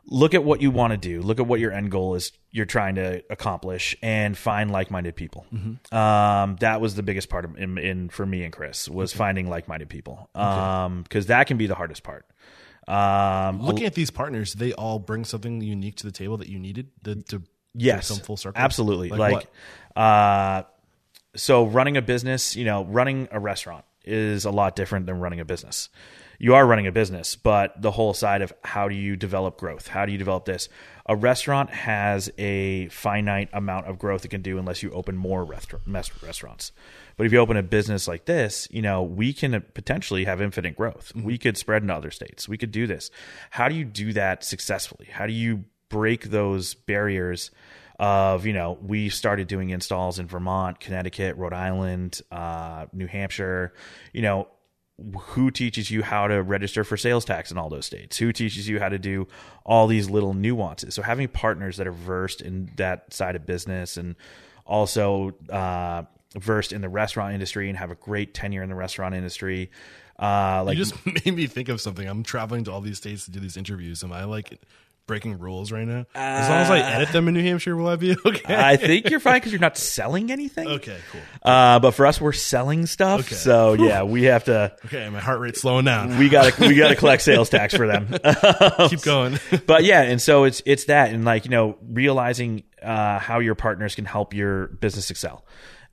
look 0.09 0.33
at 0.33 0.43
what 0.43 0.61
you 0.61 0.71
want 0.71 0.91
to 0.91 0.97
do. 0.97 1.21
Look 1.21 1.39
at 1.39 1.47
what 1.47 1.59
your 1.59 1.71
end 1.71 1.91
goal 1.91 2.15
is, 2.15 2.31
you're 2.51 2.65
trying 2.65 2.95
to 2.95 3.23
accomplish 3.29 3.95
and 4.01 4.37
find 4.37 4.71
like-minded 4.71 5.15
people. 5.15 5.45
Um, 5.91 6.55
that 6.61 6.81
was 6.81 6.95
the 6.95 7.03
biggest 7.03 7.29
part 7.29 7.45
of, 7.45 7.57
in, 7.57 7.77
in 7.77 8.09
for 8.09 8.25
me 8.25 8.43
and 8.43 8.53
Chris 8.53 8.87
was 8.89 9.13
finding 9.13 9.49
like-minded 9.49 9.89
people. 9.89 10.29
Um, 10.33 11.03
cause 11.09 11.27
that 11.27 11.47
can 11.47 11.57
be 11.57 11.67
the 11.67 11.75
hardest 11.75 12.03
part. 12.03 12.25
Um, 12.87 13.61
Looking 13.61 13.85
at 13.85 13.95
these 13.95 14.09
partners, 14.11 14.53
they 14.53 14.71
all 14.73 14.97
bring 14.97 15.25
something 15.25 15.61
unique 15.61 15.97
to 15.97 16.05
the 16.05 16.11
table 16.11 16.37
that 16.37 16.47
you 16.47 16.57
needed 16.57 16.89
to, 17.03 17.15
to 17.23 17.41
yes, 17.73 18.07
come 18.09 18.19
full 18.19 18.37
circle. 18.37 18.61
Absolutely. 18.61 19.09
Like 19.09 19.33
Like, 19.33 19.47
uh, 19.97 20.63
so 21.35 21.65
running 21.65 21.97
a 21.97 22.01
business, 22.01 22.55
you 22.55 22.63
know, 22.63 22.85
running 22.85 23.27
a 23.31 23.39
restaurant 23.41 23.83
is 24.07 24.45
a 24.45 24.51
lot 24.51 24.75
different 24.75 25.05
than 25.05 25.19
running 25.19 25.39
a 25.39 25.45
business. 25.45 25.89
You 26.39 26.53
are 26.53 26.67
running 26.67 26.85
a 26.85 26.91
business, 26.91 27.35
but 27.35 27.81
the 27.81 27.91
whole 27.91 28.13
side 28.13 28.41
of 28.43 28.53
how 28.63 28.87
do 28.87 28.95
you 28.95 29.15
develop 29.15 29.57
growth? 29.57 29.87
How 29.87 30.05
do 30.05 30.11
you 30.11 30.17
develop 30.19 30.45
this? 30.45 30.69
A 31.07 31.15
restaurant 31.15 31.71
has 31.71 32.29
a 32.37 32.89
finite 32.89 33.49
amount 33.53 33.87
of 33.87 33.97
growth 33.97 34.23
it 34.23 34.27
can 34.27 34.43
do 34.43 34.59
unless 34.59 34.83
you 34.83 34.91
open 34.91 35.17
more 35.17 35.43
restaur- 35.43 35.81
restaurants. 35.87 36.71
But 37.15 37.25
if 37.25 37.33
you 37.33 37.39
open 37.39 37.57
a 37.57 37.63
business 37.63 38.07
like 38.07 38.25
this, 38.25 38.67
you 38.69 38.83
know, 38.83 39.01
we 39.01 39.33
can 39.33 39.59
potentially 39.73 40.25
have 40.25 40.39
infinite 40.39 40.75
growth. 40.75 41.11
Mm-hmm. 41.15 41.25
We 41.25 41.37
could 41.39 41.57
spread 41.57 41.81
into 41.81 41.95
other 41.95 42.11
states. 42.11 42.47
We 42.47 42.57
could 42.57 42.71
do 42.71 42.85
this. 42.85 43.09
How 43.49 43.67
do 43.67 43.73
you 43.73 43.85
do 43.85 44.13
that 44.13 44.43
successfully? 44.43 45.07
How 45.11 45.25
do 45.25 45.33
you 45.33 45.65
break 45.89 46.25
those 46.25 46.75
barriers 46.75 47.49
of 47.99 48.45
you 48.45 48.53
know 48.53 48.77
we 48.81 49.09
started 49.09 49.47
doing 49.47 49.69
installs 49.69 50.19
in 50.19 50.27
Vermont, 50.27 50.79
Connecticut, 50.79 51.35
Rhode 51.37 51.53
Island, 51.53 52.21
uh, 52.31 52.85
New 52.93 53.07
Hampshire. 53.07 53.73
You 54.13 54.21
know 54.21 54.47
who 55.19 55.51
teaches 55.51 55.91
you 55.91 56.01
how 56.01 56.27
to 56.27 56.41
register 56.41 56.83
for 56.83 56.97
sales 56.97 57.23
tax 57.23 57.51
in 57.51 57.57
all 57.57 57.69
those 57.69 57.85
states? 57.85 58.17
Who 58.17 58.31
teaches 58.33 58.67
you 58.67 58.79
how 58.79 58.89
to 58.89 58.97
do 58.97 59.27
all 59.63 59.85
these 59.85 60.09
little 60.09 60.33
nuances? 60.33 60.95
So 60.95 61.03
having 61.03 61.27
partners 61.27 61.77
that 61.77 61.85
are 61.87 61.91
versed 61.91 62.41
in 62.41 62.71
that 62.77 63.13
side 63.13 63.35
of 63.35 63.45
business 63.45 63.97
and 63.97 64.15
also 64.65 65.35
uh, 65.49 66.03
versed 66.35 66.73
in 66.73 66.81
the 66.81 66.89
restaurant 66.89 67.33
industry 67.33 67.69
and 67.69 67.77
have 67.77 67.91
a 67.91 67.95
great 67.95 68.33
tenure 68.33 68.63
in 68.63 68.69
the 68.69 68.75
restaurant 68.75 69.13
industry. 69.13 69.69
Uh, 70.19 70.63
like 70.65 70.77
You 70.77 70.83
just 70.83 71.05
made 71.25 71.35
me 71.35 71.45
think 71.45 71.69
of 71.69 71.79
something. 71.79 72.07
I'm 72.07 72.23
traveling 72.23 72.63
to 72.63 72.71
all 72.71 72.81
these 72.81 72.97
states 72.97 73.25
to 73.25 73.31
do 73.31 73.39
these 73.39 73.55
interviews. 73.55 74.03
Am 74.03 74.11
I 74.11 74.23
like 74.23 74.59
breaking 75.07 75.39
rules 75.39 75.71
right 75.71 75.87
now? 75.87 76.05
as 76.13 76.49
long 76.49 76.59
as 76.59 76.69
I 76.69 76.79
edit 76.79 77.11
them 77.11 77.27
in 77.27 77.33
New 77.33 77.41
Hampshire, 77.41 77.75
will 77.75 77.87
I 77.87 77.95
be 77.95 78.15
okay? 78.25 78.55
I 78.55 78.75
think 78.77 79.09
you're 79.09 79.19
fine 79.19 79.37
because 79.37 79.51
you're 79.51 79.61
not 79.61 79.77
selling 79.77 80.31
anything. 80.31 80.67
okay, 80.67 80.97
cool. 81.11 81.21
Uh, 81.41 81.79
but 81.79 81.91
for 81.91 82.05
us, 82.05 82.21
we're 82.21 82.33
selling 82.33 82.85
stuff. 82.85 83.21
Okay. 83.21 83.35
So 83.35 83.73
yeah, 83.73 84.03
we 84.03 84.23
have 84.23 84.43
to. 84.45 84.75
Okay, 84.85 85.09
my 85.09 85.19
heart 85.19 85.39
rate's 85.39 85.61
slowing 85.61 85.85
down. 85.85 86.17
We 86.19 86.29
gotta 86.29 86.53
we 86.59 86.75
gotta 86.75 86.95
collect 86.97 87.23
sales 87.23 87.49
tax 87.49 87.73
for 87.75 87.87
them. 87.87 88.07
Keep 88.89 89.01
going. 89.01 89.39
but 89.65 89.83
yeah, 89.83 90.01
and 90.01 90.21
so 90.21 90.43
it's 90.43 90.61
it's 90.65 90.85
that, 90.85 91.11
and 91.11 91.25
like 91.25 91.45
you 91.45 91.51
know, 91.51 91.77
realizing 91.89 92.63
uh, 92.83 93.17
how 93.19 93.39
your 93.39 93.55
partners 93.55 93.95
can 93.95 94.05
help 94.05 94.33
your 94.33 94.67
business 94.67 95.09
excel. 95.09 95.45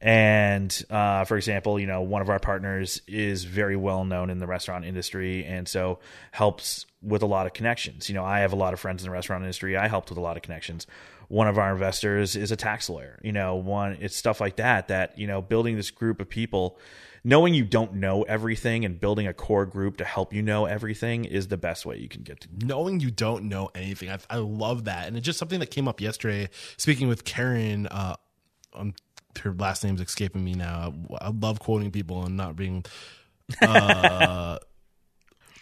And 0.05 0.85
uh, 0.91 1.25
for 1.25 1.39
example, 1.39 1.81
you 1.81 1.87
know, 1.87 2.03
one 2.03 2.21
of 2.21 2.29
our 2.29 2.39
partners 2.39 3.01
is 3.09 3.45
very 3.45 3.75
well 3.75 4.05
known 4.05 4.29
in 4.29 4.39
the 4.39 4.47
restaurant 4.47 4.85
industry, 4.85 5.47
and 5.47 5.67
so 5.67 5.99
helps 6.31 6.85
with 7.01 7.23
a 7.23 7.27
lot 7.27 7.47
of 7.47 7.55
connections. 7.55 8.11
You 8.11 8.15
know, 8.15 8.25
I 8.25 8.41
have 8.41 8.53
a 8.53 8.57
lot 8.57 8.75
of 8.75 8.81
friends 8.81 9.03
in 9.03 9.09
the 9.09 9.13
restaurant 9.13 9.45
industry. 9.45 9.79
I 9.79 9.89
helped 9.89 10.11
with 10.11 10.19
a 10.19 10.21
lot 10.21 10.37
of 10.37 10.43
connections. 10.43 10.87
One 11.29 11.49
of 11.49 11.57
our 11.57 11.73
investors 11.73 12.37
is 12.37 12.53
a 12.53 12.57
tax 12.57 12.91
lawyer. 12.91 13.19
You 13.25 13.33
know, 13.33 13.55
one 13.55 13.97
it's 13.99 14.15
stuff 14.15 14.43
like 14.43 14.57
that. 14.57 14.89
That 14.89 15.19
you 15.19 15.27
know, 15.27 15.41
building 15.41 15.77
this 15.77 15.91
group 15.91 16.21
of 16.21 16.29
people 16.29 16.79
knowing 17.27 17.55
you 17.55 17.65
don't 17.65 17.95
know 17.95 18.25
everything 18.25 18.85
and 18.85 19.01
building 19.01 19.27
a 19.27 19.33
core 19.33 19.65
group 19.65 19.97
to 19.97 20.05
help 20.05 20.35
you 20.35 20.43
know 20.43 20.67
everything 20.67 21.25
is 21.25 21.49
the 21.49 21.57
best 21.57 21.87
way 21.87 21.97
you 21.97 22.11
can 22.11 22.23
get 22.23 22.39
to 22.43 22.49
knowing 22.63 23.01
you 23.01 23.11
don't 23.11 23.45
know 23.45 23.71
anything. 23.75 24.11
I, 24.11 24.19
I 24.29 24.37
love 24.37 24.85
that, 24.85 25.09
and 25.09 25.17
it's 25.17 25.25
just 25.25 25.39
something 25.39 25.61
that 25.61 25.71
came 25.71 25.89
up 25.89 26.03
yesterday. 26.03 26.51
Speaking 26.77 27.09
with 27.09 27.25
Karen, 27.25 27.87
uh, 27.87 28.17
um, 28.75 28.93
her 29.39 29.53
last 29.53 29.85
name's 29.85 30.01
escaping 30.01 30.45
me 30.45 30.55
now. 30.55 30.95
I 31.21 31.31
love 31.31 31.61
quoting 31.61 31.91
people 31.91 32.25
and 32.25 32.37
not 32.37 32.57
being. 32.57 32.85
Uh, 33.61 34.59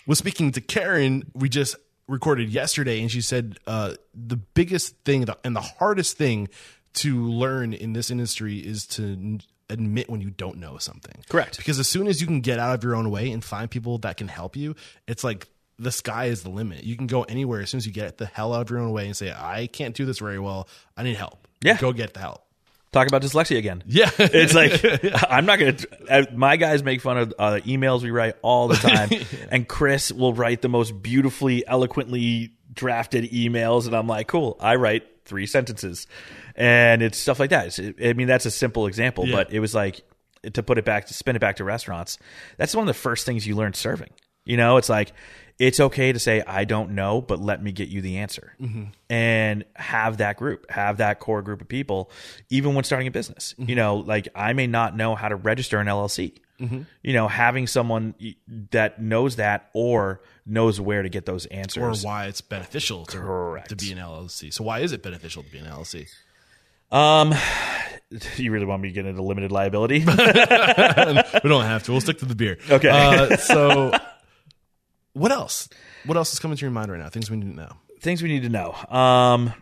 was 0.07 0.19
speaking 0.19 0.53
to 0.53 0.61
Karen. 0.61 1.31
We 1.35 1.49
just 1.49 1.75
recorded 2.07 2.51
yesterday, 2.51 3.01
and 3.01 3.11
she 3.11 3.21
said 3.21 3.59
uh, 3.67 3.95
the 4.15 4.37
biggest 4.37 4.97
thing 5.05 5.27
and 5.45 5.57
the 5.57 5.61
hardest 5.61 6.17
thing 6.17 6.49
to 6.95 7.25
learn 7.25 7.73
in 7.73 7.93
this 7.93 8.11
industry 8.11 8.59
is 8.59 8.87
to 8.87 9.39
admit 9.71 10.11
when 10.11 10.21
you 10.21 10.31
don't 10.31 10.59
know 10.59 10.77
something. 10.79 11.25
Correct. 11.29 11.57
Because 11.57 11.79
as 11.79 11.89
soon 11.89 12.07
as 12.07 12.21
you 12.21 12.27
can 12.27 12.41
get 12.41 12.59
out 12.59 12.75
of 12.75 12.85
your 12.85 12.95
own 12.95 13.11
way 13.11 13.31
and 13.31 13.43
find 13.43 13.71
people 13.71 13.99
that 13.99 14.17
can 14.17 14.29
help 14.29 14.57
you, 14.57 14.77
it's 15.09 15.25
like 15.25 15.49
the 15.79 15.91
sky 15.91 16.27
is 16.27 16.43
the 16.43 16.51
limit. 16.51 16.85
You 16.85 16.97
can 16.97 17.07
go 17.07 17.23
anywhere 17.23 17.63
as 17.63 17.71
soon 17.71 17.79
as 17.79 17.87
you 17.87 17.93
get 17.93 18.19
the 18.19 18.27
hell 18.27 18.53
out 18.53 18.63
of 18.63 18.71
your 18.71 18.81
own 18.81 18.93
way 18.93 19.07
and 19.07 19.17
say, 19.17 19.33
I 19.33 19.67
can't 19.67 19.95
do 19.95 20.05
this 20.05 20.19
very 20.19 20.39
well. 20.39 20.69
I 20.97 21.03
need 21.03 21.17
help. 21.17 21.49
Yeah. 21.63 21.79
Go 21.79 21.93
get 21.93 22.15
the 22.15 22.21
help. 22.21 22.45
Talk 22.93 23.09
about 23.09 23.23
dyslexia 23.23 23.59
again. 23.59 23.83
Yeah. 23.87 24.11
It's 24.19 24.55
like 24.55 24.81
I'm 25.31 25.47
not 25.47 25.59
gonna. 25.59 25.77
uh, 26.09 26.25
My 26.35 26.57
guys 26.57 26.83
make 26.83 27.01
fun 27.01 27.19
of 27.19 27.35
uh, 27.39 27.61
emails 27.65 28.03
we 28.03 28.11
write 28.11 28.37
all 28.43 28.69
the 28.69 28.77
time, 28.77 29.11
and 29.51 29.67
Chris 29.67 30.13
will 30.13 30.35
write 30.35 30.63
the 30.63 30.69
most 30.69 31.03
beautifully, 31.03 31.67
eloquently 31.67 32.53
drafted 32.73 33.25
emails, 33.33 33.87
and 33.87 33.95
I'm 33.97 34.07
like, 34.07 34.29
cool. 34.29 34.57
I 34.61 34.77
write 34.77 35.05
three 35.25 35.47
sentences, 35.47 36.07
and 36.57 37.03
it's 37.03 37.19
stuff 37.19 37.39
like 37.41 37.51
that. 37.51 37.79
It's, 37.79 38.01
I 38.03 38.13
mean, 38.15 38.27
that's 38.29 38.47
a 38.47 38.51
simple 38.51 38.87
example, 38.87 39.27
Yeah. 39.27 39.37
but 39.37 39.53
it 39.53 39.61
was 39.61 39.75
like 39.75 40.01
to 40.55 40.63
put 40.63 40.77
it 40.79 40.85
back 40.85 41.07
to 41.07 41.15
spin 41.15 41.37
it 41.37 41.39
back 41.41 41.57
to 41.57 41.65
restaurants. 41.65 42.19
That's 42.57 42.75
one 42.75 42.83
of 42.83 42.95
the 42.95 43.01
first 43.01 43.25
things 43.27 43.47
you 43.47 43.55
learn 43.57 43.75
serving. 43.75 44.11
You 44.45 44.57
know, 44.57 44.77
it's 44.77 44.89
like 44.89 45.13
it's 45.63 45.79
okay 45.79 46.11
to 46.13 46.19
say 46.19 46.43
I 46.45 46.65
don't 46.65 46.91
know, 46.91 47.21
but 47.21 47.39
let 47.41 47.63
me 47.63 47.71
get 47.71 47.89
you 47.89 48.01
the 48.03 48.19
answer, 48.19 48.57
and 49.09 49.65
have 49.77 50.17
that 50.17 50.37
group, 50.37 50.69
have 50.69 50.97
that 50.97 51.21
core 51.21 51.41
group 51.41 51.61
of 51.61 51.69
people, 51.69 52.11
even 52.51 52.75
when 52.75 52.83
starting 52.83 53.07
a 53.07 53.13
business. 53.13 53.55
You 53.59 53.77
know, 53.77 53.99
like 53.99 54.27
I 54.35 54.55
may 54.55 54.67
not 54.67 54.97
know 54.97 55.15
how 55.15 55.29
to 55.29 55.37
register 55.37 55.79
an 55.79 55.87
LLC. 55.87 56.37
You 56.59 57.13
know, 57.13 57.27
having 57.27 57.67
someone 57.67 58.15
that 58.71 59.01
knows 59.03 59.37
that 59.37 59.71
or 59.73 60.23
knows 60.47 60.81
where 60.81 61.03
to 61.03 61.09
get 61.09 61.27
those 61.27 61.47
answers, 61.47 62.05
or 62.05 62.09
why 62.09 62.27
it's 62.27 62.41
beneficial 62.41 63.07
to, 63.07 63.19
Correct. 63.19 63.69
to 63.71 63.77
be 63.77 63.91
an 63.93 63.99
LLC. 63.99 64.53
So 64.53 64.65
why 64.65 64.81
is 64.81 64.93
it 64.93 65.03
beneficial 65.03 65.45
to 65.45 65.51
be 65.51 65.59
an 65.59 65.67
LLC? 65.67 66.09
Um, 66.93 67.35
you 68.37 68.53
really 68.53 68.67
want 68.67 68.83
me 68.83 68.89
to 68.89 68.95
get 68.95 69.07
into 69.07 69.23
limited 69.23 69.51
liability? 69.51 70.01
we 70.05 70.05
don't 70.05 71.65
have 71.65 71.83
to. 71.85 71.93
We'll 71.93 72.01
stick 72.01 72.19
to 72.19 72.27
the 72.27 72.37
beer. 72.37 72.59
Okay. 72.71 72.89
Uh, 72.89 73.37
so 73.37 73.93
what 75.13 75.33
else? 75.33 75.69
What 76.07 76.17
else 76.17 76.33
is 76.33 76.39
coming 76.39 76.57
to 76.57 76.63
your 76.63 76.71
mind 76.71 76.91
right 76.91 77.01
now? 77.01 77.09
Things 77.09 77.31
we 77.31 77.37
need 77.37 77.51
to 77.51 77.57
know. 77.57 77.73
Things 78.01 78.23
we 78.23 78.29
need 78.29 78.43
to 78.43 78.49
know. 78.49 78.75
Um, 78.89 79.53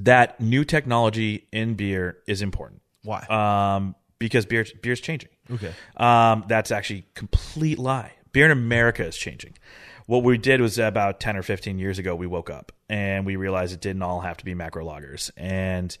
that 0.00 0.40
new 0.40 0.64
technology 0.64 1.46
in 1.52 1.74
beer 1.74 2.18
is 2.26 2.42
important. 2.42 2.82
Why? 3.04 3.20
um, 3.28 3.94
because 4.18 4.46
beer 4.46 4.64
beer's 4.80 5.00
changing. 5.00 5.30
Okay. 5.50 5.72
Um, 5.96 6.44
that's 6.46 6.70
actually 6.70 7.00
a 7.00 7.18
complete 7.18 7.78
lie. 7.78 8.12
Beer 8.32 8.46
in 8.46 8.52
America 8.52 9.04
is 9.04 9.16
changing. 9.16 9.58
What 10.06 10.22
we 10.22 10.38
did 10.38 10.60
was 10.60 10.78
about 10.78 11.20
ten 11.20 11.36
or 11.36 11.42
fifteen 11.42 11.78
years 11.78 11.98
ago, 11.98 12.14
we 12.14 12.26
woke 12.26 12.48
up 12.48 12.72
and 12.88 13.26
we 13.26 13.36
realized 13.36 13.74
it 13.74 13.80
didn't 13.80 14.02
all 14.02 14.20
have 14.20 14.36
to 14.38 14.44
be 14.44 14.54
macro 14.54 14.84
lagers, 14.84 15.30
and 15.36 15.96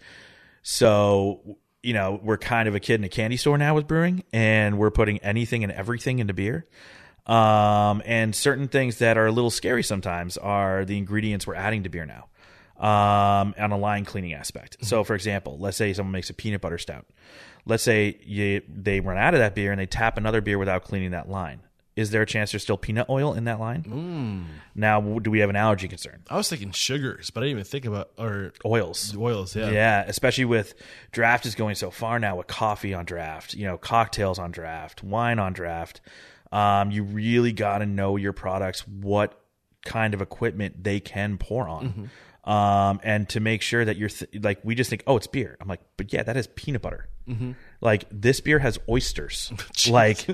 so 0.62 1.56
you 1.82 1.92
know 1.92 2.20
we're 2.22 2.38
kind 2.38 2.68
of 2.68 2.74
a 2.74 2.80
kid 2.80 2.94
in 2.94 3.04
a 3.04 3.08
candy 3.08 3.36
store 3.36 3.58
now 3.58 3.74
with 3.74 3.86
brewing, 3.86 4.22
and 4.32 4.78
we're 4.78 4.90
putting 4.90 5.18
anything 5.18 5.64
and 5.64 5.72
everything 5.72 6.18
into 6.20 6.32
beer. 6.34 6.66
Um, 7.26 8.02
and 8.04 8.34
certain 8.34 8.68
things 8.68 8.98
that 8.98 9.16
are 9.16 9.26
a 9.26 9.32
little 9.32 9.50
scary 9.50 9.82
sometimes 9.82 10.36
are 10.36 10.84
the 10.84 10.98
ingredients 10.98 11.46
we're 11.46 11.54
adding 11.54 11.84
to 11.84 11.88
beer 11.88 12.04
now 12.06 12.26
um, 12.84 13.54
on 13.58 13.70
a 13.70 13.78
line 13.78 14.04
cleaning 14.04 14.34
aspect. 14.34 14.78
So, 14.84 15.04
for 15.04 15.14
example, 15.14 15.56
let's 15.58 15.76
say 15.76 15.92
someone 15.92 16.12
makes 16.12 16.30
a 16.30 16.34
peanut 16.34 16.60
butter 16.60 16.78
stout. 16.78 17.06
Let's 17.64 17.84
say 17.84 18.18
you, 18.24 18.62
they 18.68 18.98
run 18.98 19.18
out 19.18 19.34
of 19.34 19.40
that 19.40 19.54
beer 19.54 19.70
and 19.70 19.80
they 19.80 19.86
tap 19.86 20.16
another 20.16 20.40
beer 20.40 20.58
without 20.58 20.82
cleaning 20.82 21.12
that 21.12 21.28
line. 21.28 21.60
Is 21.94 22.10
there 22.10 22.22
a 22.22 22.26
chance 22.26 22.50
there's 22.50 22.62
still 22.62 22.78
peanut 22.78 23.08
oil 23.10 23.34
in 23.34 23.44
that 23.44 23.60
line? 23.60 24.46
Now, 24.74 25.00
do 25.18 25.30
we 25.30 25.40
have 25.40 25.50
an 25.50 25.56
allergy 25.56 25.88
concern? 25.88 26.22
I 26.28 26.36
was 26.38 26.48
thinking 26.48 26.72
sugars, 26.72 27.28
but 27.30 27.42
I 27.42 27.46
didn't 27.46 27.58
even 27.58 27.64
think 27.64 27.84
about 27.84 28.10
or 28.18 28.54
Oils. 28.64 29.14
oils. 29.14 29.54
Yeah. 29.54 29.70
Yeah, 29.70 30.04
especially 30.08 30.46
with 30.46 30.74
draft 31.12 31.44
is 31.44 31.54
going 31.54 31.74
so 31.74 31.90
far 31.90 32.18
now 32.18 32.36
with 32.36 32.46
coffee 32.46 32.94
on 32.94 33.04
draft, 33.04 33.52
you 33.52 33.66
know, 33.66 33.76
cocktails 33.76 34.38
on 34.38 34.50
draft, 34.52 35.04
wine 35.04 35.38
on 35.38 35.52
draft. 35.52 36.00
Um, 36.52 36.90
you 36.90 37.02
really 37.02 37.52
got 37.52 37.78
to 37.78 37.86
know 37.86 38.16
your 38.16 38.32
products, 38.34 38.86
what 38.86 39.40
kind 39.84 40.14
of 40.14 40.20
equipment 40.22 40.84
they 40.84 41.00
can 41.00 41.38
pour 41.38 41.66
on, 41.66 42.10
um, 42.44 43.00
and 43.02 43.28
to 43.30 43.40
make 43.40 43.62
sure 43.62 43.84
that 43.84 43.96
you're 43.96 44.08
th- 44.10 44.30
like 44.44 44.60
we 44.64 44.74
just 44.74 44.90
think, 44.90 45.02
oh, 45.06 45.16
it's 45.16 45.26
beer. 45.26 45.56
I'm 45.60 45.66
like, 45.68 45.80
but 45.96 46.12
yeah, 46.12 46.22
that 46.24 46.36
is 46.36 46.46
peanut 46.48 46.82
butter. 46.82 47.08
Like 47.80 48.04
this 48.10 48.40
beer 48.40 48.58
has 48.58 48.78
oysters. 48.88 49.52
like 49.88 50.26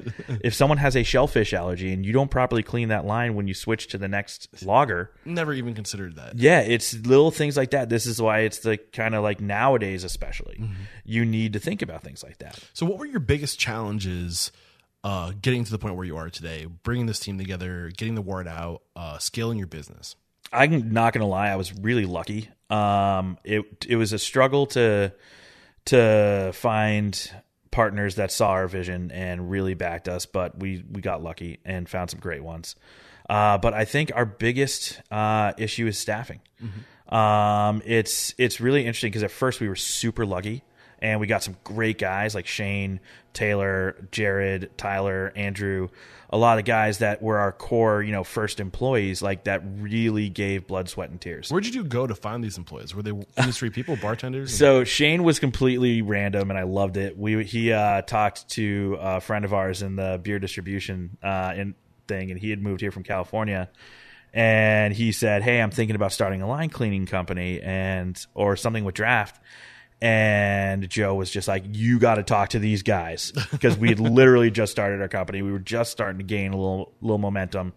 if 0.43 0.55
someone 0.55 0.79
has 0.79 0.97
a 0.97 1.03
shellfish 1.03 1.53
allergy 1.53 1.93
and 1.93 2.05
you 2.05 2.13
don't 2.15 2.31
properly 2.31 2.63
clean 2.63 2.89
that 2.89 3.05
line 3.05 3.35
when 3.35 3.47
you 3.47 3.53
switch 3.55 3.89
to 3.89 3.99
the 3.99 4.09
next 4.09 4.49
lager, 4.65 5.13
Never 5.25 5.53
even 5.53 5.75
considered 5.75 6.17
that. 6.17 6.39
yeah, 6.39 6.61
it's 6.61 6.95
little 6.95 7.31
things 7.31 7.57
like 7.59 7.71
that. 7.71 7.89
This 7.91 8.07
is 8.07 8.21
why 8.21 8.41
it's 8.41 8.61
the 8.61 8.79
kind 8.79 9.15
of 9.15 9.23
like 9.23 9.39
nowadays, 9.41 10.03
especially, 10.03 10.61
you 11.05 11.25
need 11.27 11.53
to 11.53 11.59
think 11.59 11.83
about 11.83 12.03
things 12.03 12.23
like 12.25 12.39
that. 12.39 12.59
So, 12.73 12.87
what 12.87 12.99
were 12.99 13.07
your 13.07 13.21
biggest 13.21 13.59
challenges 13.61 14.51
uh, 15.05 15.33
getting 15.41 15.65
to 15.65 15.71
the 15.71 15.79
point 15.79 15.97
where 15.97 16.05
you 16.05 16.17
are 16.17 16.31
today, 16.31 16.67
bringing 16.67 17.07
this 17.07 17.21
team 17.21 17.39
together, 17.39 17.91
getting 17.97 18.15
the 18.15 18.23
word 18.23 18.49
out, 18.49 18.83
uh, 18.97 19.19
scaling 19.19 19.59
your 19.59 19.67
business? 19.67 20.17
I'm 20.53 20.93
not 20.93 21.13
gonna 21.13 21.27
lie, 21.27 21.49
I 21.49 21.57
was 21.57 21.73
really 21.75 22.07
lucky. 22.07 22.49
Um, 22.71 23.39
it 23.45 23.87
it 23.87 23.97
was 23.97 24.13
a 24.13 24.19
struggle 24.19 24.67
to 24.69 25.13
to 25.87 26.51
find 26.55 27.31
partners 27.71 28.17
that 28.17 28.33
saw 28.33 28.51
our 28.51 28.67
vision 28.67 29.11
and 29.13 29.51
really 29.51 29.75
backed 29.75 30.09
us, 30.09 30.27
but 30.27 30.59
we 30.59 30.85
we 30.91 31.01
got 31.01 31.23
lucky 31.23 31.61
and 31.65 31.89
found 31.89 32.11
some 32.11 32.21
great 32.21 32.43
ones. 32.43 32.77
Uh, 33.29 33.59
but 33.59 33.75
I 33.75 33.85
think 33.85 34.11
our 34.15 34.25
biggest 34.25 35.03
uh, 35.11 35.53
issue 35.59 35.87
is 35.87 35.99
staffing. 35.99 36.41
Um, 37.15 37.83
it's 37.85 38.35
it's 38.39 38.61
really 38.61 38.81
interesting 38.81 39.11
because 39.11 39.23
at 39.23 39.31
first 39.31 39.61
we 39.61 39.69
were 39.69 39.77
super 39.77 40.27
lucky 40.27 40.63
and 41.01 41.21
we 41.21 41.27
got 41.27 41.43
some 41.43 41.57
great 41.65 41.99
guys 41.99 42.35
like 42.35 42.47
Shane, 42.47 43.01
Taylor, 43.33 43.97
Jared, 44.11 44.71
Tyler, 44.77 45.33
Andrew, 45.37 45.89
a 46.31 46.37
lot 46.37 46.59
of 46.59 46.65
guys 46.65 46.99
that 46.99 47.23
were 47.23 47.39
our 47.39 47.53
core, 47.53 48.03
you 48.03 48.13
know, 48.13 48.25
first 48.25 48.61
employees, 48.61 49.23
like 49.23 49.45
that 49.45 49.63
really 49.79 50.29
gave 50.29 50.67
blood, 50.67 50.89
sweat, 50.89 51.11
and 51.11 51.21
tears. 51.21 51.51
Where 51.51 51.61
did 51.61 51.75
you 51.75 51.85
go 51.85 52.07
to 52.07 52.15
find 52.15 52.45
these 52.45 52.59
employees? 52.59 52.95
Were 52.95 53.03
they 53.03 53.13
industry 53.37 53.71
people, 53.71 53.97
bartenders? 53.97 54.57
So 54.57 54.85
Shane 54.85 55.23
was 55.25 55.39
completely 55.39 56.03
random, 56.03 56.51
and 56.51 56.59
I 56.59 56.65
loved 56.65 56.97
it. 56.97 57.17
We 57.17 57.45
he 57.45 57.73
uh, 57.73 58.03
talked 58.03 58.49
to 58.51 58.99
a 59.01 59.21
friend 59.21 59.45
of 59.45 59.55
ours 59.55 59.83
in 59.83 59.97
the 59.97 60.21
beer 60.23 60.39
distribution 60.39 61.17
uh, 61.23 61.55
in 61.57 61.75
thing, 62.09 62.31
and 62.31 62.39
he 62.39 62.51
had 62.51 62.61
moved 62.61 62.81
here 62.81 62.91
from 62.91 63.05
California, 63.05 63.71
and 64.35 64.93
he 64.93 65.13
said, 65.13 65.43
"Hey, 65.43 65.63
I'm 65.63 65.71
thinking 65.71 65.97
about 65.97 66.13
starting 66.13 66.43
a 66.43 66.49
line 66.49 66.71
cleaning 66.71 67.07
company 67.07 67.61
and 67.63 68.23
or 68.35 68.57
something 68.57 68.85
with 68.85 68.95
draft." 68.95 69.41
And 70.01 70.89
Joe 70.89 71.15
was 71.15 71.31
just 71.31 71.49
like, 71.49 71.65
"You 71.71 71.99
got 71.99 72.17
to 72.17 72.23
talk 72.23 72.51
to 72.51 72.59
these 72.59 72.83
guys 72.83 73.33
because 73.51 73.77
we 73.77 73.89
had 73.89 73.99
literally 73.99 74.51
just 74.51 74.71
started 74.71 75.01
our 75.01 75.09
company. 75.09 75.43
We 75.43 75.51
were 75.51 75.59
just 75.59 75.91
starting 75.91 76.19
to 76.19 76.25
gain 76.25 76.53
a 76.53 76.57
little 76.57 76.93
little 77.01 77.19
momentum." 77.19 77.73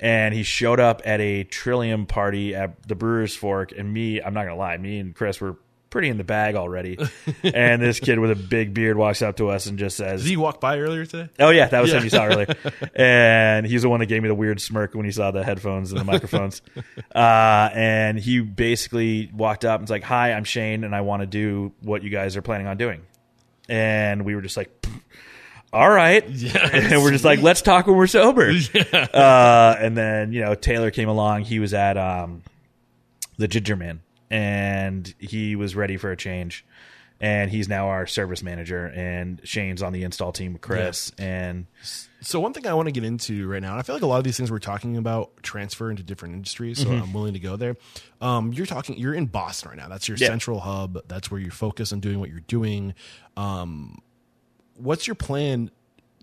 and 0.00 0.32
he 0.32 0.42
showed 0.42 0.78
up 0.80 1.02
at 1.04 1.20
a 1.20 1.44
Trillium 1.44 2.06
party 2.06 2.54
at 2.54 2.86
the 2.86 2.94
Brewers 2.94 3.34
Fork. 3.34 3.72
And 3.76 3.92
me, 3.92 4.20
I'm 4.20 4.34
not 4.34 4.44
gonna 4.44 4.56
lie, 4.56 4.76
me 4.76 4.98
and 4.98 5.14
Chris 5.14 5.40
were 5.40 5.56
pretty 5.90 6.08
in 6.08 6.18
the 6.18 6.24
bag 6.24 6.54
already. 6.54 6.98
and 7.42 7.80
this 7.82 8.00
kid 8.00 8.18
with 8.18 8.30
a 8.30 8.36
big 8.36 8.74
beard 8.74 8.96
walks 8.96 9.22
up 9.22 9.36
to 9.36 9.48
us 9.48 9.66
and 9.66 9.78
just 9.78 9.96
says, 9.96 10.22
Did 10.22 10.30
he 10.30 10.36
walk 10.36 10.60
by 10.60 10.78
earlier 10.78 11.06
today? 11.06 11.30
"Oh 11.38 11.50
yeah, 11.50 11.66
that 11.68 11.80
was 11.80 11.92
him 11.92 12.04
you 12.04 12.10
saw 12.10 12.26
earlier." 12.26 12.54
and 12.94 13.66
he's 13.66 13.82
the 13.82 13.88
one 13.88 14.00
that 14.00 14.06
gave 14.06 14.22
me 14.22 14.28
the 14.28 14.34
weird 14.34 14.60
smirk 14.60 14.94
when 14.94 15.04
he 15.04 15.12
saw 15.12 15.30
the 15.30 15.44
headphones 15.44 15.92
and 15.92 16.00
the 16.00 16.04
microphones. 16.04 16.62
uh, 17.14 17.70
and 17.72 18.18
he 18.18 18.40
basically 18.40 19.30
walked 19.34 19.64
up 19.64 19.80
and 19.80 19.84
was 19.84 19.90
like, 19.90 20.04
"Hi, 20.04 20.32
I'm 20.32 20.44
Shane, 20.44 20.84
and 20.84 20.94
I 20.94 21.00
want 21.00 21.22
to 21.22 21.26
do 21.26 21.72
what 21.82 22.02
you 22.02 22.10
guys 22.10 22.36
are 22.36 22.42
planning 22.42 22.66
on 22.66 22.76
doing." 22.76 23.02
And 23.68 24.24
we 24.24 24.34
were 24.34 24.42
just 24.42 24.56
like. 24.56 24.70
All 25.70 25.90
right, 25.90 26.24
and 26.24 27.02
we're 27.02 27.10
just 27.10 27.26
like, 27.26 27.42
let's 27.42 27.60
talk 27.60 27.86
when 27.86 27.96
we're 27.96 28.06
sober. 28.06 28.50
Uh, 28.92 29.76
and 29.78 29.94
then 29.94 30.32
you 30.32 30.40
know 30.40 30.54
Taylor 30.54 30.90
came 30.90 31.10
along. 31.10 31.42
He 31.42 31.58
was 31.58 31.74
at 31.74 31.98
um, 31.98 32.42
the 33.36 33.48
Ginger 33.48 33.76
Man, 33.76 34.00
and 34.30 35.12
he 35.18 35.56
was 35.56 35.74
ready 35.76 35.96
for 35.96 36.10
a 36.10 36.16
change. 36.16 36.64
And 37.20 37.50
he's 37.50 37.68
now 37.68 37.88
our 37.88 38.06
service 38.06 38.44
manager, 38.44 38.86
and 38.86 39.40
Shane's 39.42 39.82
on 39.82 39.92
the 39.92 40.04
install 40.04 40.30
team 40.30 40.52
with 40.52 40.62
Chris. 40.62 41.10
And 41.18 41.66
So 42.20 42.38
one 42.38 42.52
thing 42.52 42.64
I 42.68 42.74
want 42.74 42.86
to 42.86 42.92
get 42.92 43.02
into 43.02 43.48
right 43.48 43.60
now, 43.60 43.70
and 43.72 43.80
I 43.80 43.82
feel 43.82 43.96
like 43.96 44.02
a 44.04 44.06
lot 44.06 44.18
of 44.18 44.24
these 44.24 44.36
things 44.36 44.52
we're 44.52 44.60
talking 44.60 44.96
about 44.96 45.42
transfer 45.42 45.90
into 45.90 46.04
different 46.04 46.34
industries, 46.36 46.78
so 46.78 46.84
Mm-hmm. 46.86 47.02
I'm 47.02 47.12
willing 47.12 47.32
to 47.32 47.40
go 47.40 47.56
there. 47.56 47.76
Um, 48.20 48.52
you're 48.52 48.66
talking, 48.66 48.96
you're 48.98 49.14
in 49.14 49.26
Boston 49.26 49.70
right 49.70 49.78
now. 49.78 49.88
That's 49.88 50.06
your 50.06 50.16
Yeah. 50.16 50.28
central 50.28 50.60
hub. 50.60 51.00
That's 51.08 51.28
where 51.28 51.40
you 51.40 51.50
focus 51.50 51.92
on 51.92 51.98
doing 51.98 52.20
what 52.20 52.30
you're 52.30 52.38
doing. 52.46 52.94
Um, 53.36 54.00
what's 54.76 55.08
your 55.08 55.16
plan 55.16 55.72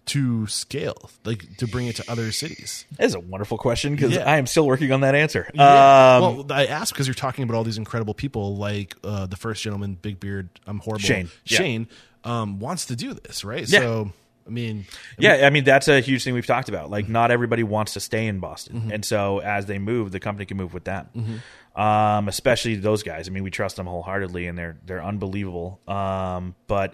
to 0.07 0.45
scale, 0.47 1.09
like 1.23 1.57
to 1.57 1.67
bring 1.67 1.87
it 1.87 1.95
to 1.97 2.11
other 2.11 2.31
cities? 2.31 2.85
that 2.97 3.05
is 3.05 3.15
a 3.15 3.19
wonderful 3.19 3.57
question 3.57 3.95
because 3.95 4.13
Yeah. 4.13 4.29
I 4.29 4.37
am 4.37 4.45
still 4.47 4.65
working 4.67 4.91
on 4.91 5.01
that 5.01 5.15
answer. 5.15 5.47
Um, 5.53 5.59
well, 5.59 6.45
I 6.51 6.65
asked 6.67 6.93
because 6.93 7.07
you're 7.07 7.13
talking 7.15 7.43
about 7.43 7.55
all 7.55 7.63
these 7.63 7.77
incredible 7.77 8.13
people, 8.13 8.55
like 8.55 8.95
uh, 9.03 9.25
the 9.25 9.35
first 9.35 9.63
gentleman, 9.63 9.95
Big 10.01 10.19
Beard. 10.19 10.49
I'm 10.67 10.79
horrible. 10.79 11.01
Shane. 11.05 11.29
Yeah. 11.45 11.57
Shane 11.57 11.87
um, 12.23 12.59
wants 12.59 12.85
to 12.87 12.95
do 12.95 13.13
this, 13.13 13.43
right? 13.43 13.67
Yeah. 13.67 13.79
So, 13.79 14.11
I 14.47 14.51
mean, 14.51 14.85
Yeah, 15.17 15.45
I 15.47 15.49
mean 15.49 15.63
that's 15.63 15.87
a 15.87 15.99
huge 16.01 16.23
thing 16.23 16.35
we've 16.35 16.45
talked 16.45 16.69
about. 16.69 16.91
Like, 16.91 17.09
not 17.09 17.31
everybody 17.31 17.63
wants 17.63 17.93
to 17.93 17.99
stay 17.99 18.27
in 18.27 18.39
Boston, 18.39 18.81
Mm-hmm. 18.81 18.91
and 18.91 19.03
so 19.05 19.39
as 19.39 19.65
they 19.65 19.79
move, 19.79 20.11
the 20.11 20.19
company 20.19 20.45
can 20.45 20.57
move 20.57 20.73
with 20.73 20.83
them. 20.83 21.41
Um, 21.75 22.29
especially 22.29 22.75
those 22.75 23.03
guys. 23.03 23.27
I 23.27 23.31
mean, 23.31 23.43
we 23.43 23.51
trust 23.51 23.75
them 23.75 23.85
wholeheartedly, 23.85 24.47
and 24.47 24.57
they're 24.57 24.77
they're 24.85 25.03
unbelievable. 25.03 25.81
Um, 25.87 26.55
but 26.67 26.93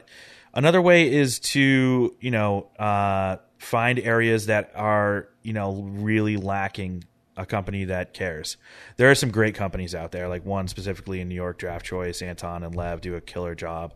another 0.54 0.82
way 0.82 1.12
is 1.12 1.40
to 1.40 2.16
you 2.20 2.32
know 2.32 2.68
uh, 2.78 3.38
find 3.58 4.00
areas 4.00 4.48
that 4.48 4.72
are 4.76 5.28
you 5.44 5.54
know 5.54 5.84
really 5.84 6.38
lacking 6.38 7.04
a 7.38 7.46
company 7.46 7.86
that 7.86 8.14
cares. 8.14 8.58
There 8.98 9.10
are 9.10 9.16
some 9.16 9.32
great 9.32 9.56
companies 9.56 9.96
out 9.96 10.12
there, 10.12 10.28
like 10.28 10.46
one 10.46 10.68
specifically 10.68 11.22
in 11.22 11.30
New 11.30 11.36
York, 11.36 11.58
Draft 11.58 11.86
Choice, 11.86 12.22
Anton 12.22 12.64
and 12.64 12.76
Lev 12.76 13.02
do 13.02 13.16
a 13.16 13.22
killer 13.22 13.56
job. 13.56 13.94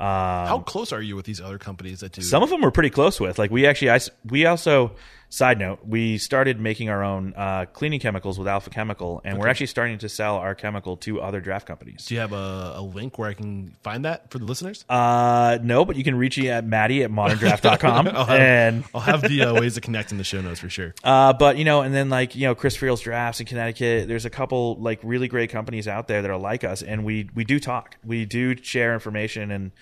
Um, 0.00 0.46
how 0.46 0.62
close 0.66 0.92
are 0.92 1.02
you 1.02 1.16
with 1.16 1.26
these 1.26 1.40
other 1.40 1.58
companies 1.58 2.00
that 2.00 2.12
do? 2.12 2.22
some 2.22 2.42
of 2.42 2.50
them 2.50 2.60
we're 2.60 2.70
pretty 2.70 2.90
close 2.90 3.20
with. 3.20 3.38
Like 3.38 3.50
we 3.50 3.66
actually, 3.66 3.90
I, 3.90 4.00
we 4.24 4.46
also, 4.46 4.92
side 5.32 5.58
note, 5.58 5.78
we 5.86 6.18
started 6.18 6.60
making 6.60 6.90
our 6.90 7.02
own 7.02 7.32
uh, 7.34 7.64
cleaning 7.72 7.98
chemicals 7.98 8.38
with 8.38 8.46
Alpha 8.46 8.68
Chemical, 8.68 9.22
and 9.24 9.38
we're 9.38 9.48
actually 9.48 9.66
starting 9.66 9.96
to 9.98 10.08
sell 10.08 10.36
our 10.36 10.54
chemical 10.54 10.98
to 10.98 11.22
other 11.22 11.40
draft 11.40 11.66
companies. 11.66 12.04
do 12.04 12.14
you 12.14 12.20
have 12.20 12.34
a, 12.34 12.74
a 12.76 12.82
link 12.82 13.18
where 13.18 13.30
I 13.30 13.32
can 13.32 13.74
find 13.82 14.04
that 14.04 14.30
for 14.30 14.38
the 14.38 14.44
listeners? 14.44 14.84
Uh, 14.90 15.58
no, 15.62 15.86
but 15.86 15.96
you 15.96 16.04
can 16.04 16.16
reach 16.16 16.36
me 16.38 16.50
at 16.50 16.66
Maddie 16.66 17.02
at 17.02 17.10
moderndraft.com. 17.10 18.08
and, 18.28 18.84
I'll 18.94 19.00
have 19.00 19.22
the 19.22 19.42
uh, 19.44 19.54
ways 19.54 19.74
to 19.74 19.80
connect 19.80 20.12
in 20.12 20.18
the 20.18 20.24
show 20.24 20.42
notes 20.42 20.60
for 20.60 20.68
sure. 20.68 20.94
uh, 21.04 21.32
but 21.32 21.56
you 21.56 21.64
know, 21.64 21.80
and 21.80 21.94
then 21.94 22.10
like, 22.10 22.36
you 22.36 22.46
know, 22.46 22.54
Chris 22.54 22.76
Friel's 22.76 23.00
drafts 23.00 23.40
in 23.40 23.46
Connecticut, 23.46 24.08
there's 24.08 24.26
a 24.26 24.30
couple 24.30 24.76
like 24.76 25.00
really 25.02 25.28
great 25.28 25.48
companies 25.48 25.88
out 25.88 26.08
there 26.08 26.20
that 26.20 26.30
are 26.30 26.38
like 26.38 26.62
us. 26.62 26.82
And 26.82 27.04
we, 27.04 27.30
we 27.34 27.44
do 27.44 27.58
talk, 27.58 27.96
we 28.04 28.26
do 28.26 28.54
share 28.56 28.92
information 28.92 29.50
and, 29.50 29.72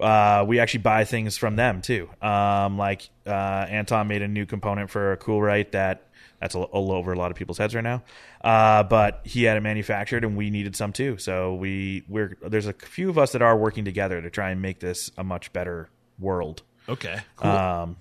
uh, 0.00 0.44
we 0.46 0.58
actually 0.58 0.80
buy 0.80 1.04
things 1.04 1.36
from 1.36 1.56
them 1.56 1.82
too. 1.82 2.08
Um, 2.20 2.78
like 2.78 3.08
uh, 3.26 3.30
Anton 3.68 4.08
made 4.08 4.22
a 4.22 4.28
new 4.28 4.46
component 4.46 4.90
for 4.90 5.12
a 5.12 5.16
Coolrite 5.16 5.72
that 5.72 6.08
that's 6.40 6.54
all, 6.54 6.64
all 6.64 6.92
over 6.92 7.12
a 7.12 7.18
lot 7.18 7.30
of 7.30 7.36
people's 7.36 7.58
heads 7.58 7.74
right 7.74 7.84
now. 7.84 8.02
Uh, 8.42 8.82
but 8.82 9.20
he 9.24 9.44
had 9.44 9.56
it 9.56 9.62
manufactured, 9.62 10.24
and 10.24 10.36
we 10.36 10.50
needed 10.50 10.76
some 10.76 10.92
too. 10.92 11.16
So 11.18 11.54
we 11.54 12.04
we're 12.08 12.36
there's 12.46 12.66
a 12.66 12.72
few 12.72 13.08
of 13.08 13.18
us 13.18 13.32
that 13.32 13.42
are 13.42 13.56
working 13.56 13.84
together 13.84 14.20
to 14.20 14.30
try 14.30 14.50
and 14.50 14.60
make 14.60 14.80
this 14.80 15.10
a 15.16 15.24
much 15.24 15.52
better 15.52 15.88
world. 16.18 16.62
Okay, 16.88 17.20
cool. 17.36 17.50
Um, 17.50 17.96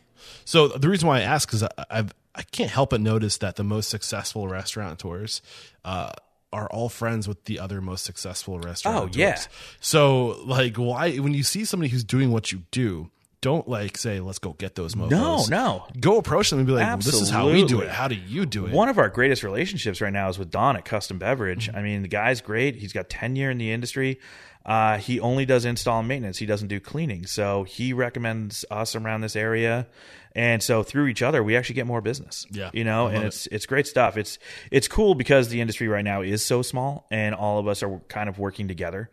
so 0.46 0.68
the 0.68 0.90
reason 0.90 1.08
why 1.08 1.20
I 1.20 1.22
ask 1.22 1.54
is 1.54 1.64
I, 1.64 1.70
I've 1.90 2.14
I 2.36 2.42
can't 2.44 2.72
help 2.72 2.90
but 2.90 3.02
notice 3.02 3.38
that 3.38 3.56
the 3.56 3.64
most 3.64 3.90
successful 3.90 4.48
restaurateurs 4.48 5.42
uh, 5.86 6.12
are 6.54 6.68
all 6.68 6.88
friends 6.88 7.28
with 7.28 7.44
the 7.46 7.60
other 7.60 7.82
most 7.82 8.06
successful 8.06 8.60
restaurateurs. 8.60 9.16
Oh, 9.16 9.20
yeah. 9.20 9.40
So 9.82 10.42
like, 10.46 10.78
why 10.78 11.18
when 11.18 11.34
you 11.34 11.44
see 11.44 11.66
somebody 11.66 11.90
who's 11.90 12.04
doing 12.04 12.32
what 12.32 12.52
you 12.52 12.64
do, 12.72 13.10
don't 13.44 13.68
like 13.68 13.98
say, 13.98 14.20
"Let's 14.20 14.40
go 14.40 14.54
get 14.54 14.74
those 14.74 14.96
mofos." 14.96 15.12
No, 15.12 15.46
no. 15.50 15.86
Go 16.00 16.18
approach 16.18 16.50
them 16.50 16.60
and 16.60 16.66
be 16.68 16.74
like, 16.74 16.88
well, 16.88 16.98
"This 16.98 17.22
is 17.22 17.30
how 17.30 17.50
we 17.52 17.64
do 17.66 17.82
it. 17.82 17.90
How 17.90 18.08
do 18.08 18.16
you 18.16 18.46
do 18.48 18.66
it?" 18.66 18.72
One 18.72 18.90
of 18.90 18.98
our 18.98 19.10
greatest 19.10 19.44
relationships 19.44 20.02
right 20.02 20.12
now 20.14 20.30
is 20.30 20.40
with 20.40 20.50
Don 20.50 20.76
at 20.76 20.86
Custom 20.86 21.20
Beverage. 21.20 21.70
I 21.74 21.82
mean, 21.82 22.02
the 22.02 22.08
guy's 22.08 22.42
great. 22.42 22.78
He's 22.78 22.94
got 22.94 23.10
tenure 23.10 23.52
in 23.52 23.60
the 23.60 23.72
industry. 23.72 24.20
Uh, 24.66 24.98
he 24.98 25.20
only 25.20 25.46
does 25.46 25.66
install 25.66 26.00
and 26.00 26.08
maintenance. 26.08 26.38
He 26.38 26.46
doesn't 26.46 26.70
do 26.70 26.80
cleaning. 26.80 27.26
So 27.26 27.64
he 27.66 27.92
recommends 27.92 28.64
us 28.72 28.96
around 28.96 29.20
this 29.22 29.36
area. 29.36 29.88
And 30.36 30.64
so 30.64 30.84
through 30.84 31.08
each 31.08 31.22
other, 31.22 31.44
we 31.44 31.58
actually 31.58 31.76
get 31.76 31.86
more 31.86 32.00
business. 32.02 32.48
Yeah, 32.50 32.70
You 32.74 32.86
know, 32.86 33.08
and 33.08 33.24
it. 33.24 33.28
it's 33.28 33.46
it's 33.48 33.66
great 33.66 33.86
stuff. 33.88 34.16
It's 34.18 34.40
it's 34.72 34.88
cool 34.88 35.16
because 35.16 35.50
the 35.50 35.60
industry 35.60 35.88
right 35.90 36.04
now 36.04 36.22
is 36.22 36.44
so 36.46 36.62
small 36.62 37.06
and 37.12 37.36
all 37.36 37.60
of 37.60 37.68
us 37.68 37.84
are 37.84 38.00
kind 38.08 38.30
of 38.30 38.40
working 38.40 38.68
together. 38.70 39.12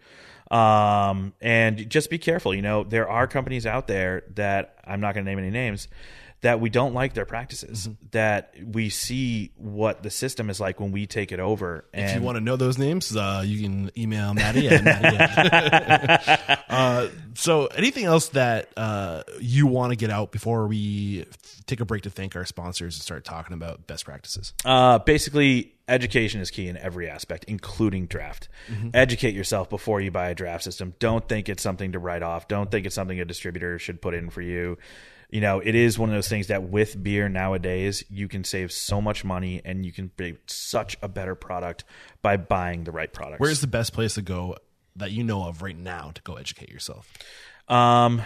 Um, 0.51 1.33
and 1.41 1.89
just 1.89 2.11
be 2.11 2.19
careful. 2.19 2.55
You 2.55 2.63
know, 2.63 2.85
there 2.85 3.09
are 3.09 3.27
companies 3.27 3.67
out 3.67 3.87
there 3.87 4.25
that 4.35 4.77
I'm 4.85 5.01
not 5.01 5.15
going 5.15 5.25
to 5.25 5.31
name 5.31 5.39
any 5.39 5.51
names 5.51 5.89
that 6.43 6.59
we 6.59 6.71
don't 6.71 6.95
like 6.95 7.13
their 7.13 7.27
practices. 7.27 7.87
Mm-hmm. 7.87 8.07
That 8.13 8.55
we 8.65 8.89
see 8.89 9.53
what 9.57 10.03
the 10.03 10.11
system 10.11 10.51
is 10.51 10.61
like 10.61 10.81
when 10.81 10.93
we 10.93 11.07
take 11.07 11.33
it 11.33 11.41
over. 11.41 11.85
And 11.93 12.11
If 12.11 12.17
you 12.17 12.23
want 12.23 12.37
to 12.37 12.41
know 12.41 12.57
those 12.57 12.79
names, 12.79 13.15
uh, 13.15 13.43
you 13.45 13.63
can 13.63 13.91
email 13.97 14.35
Maddie 14.35 14.69
at 14.69 14.85
Maddie. 14.85 16.63
uh, 16.69 17.09
so, 17.35 17.67
anything 17.67 18.05
else 18.05 18.29
that 18.31 18.71
uh, 18.77 19.23
you 19.39 19.67
want 19.67 19.91
to 19.91 19.97
get 19.97 20.11
out 20.11 20.33
before 20.33 20.67
we 20.67 21.27
take 21.67 21.81
a 21.81 21.85
break 21.85 22.03
to 22.03 22.11
thank 22.11 22.35
our 22.37 22.45
sponsors 22.45 22.97
and 22.97 23.03
start 23.03 23.25
talking 23.25 23.55
about 23.55 23.87
best 23.87 24.05
practices? 24.05 24.55
Uh, 24.65 24.99
basically, 24.99 25.75
education 25.91 26.41
is 26.41 26.51
key 26.51 26.69
in 26.69 26.77
every 26.77 27.09
aspect, 27.09 27.45
including 27.49 28.07
draft. 28.07 28.49
Educate 28.95 29.35
yourself 29.35 29.69
before 29.69 30.01
you 30.01 30.11
buy 30.11 30.31
a 30.31 30.35
draft 30.35 30.65
system. 30.65 30.95
Don't 30.99 31.29
think 31.29 31.49
it's 31.49 31.63
something 31.63 31.93
to 31.93 31.99
write 31.99 32.23
off. 32.23 32.49
Don't 32.49 32.71
think 32.71 32.87
it's 32.87 32.95
something 32.95 33.21
a 33.21 33.25
distributor 33.25 33.79
should 33.79 34.01
put 34.01 34.15
in 34.15 34.31
for 34.31 34.41
you. 34.41 34.79
You 35.31 35.41
know, 35.41 35.61
it 35.61 35.75
is 35.75 35.99
one 35.99 36.09
of 36.09 36.15
those 36.15 36.29
things 36.29 36.49
that 36.49 36.65
with 36.65 37.01
beer 37.01 37.29
nowadays, 37.29 38.05
you 38.11 38.27
can 38.27 38.43
save 38.43 38.73
so 38.73 39.01
much 39.01 39.25
money 39.25 39.61
and 39.65 39.87
you 39.87 39.93
can 39.93 40.11
make 40.19 40.39
such 40.47 40.97
a 41.03 41.09
better 41.09 41.35
product 41.35 41.85
by 42.21 42.37
buying 42.37 42.85
the 42.85 42.91
right 42.91 43.13
product. 43.13 43.41
Where's 43.41 43.61
the 43.61 43.69
best 43.69 43.93
place 43.93 44.15
to 44.15 44.23
go 44.23 44.57
that 44.97 45.13
you 45.13 45.23
know 45.23 45.45
of 45.45 45.63
right 45.63 45.77
now 45.77 46.11
to 46.15 46.23
go 46.23 46.35
educate 46.35 46.69
yourself? 46.69 47.13
Um, 47.69 48.23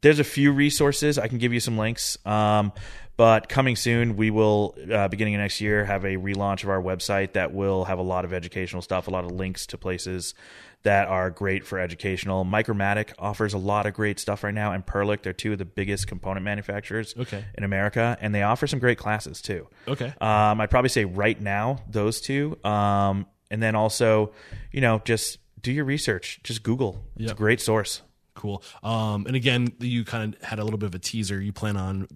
there's 0.00 0.18
a 0.18 0.24
few 0.24 0.52
resources. 0.52 1.18
I 1.18 1.28
can 1.28 1.38
give 1.38 1.52
you 1.52 1.60
some 1.60 1.78
links. 1.78 2.18
Um, 2.26 2.72
But 3.16 3.48
coming 3.48 3.76
soon, 3.76 4.16
we 4.16 4.30
will, 4.30 4.76
uh, 4.92 5.08
beginning 5.08 5.34
of 5.36 5.40
next 5.40 5.60
year, 5.60 5.84
have 5.86 6.04
a 6.04 6.16
relaunch 6.16 6.64
of 6.64 6.68
our 6.70 6.82
website 6.82 7.32
that 7.32 7.54
will 7.54 7.86
have 7.86 7.98
a 7.98 8.02
lot 8.02 8.24
of 8.26 8.32
educational 8.34 8.82
stuff, 8.82 9.08
a 9.08 9.10
lot 9.10 9.24
of 9.24 9.30
links 9.32 9.66
to 9.68 9.78
places 9.78 10.34
that 10.82 11.08
are 11.08 11.30
great 11.30 11.66
for 11.66 11.78
educational. 11.78 12.44
Micromatic 12.44 13.12
offers 13.18 13.54
a 13.54 13.58
lot 13.58 13.86
of 13.86 13.94
great 13.94 14.20
stuff 14.20 14.44
right 14.44 14.52
now, 14.54 14.70
and 14.72 14.84
Perlick, 14.84 15.22
they're 15.22 15.32
two 15.32 15.52
of 15.52 15.58
the 15.58 15.64
biggest 15.64 16.06
component 16.06 16.44
manufacturers 16.44 17.14
Okay. 17.18 17.42
in 17.56 17.64
America, 17.64 18.18
and 18.20 18.34
they 18.34 18.42
offer 18.42 18.66
some 18.66 18.78
great 18.78 18.98
classes 18.98 19.40
too. 19.40 19.66
Okay. 19.88 20.12
Um, 20.20 20.60
I'd 20.60 20.70
probably 20.70 20.90
say 20.90 21.04
right 21.06 21.40
now 21.40 21.78
those 21.90 22.20
two, 22.20 22.58
um, 22.64 23.26
and 23.50 23.62
then 23.62 23.74
also, 23.74 24.32
you 24.72 24.80
know, 24.82 25.00
just 25.04 25.38
do 25.62 25.72
your 25.72 25.86
research. 25.86 26.38
Just 26.44 26.62
Google. 26.62 27.02
It's 27.16 27.32
a 27.32 27.34
great 27.34 27.60
source. 27.60 28.02
Cool. 28.34 28.62
Um, 28.82 29.26
and 29.26 29.34
again, 29.34 29.72
you 29.80 30.04
kind 30.04 30.34
of 30.34 30.42
had 30.42 30.58
a 30.58 30.64
little 30.64 30.78
bit 30.78 30.86
of 30.86 30.94
a 30.94 30.98
teaser. 30.98 31.40
You 31.40 31.52
plan 31.52 31.76
on 31.76 32.06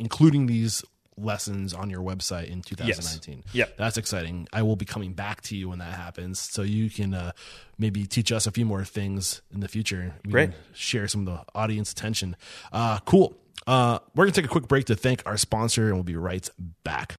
including 0.00 0.46
these 0.46 0.82
lessons 1.16 1.74
on 1.74 1.90
your 1.90 2.00
website 2.00 2.50
in 2.50 2.62
2019. 2.62 3.44
Yep. 3.52 3.76
That's 3.76 3.96
exciting. 3.96 4.48
I 4.52 4.62
will 4.62 4.76
be 4.76 4.86
coming 4.86 5.12
back 5.12 5.42
to 5.42 5.56
you 5.56 5.68
when 5.68 5.78
that 5.78 5.94
happens, 5.94 6.40
so 6.40 6.62
you 6.62 6.90
can 6.90 7.14
uh, 7.14 7.32
maybe 7.78 8.06
teach 8.06 8.32
us 8.32 8.46
a 8.46 8.50
few 8.50 8.64
more 8.64 8.84
things 8.84 9.42
in 9.52 9.60
the 9.60 9.68
future. 9.68 10.14
We 10.24 10.32
Great. 10.32 10.50
share 10.72 11.06
some 11.06 11.28
of 11.28 11.34
the 11.34 11.44
audience 11.54 11.92
attention. 11.92 12.36
Uh, 12.72 12.98
cool. 13.04 13.36
Uh, 13.66 13.98
we're 14.14 14.24
gonna 14.24 14.32
take 14.32 14.46
a 14.46 14.48
quick 14.48 14.66
break 14.66 14.86
to 14.86 14.96
thank 14.96 15.22
our 15.26 15.36
sponsor, 15.36 15.86
and 15.86 15.94
we'll 15.94 16.02
be 16.02 16.16
right 16.16 16.48
back. 16.82 17.14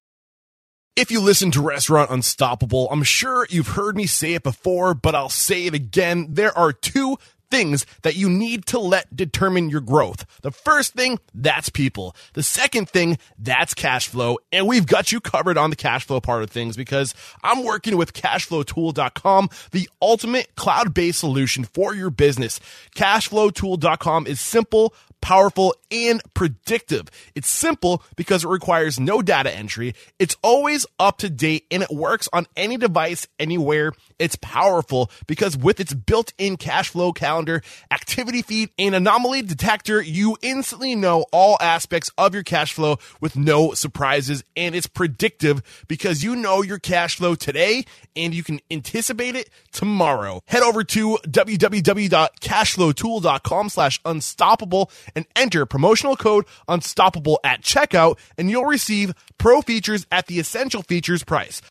If 0.94 1.10
you 1.10 1.20
listen 1.20 1.50
to 1.52 1.62
Restaurant 1.62 2.10
Unstoppable, 2.10 2.88
I'm 2.90 3.02
sure 3.02 3.46
you've 3.48 3.68
heard 3.68 3.96
me 3.96 4.04
say 4.06 4.34
it 4.34 4.42
before, 4.42 4.92
but 4.92 5.14
I'll 5.14 5.30
say 5.30 5.66
it 5.66 5.74
again. 5.74 6.26
There 6.30 6.56
are 6.58 6.72
two 6.72 7.16
things 7.52 7.84
that 8.00 8.16
you 8.16 8.30
need 8.30 8.64
to 8.64 8.78
let 8.78 9.14
determine 9.14 9.68
your 9.68 9.82
growth. 9.82 10.24
The 10.40 10.50
first 10.50 10.94
thing, 10.94 11.18
that's 11.34 11.68
people. 11.68 12.16
The 12.32 12.42
second 12.42 12.88
thing, 12.88 13.18
that's 13.38 13.74
cash 13.74 14.08
flow. 14.08 14.38
And 14.50 14.66
we've 14.66 14.86
got 14.86 15.12
you 15.12 15.20
covered 15.20 15.58
on 15.58 15.68
the 15.68 15.76
cash 15.76 16.06
flow 16.06 16.18
part 16.18 16.42
of 16.42 16.50
things 16.50 16.78
because 16.78 17.14
I'm 17.44 17.62
working 17.62 17.98
with 17.98 18.14
cashflowtool.com, 18.14 19.50
the 19.70 19.86
ultimate 20.00 20.56
cloud-based 20.56 21.20
solution 21.20 21.64
for 21.64 21.94
your 21.94 22.08
business. 22.10 22.58
Cashflowtool.com 22.96 24.26
is 24.26 24.40
simple, 24.40 24.94
powerful, 25.22 25.74
and 25.90 26.20
predictive. 26.34 27.08
It's 27.34 27.48
simple 27.48 28.02
because 28.16 28.44
it 28.44 28.48
requires 28.48 29.00
no 29.00 29.22
data 29.22 29.54
entry. 29.54 29.94
It's 30.18 30.36
always 30.42 30.84
up 30.98 31.16
to 31.18 31.30
date 31.30 31.64
and 31.70 31.82
it 31.82 31.90
works 31.90 32.28
on 32.32 32.46
any 32.56 32.76
device 32.76 33.28
anywhere. 33.38 33.92
It's 34.18 34.36
powerful 34.36 35.10
because 35.26 35.56
with 35.56 35.80
its 35.80 35.94
built-in 35.94 36.58
cash 36.58 36.90
flow 36.90 37.12
calendar, 37.12 37.62
activity 37.90 38.42
feed, 38.42 38.70
and 38.78 38.94
anomaly 38.94 39.42
detector, 39.42 40.02
you 40.02 40.36
instantly 40.42 40.94
know 40.94 41.24
all 41.32 41.56
aspects 41.60 42.10
of 42.18 42.34
your 42.34 42.42
cash 42.42 42.72
flow 42.72 42.98
with 43.20 43.36
no 43.36 43.72
surprises. 43.72 44.42
And 44.56 44.74
it's 44.74 44.86
predictive 44.86 45.84
because 45.88 46.22
you 46.22 46.36
know 46.36 46.62
your 46.62 46.78
cash 46.78 47.16
flow 47.16 47.34
today 47.34 47.84
and 48.16 48.34
you 48.34 48.42
can 48.42 48.60
anticipate 48.70 49.36
it 49.36 49.50
tomorrow. 49.72 50.42
Head 50.46 50.62
over 50.62 50.82
to 50.84 51.18
www.cashflowtool.com 51.26 53.68
slash 53.68 54.00
unstoppable 54.04 54.90
and 55.14 55.26
enter 55.36 55.66
promotional 55.66 56.16
code 56.16 56.44
unstoppable 56.68 57.38
at 57.44 57.62
checkout 57.62 58.18
and 58.36 58.50
you'll 58.50 58.64
receive 58.64 59.14
pro 59.38 59.60
features 59.60 60.06
at 60.10 60.26
the 60.26 60.38
essential 60.38 60.82
features 60.82 61.24
price. 61.24 61.62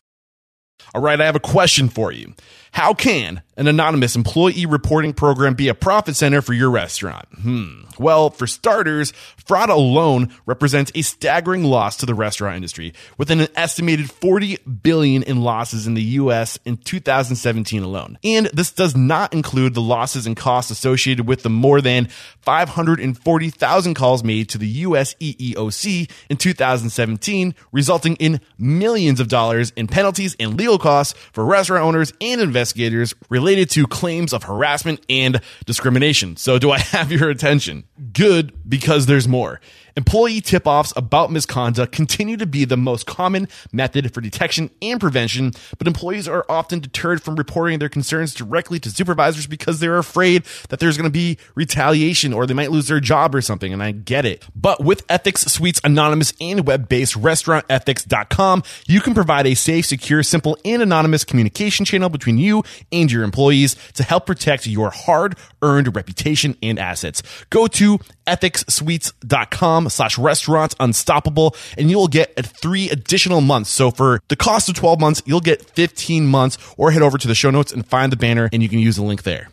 All 0.94 1.00
right, 1.00 1.20
I 1.20 1.26
have 1.26 1.36
a 1.36 1.40
question 1.40 1.88
for 1.88 2.12
you. 2.12 2.34
How 2.72 2.92
can 2.94 3.42
an 3.56 3.68
anonymous 3.68 4.16
employee 4.16 4.66
reporting 4.66 5.12
program 5.12 5.54
be 5.54 5.68
a 5.68 5.74
profit 5.74 6.16
center 6.16 6.40
for 6.42 6.52
your 6.52 6.70
restaurant? 6.70 7.26
Hmm. 7.40 7.82
Well, 7.98 8.30
for 8.30 8.46
starters, 8.46 9.12
fraud 9.36 9.70
alone 9.70 10.32
represents 10.46 10.90
a 10.94 11.02
staggering 11.02 11.64
loss 11.64 11.96
to 11.98 12.06
the 12.06 12.14
restaurant 12.14 12.56
industry, 12.56 12.94
with 13.18 13.30
an 13.30 13.46
estimated 13.54 14.10
40 14.10 14.58
billion 14.82 15.22
in 15.22 15.42
losses 15.42 15.86
in 15.86 15.94
the 15.94 16.02
US 16.02 16.58
in 16.64 16.76
2017 16.78 17.82
alone. 17.82 18.18
And 18.24 18.46
this 18.46 18.72
does 18.72 18.96
not 18.96 19.32
include 19.32 19.74
the 19.74 19.80
losses 19.80 20.26
and 20.26 20.36
costs 20.36 20.70
associated 20.70 21.28
with 21.28 21.42
the 21.42 21.50
more 21.50 21.80
than 21.80 22.08
540,000 22.40 23.94
calls 23.94 24.24
made 24.24 24.48
to 24.50 24.58
the 24.58 24.68
US 24.68 25.14
EEOC 25.14 26.10
in 26.28 26.36
2017, 26.36 27.54
resulting 27.70 28.16
in 28.16 28.40
millions 28.58 29.20
of 29.20 29.28
dollars 29.28 29.72
in 29.76 29.86
penalties 29.86 30.34
and 30.40 30.58
legal 30.58 30.78
costs 30.78 31.14
for 31.32 31.44
restaurant 31.44 31.84
owners 31.84 32.12
and 32.20 32.40
investigators 32.40 33.14
related 33.28 33.51
to 33.70 33.86
claims 33.86 34.32
of 34.32 34.44
harassment 34.44 35.04
and 35.08 35.40
discrimination. 35.64 36.36
So, 36.36 36.58
do 36.58 36.70
I 36.70 36.78
have 36.92 37.12
your 37.12 37.30
attention? 37.30 37.84
Good, 38.12 38.52
because 38.68 39.06
there's 39.06 39.28
more. 39.28 39.60
Employee 39.96 40.40
tip 40.40 40.66
offs 40.66 40.92
about 40.96 41.30
misconduct 41.30 41.92
continue 41.92 42.36
to 42.36 42.46
be 42.46 42.64
the 42.64 42.76
most 42.76 43.06
common 43.06 43.48
method 43.72 44.12
for 44.14 44.20
detection 44.20 44.70
and 44.80 45.00
prevention, 45.00 45.52
but 45.78 45.86
employees 45.86 46.26
are 46.26 46.46
often 46.48 46.80
deterred 46.80 47.22
from 47.22 47.36
reporting 47.36 47.78
their 47.78 47.88
concerns 47.88 48.34
directly 48.34 48.78
to 48.80 48.90
supervisors 48.90 49.46
because 49.46 49.80
they're 49.80 49.98
afraid 49.98 50.44
that 50.68 50.80
there's 50.80 50.96
going 50.96 51.08
to 51.08 51.10
be 51.10 51.38
retaliation 51.54 52.32
or 52.32 52.46
they 52.46 52.54
might 52.54 52.70
lose 52.70 52.88
their 52.88 53.00
job 53.00 53.34
or 53.34 53.40
something, 53.40 53.72
and 53.72 53.82
I 53.82 53.92
get 53.92 54.24
it. 54.24 54.44
But 54.54 54.82
with 54.82 55.04
Ethics 55.08 55.42
Suite's 55.42 55.80
anonymous 55.84 56.32
and 56.40 56.66
web 56.66 56.88
based 56.88 57.14
restaurantethics.com, 57.14 58.62
you 58.86 59.00
can 59.00 59.14
provide 59.14 59.46
a 59.46 59.54
safe, 59.54 59.86
secure, 59.86 60.22
simple, 60.22 60.56
and 60.64 60.82
anonymous 60.82 61.24
communication 61.24 61.84
channel 61.84 62.08
between 62.08 62.38
you 62.38 62.62
and 62.90 63.12
your 63.12 63.24
employees 63.24 63.76
to 63.94 64.02
help 64.02 64.26
protect 64.26 64.66
your 64.66 64.90
hard 64.90 65.36
earned 65.62 65.94
reputation 65.94 66.56
and 66.62 66.78
assets. 66.78 67.22
Go 67.50 67.66
to 67.68 67.98
ethicssuites.com 68.26 69.88
slash 69.88 70.18
restaurants 70.18 70.74
unstoppable 70.80 71.56
and 71.78 71.90
you'll 71.90 72.08
get 72.08 72.34
three 72.44 72.90
additional 72.90 73.40
months. 73.40 73.70
So 73.70 73.90
for 73.90 74.20
the 74.28 74.36
cost 74.36 74.68
of 74.68 74.74
12 74.74 75.00
months, 75.00 75.22
you'll 75.24 75.40
get 75.40 75.62
15 75.62 76.26
months 76.26 76.58
or 76.76 76.90
head 76.90 77.02
over 77.02 77.18
to 77.18 77.28
the 77.28 77.34
show 77.34 77.50
notes 77.50 77.72
and 77.72 77.86
find 77.86 78.10
the 78.10 78.16
banner 78.16 78.48
and 78.52 78.62
you 78.62 78.68
can 78.68 78.78
use 78.80 78.96
the 78.96 79.04
link 79.04 79.22
there. 79.22 79.51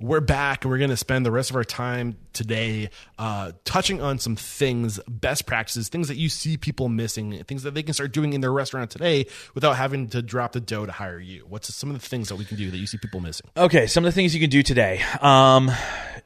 We're 0.00 0.20
back 0.20 0.64
and 0.64 0.70
we're 0.70 0.78
going 0.78 0.90
to 0.90 0.96
spend 0.96 1.26
the 1.26 1.32
rest 1.32 1.50
of 1.50 1.56
our 1.56 1.64
time 1.64 2.18
today 2.32 2.90
uh, 3.18 3.50
touching 3.64 4.00
on 4.00 4.20
some 4.20 4.36
things, 4.36 5.00
best 5.08 5.44
practices, 5.44 5.88
things 5.88 6.06
that 6.06 6.16
you 6.16 6.28
see 6.28 6.56
people 6.56 6.88
missing, 6.88 7.42
things 7.44 7.64
that 7.64 7.74
they 7.74 7.82
can 7.82 7.94
start 7.94 8.12
doing 8.12 8.32
in 8.32 8.40
their 8.40 8.52
restaurant 8.52 8.92
today 8.92 9.26
without 9.54 9.74
having 9.74 10.08
to 10.10 10.22
drop 10.22 10.52
the 10.52 10.60
dough 10.60 10.86
to 10.86 10.92
hire 10.92 11.18
you. 11.18 11.44
What's 11.48 11.74
some 11.74 11.90
of 11.90 12.00
the 12.00 12.06
things 12.06 12.28
that 12.28 12.36
we 12.36 12.44
can 12.44 12.56
do 12.56 12.70
that 12.70 12.76
you 12.76 12.86
see 12.86 12.96
people 12.96 13.18
missing? 13.18 13.50
Okay, 13.56 13.88
some 13.88 14.04
of 14.04 14.08
the 14.08 14.14
things 14.14 14.34
you 14.34 14.40
can 14.40 14.50
do 14.50 14.62
today. 14.62 15.02
Um, 15.20 15.68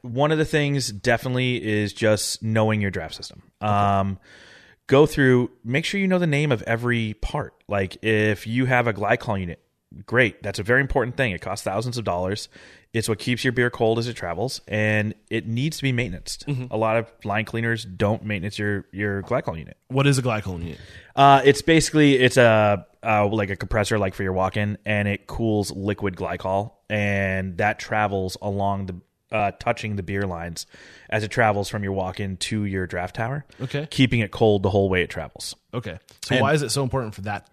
one 0.03 0.31
of 0.31 0.37
the 0.37 0.45
things 0.45 0.91
definitely 0.91 1.63
is 1.63 1.93
just 1.93 2.43
knowing 2.43 2.79
your 2.79 2.91
draft 2.91 3.15
system. 3.15 3.41
Um, 3.59 4.19
go 4.85 5.07
through, 5.07 5.49
make 5.63 5.85
sure 5.85 5.99
you 5.99 6.07
know 6.07 6.19
the 6.19 6.27
name 6.27 6.51
of 6.51 6.61
every 6.63 7.15
part. 7.15 7.55
Like 7.67 8.03
if 8.03 8.45
you 8.45 8.65
have 8.65 8.85
a 8.85 8.93
glycol 8.93 9.39
unit, 9.39 9.59
great. 10.05 10.43
That's 10.43 10.59
a 10.59 10.63
very 10.63 10.81
important 10.81 11.17
thing. 11.17 11.31
It 11.31 11.41
costs 11.41 11.63
thousands 11.63 11.97
of 11.97 12.03
dollars. 12.03 12.49
It's 12.93 13.09
what 13.09 13.17
keeps 13.17 13.43
your 13.43 13.53
beer 13.53 13.71
cold 13.71 13.97
as 13.97 14.07
it 14.07 14.13
travels, 14.13 14.61
and 14.67 15.15
it 15.31 15.47
needs 15.47 15.77
to 15.77 15.83
be 15.83 15.91
maintained. 15.91 16.67
A 16.69 16.77
lot 16.77 16.95
of 16.97 17.11
line 17.25 17.43
cleaners 17.43 17.85
don't 17.85 18.23
maintenance 18.23 18.59
your 18.59 18.85
your 18.91 19.23
glycol 19.23 19.57
unit. 19.57 19.77
What 19.87 20.05
is 20.05 20.19
a 20.19 20.21
glycol 20.21 20.59
unit? 20.59 20.77
Uh, 21.15 21.41
it's 21.43 21.63
basically 21.63 22.15
it's 22.17 22.37
a 22.37 22.85
uh, 23.03 23.27
like 23.27 23.49
a 23.49 23.55
compressor 23.55 23.97
like 23.97 24.13
for 24.13 24.21
your 24.21 24.33
walk-in, 24.33 24.77
and 24.85 25.07
it 25.07 25.25
cools 25.25 25.71
liquid 25.71 26.15
glycol, 26.15 26.73
and 26.87 27.57
that 27.57 27.79
travels 27.79 28.37
along 28.41 28.85
the 28.85 28.95
uh, 29.33 29.51
touching 29.59 29.95
the 29.97 30.03
beer 30.03 30.25
lines 30.27 30.65
as 31.09 31.23
it 31.23 31.31
travels 31.31 31.67
from 31.67 31.83
your 31.83 31.91
walk-in 31.91 32.37
to 32.37 32.63
your 32.65 32.87
draft 32.87 33.15
tower. 33.15 33.45
Okay. 33.59 33.87
keeping 33.89 34.19
it 34.19 34.31
cold 34.31 34.63
the 34.63 34.69
whole 34.69 34.89
way 34.89 35.01
it 35.01 35.09
travels. 35.09 35.55
Okay. 35.73 35.97
So 36.21 36.39
why 36.39 36.53
is 36.53 36.61
it 36.61 36.69
so 36.69 36.83
important 36.83 37.15
for 37.15 37.21
that 37.21 37.49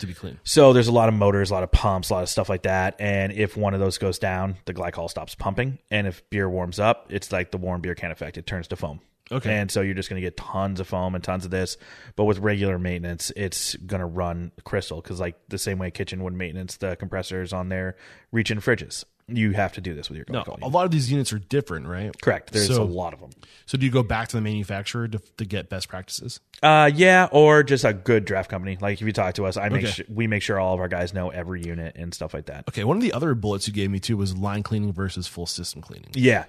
to 0.00 0.06
be 0.06 0.12
clean? 0.12 0.38
So 0.44 0.72
there's 0.74 0.88
a 0.88 0.92
lot 0.92 1.08
of 1.08 1.14
motors, 1.14 1.50
a 1.50 1.54
lot 1.54 1.62
of 1.62 1.72
pumps, 1.72 2.10
a 2.10 2.14
lot 2.14 2.22
of 2.22 2.28
stuff 2.28 2.48
like 2.48 2.62
that. 2.62 2.96
And 2.98 3.32
if 3.32 3.56
one 3.56 3.72
of 3.72 3.80
those 3.80 3.96
goes 3.98 4.18
down, 4.18 4.56
the 4.66 4.74
glycol 4.74 5.08
stops 5.08 5.34
pumping. 5.34 5.78
And 5.90 6.06
if 6.06 6.28
beer 6.28 6.48
warms 6.48 6.78
up, 6.78 7.06
it's 7.08 7.32
like 7.32 7.50
the 7.50 7.58
warm 7.58 7.80
beer 7.80 7.94
can 7.94 8.10
effect. 8.10 8.36
It 8.36 8.46
turns 8.46 8.68
to 8.68 8.76
foam. 8.76 9.00
Okay. 9.32 9.54
And 9.54 9.70
so 9.70 9.80
you're 9.80 9.94
just 9.94 10.10
going 10.10 10.20
to 10.20 10.26
get 10.26 10.36
tons 10.36 10.80
of 10.80 10.86
foam 10.86 11.14
and 11.14 11.24
tons 11.24 11.46
of 11.46 11.50
this. 11.50 11.78
But 12.14 12.24
with 12.24 12.38
regular 12.40 12.78
maintenance, 12.78 13.32
it's 13.34 13.74
going 13.76 14.00
to 14.00 14.06
run 14.06 14.52
crystal 14.64 15.00
because, 15.00 15.18
like 15.18 15.36
the 15.48 15.56
same 15.56 15.78
way 15.78 15.90
kitchen 15.90 16.22
would 16.24 16.34
maintenance 16.34 16.76
the 16.76 16.94
compressors 16.96 17.52
on 17.54 17.70
their 17.70 17.96
reach 18.32 18.50
in 18.50 18.58
fridges, 18.58 19.04
you 19.26 19.52
have 19.52 19.72
to 19.72 19.80
do 19.80 19.94
this 19.94 20.10
with 20.10 20.16
your 20.18 20.26
No, 20.28 20.44
a 20.62 20.68
lot 20.68 20.84
of 20.84 20.90
these 20.90 21.10
units 21.10 21.32
are 21.32 21.38
different, 21.38 21.86
right? 21.86 22.12
Correct. 22.20 22.52
There's 22.52 22.68
So- 22.68 22.82
a 22.82 22.84
lot 22.84 23.14
of 23.14 23.20
them. 23.20 23.30
So 23.66 23.78
do 23.78 23.86
you 23.86 23.90
go 23.92 24.02
back 24.02 24.28
to 24.28 24.36
the 24.36 24.42
manufacturer 24.42 25.08
to, 25.08 25.18
to 25.38 25.44
get 25.46 25.70
best 25.70 25.88
practices? 25.88 26.40
Uh, 26.62 26.90
yeah, 26.94 27.28
or 27.32 27.62
just 27.62 27.84
a 27.84 27.94
good 27.94 28.26
draft 28.26 28.50
company. 28.50 28.76
Like 28.80 29.00
if 29.00 29.06
you 29.06 29.12
talk 29.12 29.34
to 29.36 29.46
us, 29.46 29.56
I 29.56 29.70
make 29.70 29.84
Okay. 29.84 29.92
sure, 29.92 30.06
we 30.08 30.26
make 30.26 30.42
sure 30.42 30.60
all 30.60 30.74
of 30.74 30.80
our 30.80 30.88
guys 30.88 31.14
know 31.14 31.30
every 31.30 31.62
unit 31.62 31.96
and 31.96 32.12
stuff 32.12 32.34
like 32.34 32.46
that. 32.46 32.64
Okay, 32.68 32.84
one 32.84 32.96
of 32.98 33.02
the 33.02 33.12
other 33.14 33.34
bullets 33.34 33.66
you 33.66 33.72
gave 33.72 33.90
me 33.90 34.00
too 34.00 34.16
was 34.18 34.36
line 34.36 34.62
cleaning 34.62 34.92
versus 34.92 35.26
full 35.26 35.46
system 35.46 35.80
cleaning. 35.80 36.10
Yeah. 36.14 36.44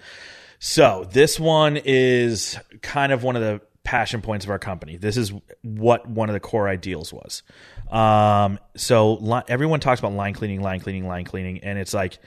So 0.59 1.07
this 1.11 1.39
one 1.39 1.78
is 1.84 2.57
kind 2.82 3.11
of 3.13 3.23
one 3.23 3.36
of 3.38 3.41
the 3.41 3.61
passion 3.86 4.21
points 4.21 4.43
of 4.45 4.51
our 4.51 4.59
company. 4.59 4.97
This 4.97 5.15
is 5.15 5.32
what 5.61 6.07
one 6.09 6.28
of 6.30 6.34
the 6.34 6.39
core 6.39 6.67
ideals 6.67 7.13
was. 7.13 7.43
Um, 7.91 8.59
so 8.76 9.13
li- 9.15 9.43
everyone 9.47 9.80
talks 9.80 9.99
about 9.99 10.13
line 10.13 10.34
cleaning, 10.34 10.61
line 10.61 10.80
cleaning, 10.80 11.07
line 11.07 11.23
cleaning, 11.26 11.59
and 11.63 11.78
it's 11.78 11.93
like 11.93 12.17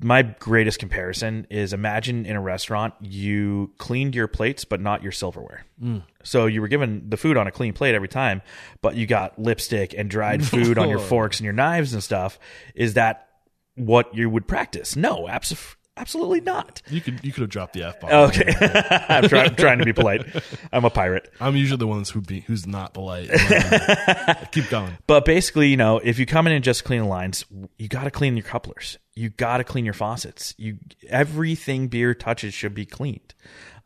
my 0.00 0.22
greatest 0.22 0.78
comparison 0.78 1.46
is 1.50 1.72
imagine 1.72 2.26
in 2.26 2.36
a 2.36 2.40
restaurant 2.40 2.94
you 3.00 3.72
cleaned 3.78 4.14
your 4.14 4.26
plates 4.26 4.64
but 4.64 4.80
not 4.80 5.02
your 5.02 5.12
silverware. 5.12 5.64
Mm. 5.82 6.02
So 6.22 6.46
you 6.46 6.60
were 6.60 6.68
given 6.68 7.08
the 7.08 7.16
food 7.16 7.36
on 7.36 7.46
a 7.46 7.52
clean 7.52 7.72
plate 7.72 7.94
every 7.94 8.08
time, 8.08 8.42
but 8.82 8.96
you 8.96 9.06
got 9.06 9.38
lipstick 9.38 9.94
and 9.96 10.10
dried 10.10 10.44
food 10.46 10.78
on 10.78 10.88
your 10.88 10.98
forks 10.98 11.38
and 11.38 11.44
your 11.44 11.52
knives 11.52 11.94
and 11.94 12.02
stuff. 12.02 12.38
Is 12.74 12.94
that 12.94 13.28
what 13.76 14.14
you 14.14 14.28
would 14.28 14.46
practice? 14.46 14.96
No, 14.96 15.24
abso- 15.24 15.76
absolutely 15.96 16.40
not. 16.40 16.82
You 16.88 17.00
could 17.00 17.24
you 17.24 17.32
could 17.32 17.42
have 17.42 17.50
dropped 17.50 17.72
the 17.74 17.84
f 17.84 18.00
bomb. 18.00 18.10
Okay, 18.28 18.52
I'm 19.08 19.28
try- 19.28 19.48
trying 19.48 19.78
to 19.78 19.84
be 19.84 19.92
polite. 19.92 20.24
I'm 20.72 20.84
a 20.84 20.90
pirate. 20.90 21.32
I'm 21.40 21.56
usually 21.56 21.78
the 21.78 21.86
ones 21.86 22.10
who 22.10 22.20
be 22.20 22.40
who's 22.40 22.66
not 22.66 22.94
polite. 22.94 23.30
Keep 24.52 24.68
going. 24.70 24.98
But 25.06 25.24
basically, 25.24 25.68
you 25.68 25.76
know, 25.76 25.98
if 25.98 26.18
you 26.18 26.26
come 26.26 26.46
in 26.46 26.52
and 26.52 26.64
just 26.64 26.84
clean 26.84 27.02
the 27.02 27.08
lines, 27.08 27.44
you 27.78 27.88
got 27.88 28.04
to 28.04 28.10
clean 28.10 28.36
your 28.36 28.44
couplers. 28.44 28.98
You 29.14 29.30
got 29.30 29.58
to 29.58 29.64
clean 29.64 29.84
your 29.84 29.94
faucets. 29.94 30.54
You 30.58 30.78
everything 31.08 31.88
beer 31.88 32.14
touches 32.14 32.54
should 32.54 32.74
be 32.74 32.86
cleaned. 32.86 33.34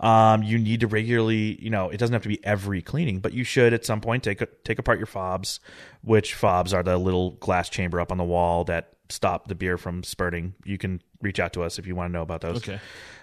Um, 0.00 0.42
you 0.44 0.58
need 0.58 0.80
to 0.80 0.86
regularly, 0.86 1.60
you 1.60 1.70
know, 1.70 1.90
it 1.90 1.96
doesn't 1.96 2.12
have 2.12 2.22
to 2.22 2.28
be 2.28 2.44
every 2.44 2.82
cleaning, 2.82 3.18
but 3.18 3.32
you 3.32 3.42
should 3.42 3.72
at 3.72 3.84
some 3.84 4.00
point 4.00 4.22
take 4.22 4.42
take 4.62 4.78
apart 4.78 4.98
your 4.98 5.06
fobs, 5.06 5.60
which 6.02 6.34
fobs 6.34 6.72
are 6.72 6.82
the 6.82 6.96
little 6.96 7.32
glass 7.32 7.68
chamber 7.68 8.00
up 8.00 8.12
on 8.12 8.18
the 8.18 8.24
wall 8.24 8.64
that 8.64 8.92
stop 9.08 9.48
the 9.48 9.54
beer 9.54 9.76
from 9.76 10.02
spurting. 10.02 10.54
You 10.64 10.78
can 10.78 11.02
reach 11.20 11.40
out 11.40 11.54
to 11.54 11.62
us 11.62 11.78
if 11.78 11.86
you 11.86 11.96
want 11.96 12.10
to 12.10 12.12
know 12.12 12.22
about 12.22 12.42
those. 12.42 12.58
Okay. 12.58 12.78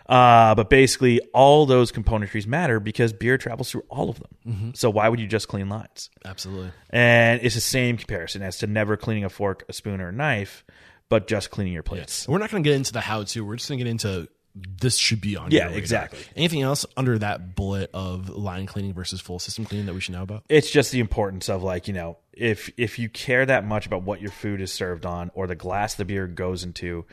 Uh, 0.07 0.53
but 0.53 0.69
basically, 0.69 1.19
all 1.33 1.65
those 1.65 1.91
componentries 1.91 2.45
matter 2.45 2.79
because 2.79 3.11
beer 3.13 3.37
travels 3.37 3.71
through 3.71 3.85
all 3.89 4.09
of 4.09 4.19
them. 4.19 4.35
Mm-hmm. 4.47 4.69
So 4.73 4.89
why 4.89 5.09
would 5.09 5.19
you 5.19 5.27
just 5.27 5.47
clean 5.47 5.69
lines? 5.69 6.09
Absolutely. 6.23 6.71
And 6.91 7.41
it's 7.41 7.55
the 7.55 7.61
same 7.61 7.97
comparison 7.97 8.41
as 8.43 8.57
to 8.59 8.67
never 8.67 8.97
cleaning 8.97 9.23
a 9.23 9.29
fork, 9.29 9.63
a 9.67 9.73
spoon, 9.73 10.01
or 10.01 10.09
a 10.09 10.11
knife, 10.11 10.63
but 11.09 11.27
just 11.27 11.49
cleaning 11.49 11.73
your 11.73 11.83
plates. 11.83 12.27
We're 12.27 12.37
not 12.37 12.51
going 12.51 12.63
to 12.63 12.69
get 12.69 12.75
into 12.75 12.93
the 12.93 13.01
how 13.01 13.23
to. 13.23 13.45
We're 13.45 13.55
just 13.55 13.69
going 13.69 13.79
to 13.79 13.83
get 13.85 13.89
into 13.89 14.27
this 14.55 14.97
should 14.97 15.19
be 15.19 15.35
on. 15.35 15.51
Yeah, 15.51 15.69
exactly. 15.69 16.19
Anything 16.35 16.61
else 16.61 16.85
under 16.95 17.17
that 17.19 17.55
bullet 17.55 17.89
of 17.93 18.29
line 18.29 18.65
cleaning 18.65 18.93
versus 18.93 19.19
full 19.19 19.39
system 19.39 19.65
cleaning 19.65 19.85
that 19.87 19.93
we 19.93 19.99
should 19.99 20.13
know 20.13 20.23
about? 20.23 20.43
It's 20.47 20.71
just 20.71 20.91
the 20.91 20.99
importance 20.99 21.49
of 21.49 21.61
like, 21.61 21.87
you 21.87 21.93
know, 21.93 22.17
if 22.31 22.71
if 22.77 22.97
you 22.97 23.09
care 23.09 23.45
that 23.45 23.65
much 23.65 23.85
about 23.85 24.03
what 24.03 24.21
your 24.21 24.31
food 24.31 24.61
is 24.61 24.71
served 24.71 25.05
on 25.05 25.31
or 25.33 25.47
the 25.47 25.55
glass 25.55 25.95
the 25.95 26.05
beer 26.05 26.27
goes 26.27 26.63
into, 26.63 27.05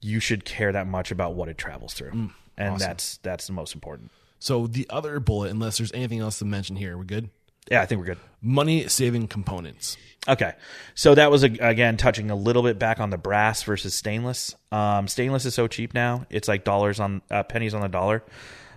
you 0.00 0.20
should 0.20 0.44
care 0.44 0.72
that 0.72 0.86
much 0.86 1.10
about 1.10 1.34
what 1.34 1.48
it 1.48 1.58
travels 1.58 1.92
through. 1.92 2.12
Mm, 2.12 2.30
and 2.56 2.78
that's 2.78 3.18
that's 3.18 3.46
the 3.46 3.52
most 3.52 3.74
important. 3.74 4.10
So 4.38 4.66
the 4.66 4.86
other 4.90 5.20
bullet, 5.20 5.50
unless 5.50 5.78
there's 5.78 5.92
anything 5.92 6.20
else 6.20 6.38
to 6.38 6.44
mention 6.44 6.76
here, 6.76 6.96
we're 6.96 7.04
good. 7.04 7.30
Yeah, 7.70 7.82
I 7.82 7.86
think 7.86 8.00
we're 8.00 8.06
good. 8.06 8.18
Money 8.42 8.88
saving 8.88 9.28
components. 9.28 9.96
Okay, 10.28 10.54
so 10.94 11.14
that 11.14 11.30
was 11.30 11.44
again 11.44 11.96
touching 11.96 12.30
a 12.30 12.36
little 12.36 12.62
bit 12.62 12.78
back 12.78 12.98
on 12.98 13.10
the 13.10 13.18
brass 13.18 13.62
versus 13.62 13.94
stainless. 13.94 14.54
Um, 14.72 15.06
stainless 15.06 15.44
is 15.44 15.54
so 15.54 15.68
cheap 15.68 15.94
now; 15.94 16.26
it's 16.30 16.48
like 16.48 16.64
dollars 16.64 16.98
on 16.98 17.22
uh, 17.30 17.44
pennies 17.44 17.74
on 17.74 17.80
the 17.80 17.88
dollar. 17.88 18.24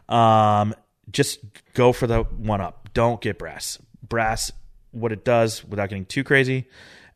Um, 0.07 0.75
just 1.11 1.39
go 1.73 1.91
for 1.91 2.05
the 2.05 2.23
one 2.23 2.61
up. 2.61 2.89
Don't 2.93 3.19
get 3.19 3.39
brass. 3.39 3.79
Brass, 4.07 4.51
what 4.91 5.11
it 5.11 5.25
does 5.25 5.63
without 5.63 5.89
getting 5.89 6.05
too 6.05 6.23
crazy, 6.23 6.67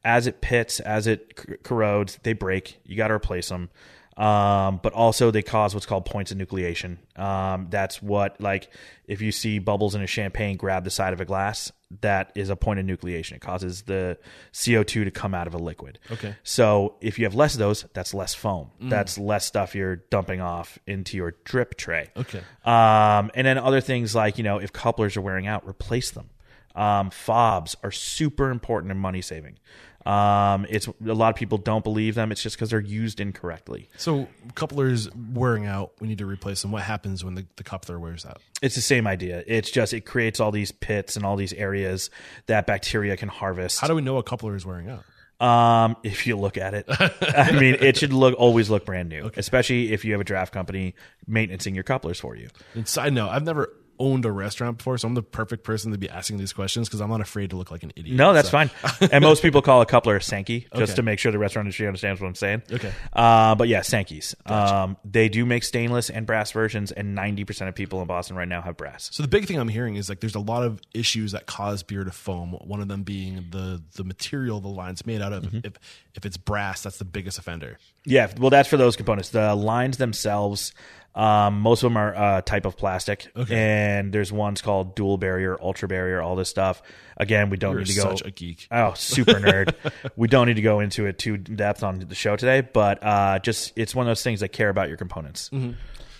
as 0.04 0.26
it 0.26 0.42
pits, 0.42 0.80
as 0.80 1.06
it 1.06 1.64
corrodes, 1.64 2.20
they 2.24 2.34
break. 2.34 2.80
You 2.86 2.98
got 2.98 3.10
to 3.10 3.14
replace 3.14 3.50
them. 3.50 3.70
Um, 4.16 4.80
but 4.84 4.94
also 4.94 5.32
they 5.32 5.42
cause 5.42 5.74
what's 5.74 5.88
called 5.88 6.06
points 6.06 6.32
of 6.32 6.38
nucleation. 6.38 6.98
Um, 7.20 7.68
that's 7.70 8.02
what 8.02 8.40
like 8.40 8.70
if 9.08 9.22
you 9.22 9.32
see 9.32 9.60
bubbles 9.60 9.96
in 9.96 10.02
a 10.02 10.08
champagne 10.08 10.56
grab 10.56 10.84
the 10.84 10.92
side 10.92 11.14
of 11.14 11.22
a 11.22 11.26
glass, 11.26 11.72
that 12.02 12.32
is 12.36 12.50
a 12.50 12.56
point 12.56 12.80
of 12.80 12.86
nucleation. 12.86 13.34
It 13.34 13.42
causes 13.42 13.84
the 13.84 14.18
CO2 14.52 15.06
to 15.06 15.12
come 15.12 15.34
out 15.34 15.48
of 15.48 15.54
a 15.54 15.58
liquid. 15.58 16.00
Okay. 16.12 16.36
So 16.44 16.96
if 17.02 17.18
you 17.18 17.26
have 17.26 17.36
less 17.36 17.54
of 17.54 17.60
those, 17.60 17.86
that's 17.94 18.14
less 18.14 18.34
foam. 18.34 18.72
That's 18.80 19.18
less 19.18 19.46
stuff 19.46 19.76
you're 19.76 19.98
dumping 19.98 20.42
off 20.42 20.80
into 20.88 21.18
your 21.18 21.36
drip 21.44 21.76
tray. 21.76 22.12
Okay. 22.16 22.42
Um, 22.66 23.32
and 23.36 23.46
then 23.46 23.58
other 23.58 23.82
things 23.82 24.16
like, 24.16 24.38
you 24.38 24.44
know, 24.44 24.60
if 24.60 24.74
couplers 24.74 25.18
are 25.18 25.22
wearing 25.22 25.48
out, 25.48 25.68
replace 25.68 26.12
them. 26.12 26.30
Um, 26.76 27.12
fobs 27.12 27.76
are 27.84 27.92
super 27.92 28.50
important 28.50 28.92
in 28.92 28.98
money 28.98 29.22
saving. 29.22 29.60
Um, 30.06 30.66
it's 30.70 30.88
a 30.88 30.94
lot 31.14 31.30
of 31.30 31.36
people 31.36 31.58
don't 31.58 31.84
believe 31.84 32.16
them. 32.16 32.32
It's 32.32 32.42
just 32.42 32.56
because 32.56 32.70
they're 32.70 32.80
used 32.80 33.20
incorrectly. 33.20 33.90
So 33.98 34.28
couplers 34.56 35.10
wearing 35.16 35.66
out, 35.66 35.94
we 36.00 36.08
need 36.08 36.18
to 36.18 36.26
replace 36.26 36.62
them. 36.62 36.72
What 36.72 36.84
happens 36.84 37.24
when 37.24 37.36
the, 37.36 37.46
the 37.56 37.64
coupler 37.64 38.00
wears 38.00 38.26
out? 38.26 38.42
It's 38.62 38.76
the 38.76 38.82
same 38.82 39.08
idea. 39.08 39.44
It's 39.48 39.72
just 39.72 39.94
it 39.94 40.02
creates 40.02 40.40
all 40.40 40.52
these 40.52 40.72
pits 40.72 41.16
and 41.16 41.26
all 41.26 41.36
these 41.36 41.54
areas 41.54 42.10
that 42.48 42.68
bacteria 42.68 43.18
can 43.18 43.30
harvest. 43.30 43.80
How 43.80 43.88
do 43.88 43.96
we 43.96 44.02
know 44.02 44.18
a 44.18 44.24
coupler 44.24 44.56
is 44.56 44.66
wearing 44.66 44.90
out? 44.90 45.04
Um, 45.40 45.98
if 46.04 46.26
you 46.26 46.38
look 46.38 46.58
at 46.58 46.74
it, 46.74 46.86
I 46.90 47.52
mean, 47.52 47.76
it 47.80 47.98
should 47.98 48.14
look 48.14 48.36
always 48.38 48.70
look 48.70 48.86
brand 48.86 49.10
new, 49.10 49.30
especially 49.36 49.92
if 49.92 50.06
you 50.06 50.14
have 50.14 50.22
a 50.22 50.24
draft 50.24 50.54
company 50.54 50.96
maintaining 51.28 51.76
your 51.76 51.84
couplers 51.84 52.20
for 52.20 52.36
you. 52.36 52.50
And 52.76 52.88
side 52.88 53.14
note, 53.14 53.30
I've 53.30 53.44
never 53.44 53.74
owned 54.00 54.26
a 54.26 54.32
restaurant 54.32 54.78
before, 54.78 54.98
so 54.98 55.08
I'm 55.08 55.14
the 55.14 55.22
perfect 55.24 55.64
person 55.64 55.92
to 55.92 55.98
be 55.98 56.10
asking 56.10 56.38
these 56.38 56.54
questions 56.54 56.88
because 56.88 57.02
I'm 57.02 57.10
not 57.10 57.22
afraid 57.22 57.52
to 57.52 57.56
look 57.56 57.72
like 57.72 57.84
an 57.84 57.92
idiot. 57.96 58.16
No, 58.16 58.34
that's 58.34 58.50
So- 58.50 58.52
fine. 58.52 58.70
and 59.12 59.22
most 59.24 59.42
people 59.42 59.62
call 59.62 59.82
a 59.82 59.86
coupler 59.86 60.16
a 60.16 60.22
Sankey 60.22 60.68
just 60.76 60.92
Okay. 60.92 60.94
to 60.96 61.02
make 61.04 61.20
sure 61.20 61.32
the 61.32 61.40
restaurant 61.40 61.66
industry 61.68 61.88
understands 61.88 62.20
what 62.22 62.28
I'm 62.28 62.36
saying. 62.36 62.64
Okay. 62.72 62.92
Uh, 63.14 63.56
but 63.56 63.68
yeah, 63.68 63.82
Sankeys. 63.82 64.36
Um, 64.50 64.98
they 65.06 65.30
do 65.30 65.46
make 65.46 65.64
stainless 65.64 66.10
and 66.10 66.26
brass 66.26 66.52
versions, 66.52 66.92
and 66.92 67.18
90% 67.18 67.68
of 67.68 67.76
people 67.76 68.02
in 68.02 68.08
Boston 68.08 68.36
right 68.36 68.48
now 68.48 68.62
have 68.62 68.78
brass. 68.78 69.10
So 69.14 69.24
the 69.24 69.30
big 69.30 69.46
thing 69.48 69.58
I'm 69.60 69.68
hearing 69.70 69.96
is 69.96 70.10
like 70.10 70.20
there's 70.20 70.36
a 70.36 70.40
lot 70.40 70.64
of 70.64 70.80
issues 70.94 71.32
that 71.34 71.46
cause 71.46 71.84
beer 71.84 72.04
to 72.04 72.12
foam. 72.12 72.52
One 72.54 72.82
of 72.82 72.88
them 72.88 73.04
being 73.04 73.46
the 73.52 73.82
the 73.96 74.04
material 74.04 74.60
the 74.60 74.68
line's 74.68 75.06
made 75.06 75.22
out 75.22 75.34
of. 75.34 75.44
Mm-hmm. 75.44 75.60
If 75.64 75.74
if 76.16 76.26
it's 76.26 76.38
brass, 76.38 76.82
that's 76.84 76.98
the 76.98 77.06
biggest 77.06 77.38
offender. 77.40 77.78
Yeah, 78.06 78.32
well, 78.38 78.50
that's 78.50 78.68
for 78.70 78.78
those 78.78 78.96
components. 78.96 79.30
The 79.30 79.56
lines 79.56 79.98
themselves, 79.98 80.74
um, 81.16 81.60
most 81.60 81.84
of 81.84 81.92
them 81.92 81.98
are 81.98 82.38
a 82.38 82.42
type 82.42 82.66
of 82.66 82.76
plastic, 82.76 83.32
okay. 83.36 83.56
and 83.56 84.12
there's 84.12 84.32
ones 84.32 84.62
called 84.62 84.96
dual 84.96 85.18
barrier, 85.18 85.58
ultra 85.62 85.88
barrier, 85.88 86.22
all 86.22 86.36
this 86.36 86.50
stuff. 86.50 86.82
Again, 87.18 87.50
we 87.50 87.58
don't 87.58 87.74
You're 87.74 87.82
need 87.82 87.88
to 87.88 87.96
go. 87.96 88.02
such 88.02 88.24
a 88.26 88.32
geek. 88.32 88.68
Oh, 88.72 88.94
super 88.96 89.34
nerd. 89.34 89.76
we 90.16 90.28
don't 90.28 90.48
need 90.48 90.56
to 90.56 90.62
go 90.62 90.80
into 90.80 91.06
it 91.06 91.20
too 91.20 91.36
in 91.36 91.44
depth 91.56 91.84
on 91.84 92.00
the 92.00 92.16
show 92.16 92.36
today, 92.36 92.62
but 92.62 93.04
uh, 93.04 93.40
just 93.40 93.74
it's 93.76 93.94
one 93.94 94.08
of 94.08 94.10
those 94.10 94.24
things 94.24 94.40
that 94.40 94.50
care 94.50 94.70
about 94.70 94.88
your 94.88 94.98
components. 94.98 95.52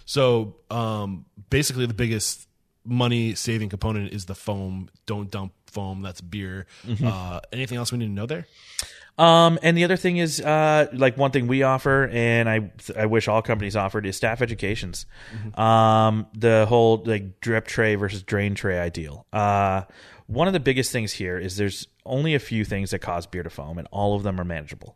So 0.06 0.56
um, 0.70 1.26
basically, 1.50 1.86
the 1.88 1.94
biggest 1.94 2.48
money 2.86 3.36
saving 3.36 3.70
component 3.70 4.14
is 4.14 4.26
the 4.26 4.36
foam. 4.36 4.90
Don't 5.06 5.30
dump 5.30 5.54
foam. 5.68 6.02
That's 6.02 6.22
beer. 6.22 6.68
Mm-hmm. 6.86 7.08
Uh, 7.08 7.40
anything 7.52 7.78
else 7.78 7.92
we 7.92 7.98
need 7.98 8.08
to 8.08 8.12
know 8.12 8.26
there? 8.26 8.48
Um, 9.18 9.60
and 9.62 9.78
the 9.78 9.84
other 9.84 9.96
thing 9.98 10.18
is, 10.18 10.42
uh, 10.42 10.88
like 10.92 11.18
one 11.18 11.32
thing 11.32 11.48
we 11.48 11.62
offer, 11.62 12.10
and 12.12 12.50
I 12.50 12.72
I 12.98 13.06
wish 13.06 13.28
all 13.28 13.42
companies 13.44 13.76
offered 13.76 14.06
is 14.08 14.18
staff 14.18 14.42
educations. 14.42 15.06
Um, 15.56 16.26
the 16.34 16.66
whole 16.68 17.04
like 17.06 17.40
drip 17.40 17.68
tray 17.68 17.96
versus 17.96 18.24
drain 18.24 18.56
tray 18.56 18.80
ideal. 18.80 19.28
Uh, 19.32 19.84
one 20.26 20.48
of 20.48 20.54
the 20.54 20.60
biggest 20.60 20.92
things 20.92 21.12
here 21.12 21.38
is 21.38 21.58
there's 21.58 21.88
only 22.06 22.34
a 22.34 22.40
few 22.40 22.66
things 22.66 22.90
that 22.90 23.00
cause 23.00 23.28
beer 23.28 23.44
to 23.44 23.52
foam, 23.52 23.78
and 23.78 23.88
all 23.92 24.16
of 24.16 24.24
them 24.24 24.40
are 24.40 24.46
manageable. 24.46 24.96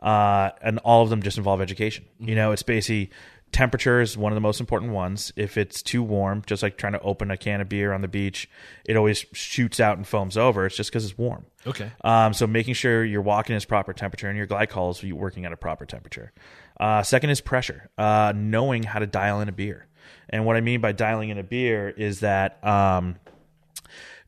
Uh, 0.00 0.50
and 0.62 0.78
all 0.80 1.02
of 1.02 1.10
them 1.10 1.22
just 1.22 1.36
involve 1.36 1.60
education. 1.60 2.04
You 2.20 2.36
know, 2.36 2.52
it's 2.52 2.62
basically 2.62 3.10
temperature 3.52 4.00
is 4.00 4.16
one 4.16 4.32
of 4.32 4.36
the 4.36 4.40
most 4.40 4.60
important 4.60 4.92
ones. 4.92 5.32
If 5.36 5.56
it's 5.56 5.82
too 5.82 6.02
warm, 6.02 6.42
just 6.46 6.62
like 6.62 6.76
trying 6.76 6.92
to 6.92 7.00
open 7.00 7.30
a 7.30 7.36
can 7.36 7.60
of 7.60 7.68
beer 7.68 7.92
on 7.92 8.02
the 8.02 8.08
beach, 8.08 8.48
it 8.84 8.96
always 8.96 9.24
shoots 9.32 9.80
out 9.80 9.96
and 9.96 10.06
foams 10.06 10.36
over. 10.36 10.66
It's 10.66 10.76
just 10.76 10.90
because 10.90 11.04
it's 11.04 11.16
warm. 11.16 11.46
Okay. 11.66 11.90
Um, 12.04 12.32
so 12.32 12.46
making 12.46 12.74
sure 12.74 13.04
your 13.04 13.22
walk-in 13.22 13.56
is 13.56 13.64
proper 13.64 13.92
temperature 13.92 14.28
and 14.28 14.36
your 14.36 14.46
glycol 14.46 14.90
is 14.90 15.12
working 15.12 15.44
at 15.44 15.52
a 15.52 15.56
proper 15.56 15.86
temperature. 15.86 16.32
Uh, 16.78 17.02
second 17.02 17.30
is 17.30 17.40
pressure. 17.40 17.88
Uh, 17.96 18.32
knowing 18.36 18.82
how 18.82 18.98
to 18.98 19.06
dial 19.06 19.40
in 19.40 19.48
a 19.48 19.52
beer. 19.52 19.86
And 20.28 20.44
what 20.44 20.56
I 20.56 20.60
mean 20.60 20.80
by 20.80 20.92
dialing 20.92 21.30
in 21.30 21.38
a 21.38 21.42
beer 21.42 21.88
is 21.88 22.20
that 22.20 22.64
um, 22.64 23.16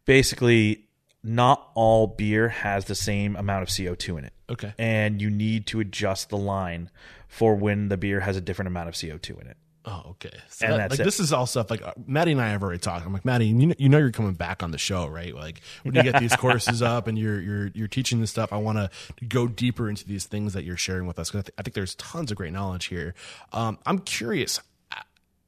basically 0.04 0.88
not 1.22 1.70
all 1.74 2.06
beer 2.06 2.48
has 2.48 2.86
the 2.86 2.94
same 2.94 3.36
amount 3.36 3.62
of 3.62 3.68
CO2 3.68 4.18
in 4.18 4.24
it. 4.24 4.32
Okay. 4.50 4.72
And 4.78 5.20
you 5.20 5.30
need 5.30 5.66
to 5.68 5.80
adjust 5.80 6.30
the 6.30 6.36
line 6.36 6.90
for 7.29 7.55
when 7.55 7.89
the 7.89 7.97
beer 7.97 8.20
has 8.20 8.37
a 8.37 8.41
different 8.41 8.66
amount 8.68 8.89
of 8.89 8.95
CO2 8.95 9.41
in 9.41 9.47
it. 9.49 9.57
Oh, 9.85 10.03
okay. 10.11 10.31
So 10.49 10.66
And 10.66 10.74
that- 10.74 10.79
that's 10.79 10.91
like 10.93 11.01
it. 11.01 11.05
this 11.05 11.20
is 11.20 11.33
all 11.33 11.47
stuff 11.47 11.70
like 11.70 11.81
uh, 11.81 11.93
Maddie 12.07 12.33
and 12.33 12.41
I 12.43 12.49
have 12.51 12.62
already 12.62 12.79
talked. 12.81 13.07
I'm 13.07 13.12
like 13.12 13.24
Maddie, 13.24 13.47
you 13.47 13.66
know, 13.68 13.74
you 13.79 13.89
know 13.89 13.97
you're 13.99 14.11
coming 14.11 14.35
back 14.35 14.62
on 14.62 14.70
the 14.70 14.76
show, 14.76 15.07
right? 15.07 15.35
Like 15.35 15.62
when 15.83 15.95
you 15.95 16.03
get 16.03 16.18
these 16.20 16.35
courses 16.37 16.83
up 16.83 17.07
and 17.07 17.16
you're 17.18 17.41
you're 17.41 17.66
you're 17.68 17.89
teaching 17.89 18.20
this 18.20 18.31
stuff, 18.31 18.53
I 18.53 18.59
want 18.59 18.76
to 18.79 18.91
go 19.26 19.47
deeper 19.47 19.89
into 19.89 20.05
these 20.07 20.26
things 20.26 20.53
that 20.53 20.64
you're 20.64 20.76
sharing 20.76 21.07
with 21.07 21.18
us 21.18 21.31
because 21.31 21.41
I, 21.41 21.43
th- 21.45 21.55
I 21.59 21.62
think 21.62 21.74
there's 21.74 21.95
tons 21.95 22.31
of 22.31 22.37
great 22.37 22.53
knowledge 22.53 22.87
here. 22.87 23.14
Um, 23.53 23.79
I'm 23.87 24.01
curious. 24.01 24.61
uh, 24.93 24.97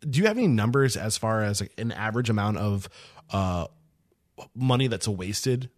Do 0.09 0.21
you 0.21 0.27
have 0.27 0.39
any 0.39 0.47
numbers 0.47 0.97
as 0.97 1.19
far 1.19 1.43
as 1.43 1.61
like 1.61 1.73
an 1.77 1.93
average 1.93 2.31
amount 2.31 2.57
of 2.59 2.89
uh, 3.31 3.67
money 4.55 4.87
that's 4.87 5.09
wasted 5.09 5.69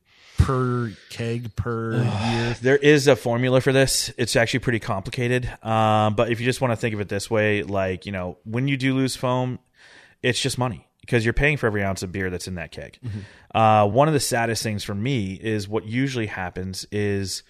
per 0.42 0.92
keg 1.10 1.54
per 1.56 1.94
year? 2.26 2.56
There 2.60 2.76
is 2.76 3.06
a 3.08 3.16
formula 3.16 3.60
for 3.60 3.72
this. 3.72 4.12
It's 4.16 4.36
actually 4.36 4.60
pretty 4.60 4.80
complicated. 4.80 5.46
Um, 5.62 6.14
but 6.14 6.30
if 6.30 6.40
you 6.40 6.46
just 6.46 6.60
want 6.60 6.72
to 6.72 6.76
think 6.76 6.94
of 6.94 7.00
it 7.00 7.08
this 7.08 7.30
way, 7.30 7.62
like, 7.62 8.06
you 8.06 8.12
know, 8.12 8.38
when 8.44 8.68
you 8.68 8.76
do 8.76 8.94
lose 8.94 9.16
foam, 9.16 9.58
it's 10.22 10.40
just 10.40 10.58
money 10.58 10.86
because 11.00 11.24
you're 11.24 11.32
paying 11.34 11.56
for 11.56 11.66
every 11.66 11.82
ounce 11.82 12.02
of 12.02 12.12
beer 12.12 12.30
that's 12.30 12.46
in 12.46 12.54
that 12.54 12.70
keg. 12.70 12.98
Uh, 13.54 13.88
one 13.88 14.08
of 14.08 14.14
the 14.14 14.20
saddest 14.20 14.62
things 14.62 14.84
for 14.84 14.94
me 14.94 15.34
is 15.34 15.68
what 15.68 15.84
usually 15.84 16.26
happens 16.26 16.86
is 16.92 17.42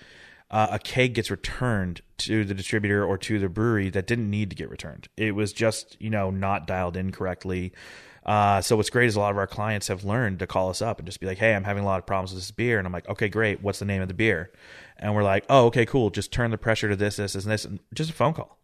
uh, 0.51 0.69
a 0.71 0.79
keg 0.79 1.15
gets 1.15 1.31
returned 1.31 2.01
to 2.19 2.45
the 2.45 2.55
distributor 2.55 3.05
or 3.05 3.19
to 3.19 3.39
the 3.39 3.49
brewery 3.49 3.91
that 3.91 4.07
didn't 4.07 4.31
need 4.31 4.51
to 4.51 4.57
get 4.57 4.71
returned. 4.71 5.09
It 5.17 5.35
was 5.35 5.53
just 5.53 5.97
you 6.01 6.11
know 6.11 6.31
not 6.31 6.67
dialed 6.67 6.97
in 6.97 7.13
correctly. 7.13 7.73
Uh, 8.25 8.61
so 8.61 8.77
what's 8.77 8.91
great 8.91 9.07
is 9.07 9.17
a 9.17 9.21
lot 9.21 9.33
of 9.33 9.39
our 9.39 9.47
clients 9.47 9.89
have 9.89 10.05
learned 10.05 10.39
to 10.39 10.47
call 10.47 10.71
us 10.71 10.81
up 10.81 10.99
and 10.99 11.07
just 11.07 11.21
be 11.21 11.27
like, 11.27 11.39
"Hey, 11.39 11.55
I'm 11.55 11.65
having 11.65 11.83
a 11.83 11.87
lot 11.87 11.99
of 11.99 12.07
problems 12.07 12.33
with 12.33 12.43
this 12.43 12.51
beer," 12.51 12.79
and 12.79 12.87
I'm 12.87 12.93
like, 12.93 13.09
"Okay, 13.09 13.29
great. 13.29 13.63
What's 13.63 13.79
the 13.79 13.85
name 13.85 14.03
of 14.03 14.09
the 14.09 14.15
beer?" 14.15 14.51
And 14.97 15.15
we're 15.15 15.25
like, 15.25 15.45
"Oh, 15.49 15.67
okay, 15.67 15.85
cool. 15.85 16.11
Just 16.11 16.33
turn 16.33 16.51
the 16.51 16.59
pressure 16.59 16.89
to 16.89 16.97
this, 16.97 17.17
this, 17.17 17.35
and 17.35 17.45
this, 17.45 17.65
and 17.65 17.81
just 17.95 18.11
a 18.11 18.15
phone 18.15 18.35
call." 18.35 18.59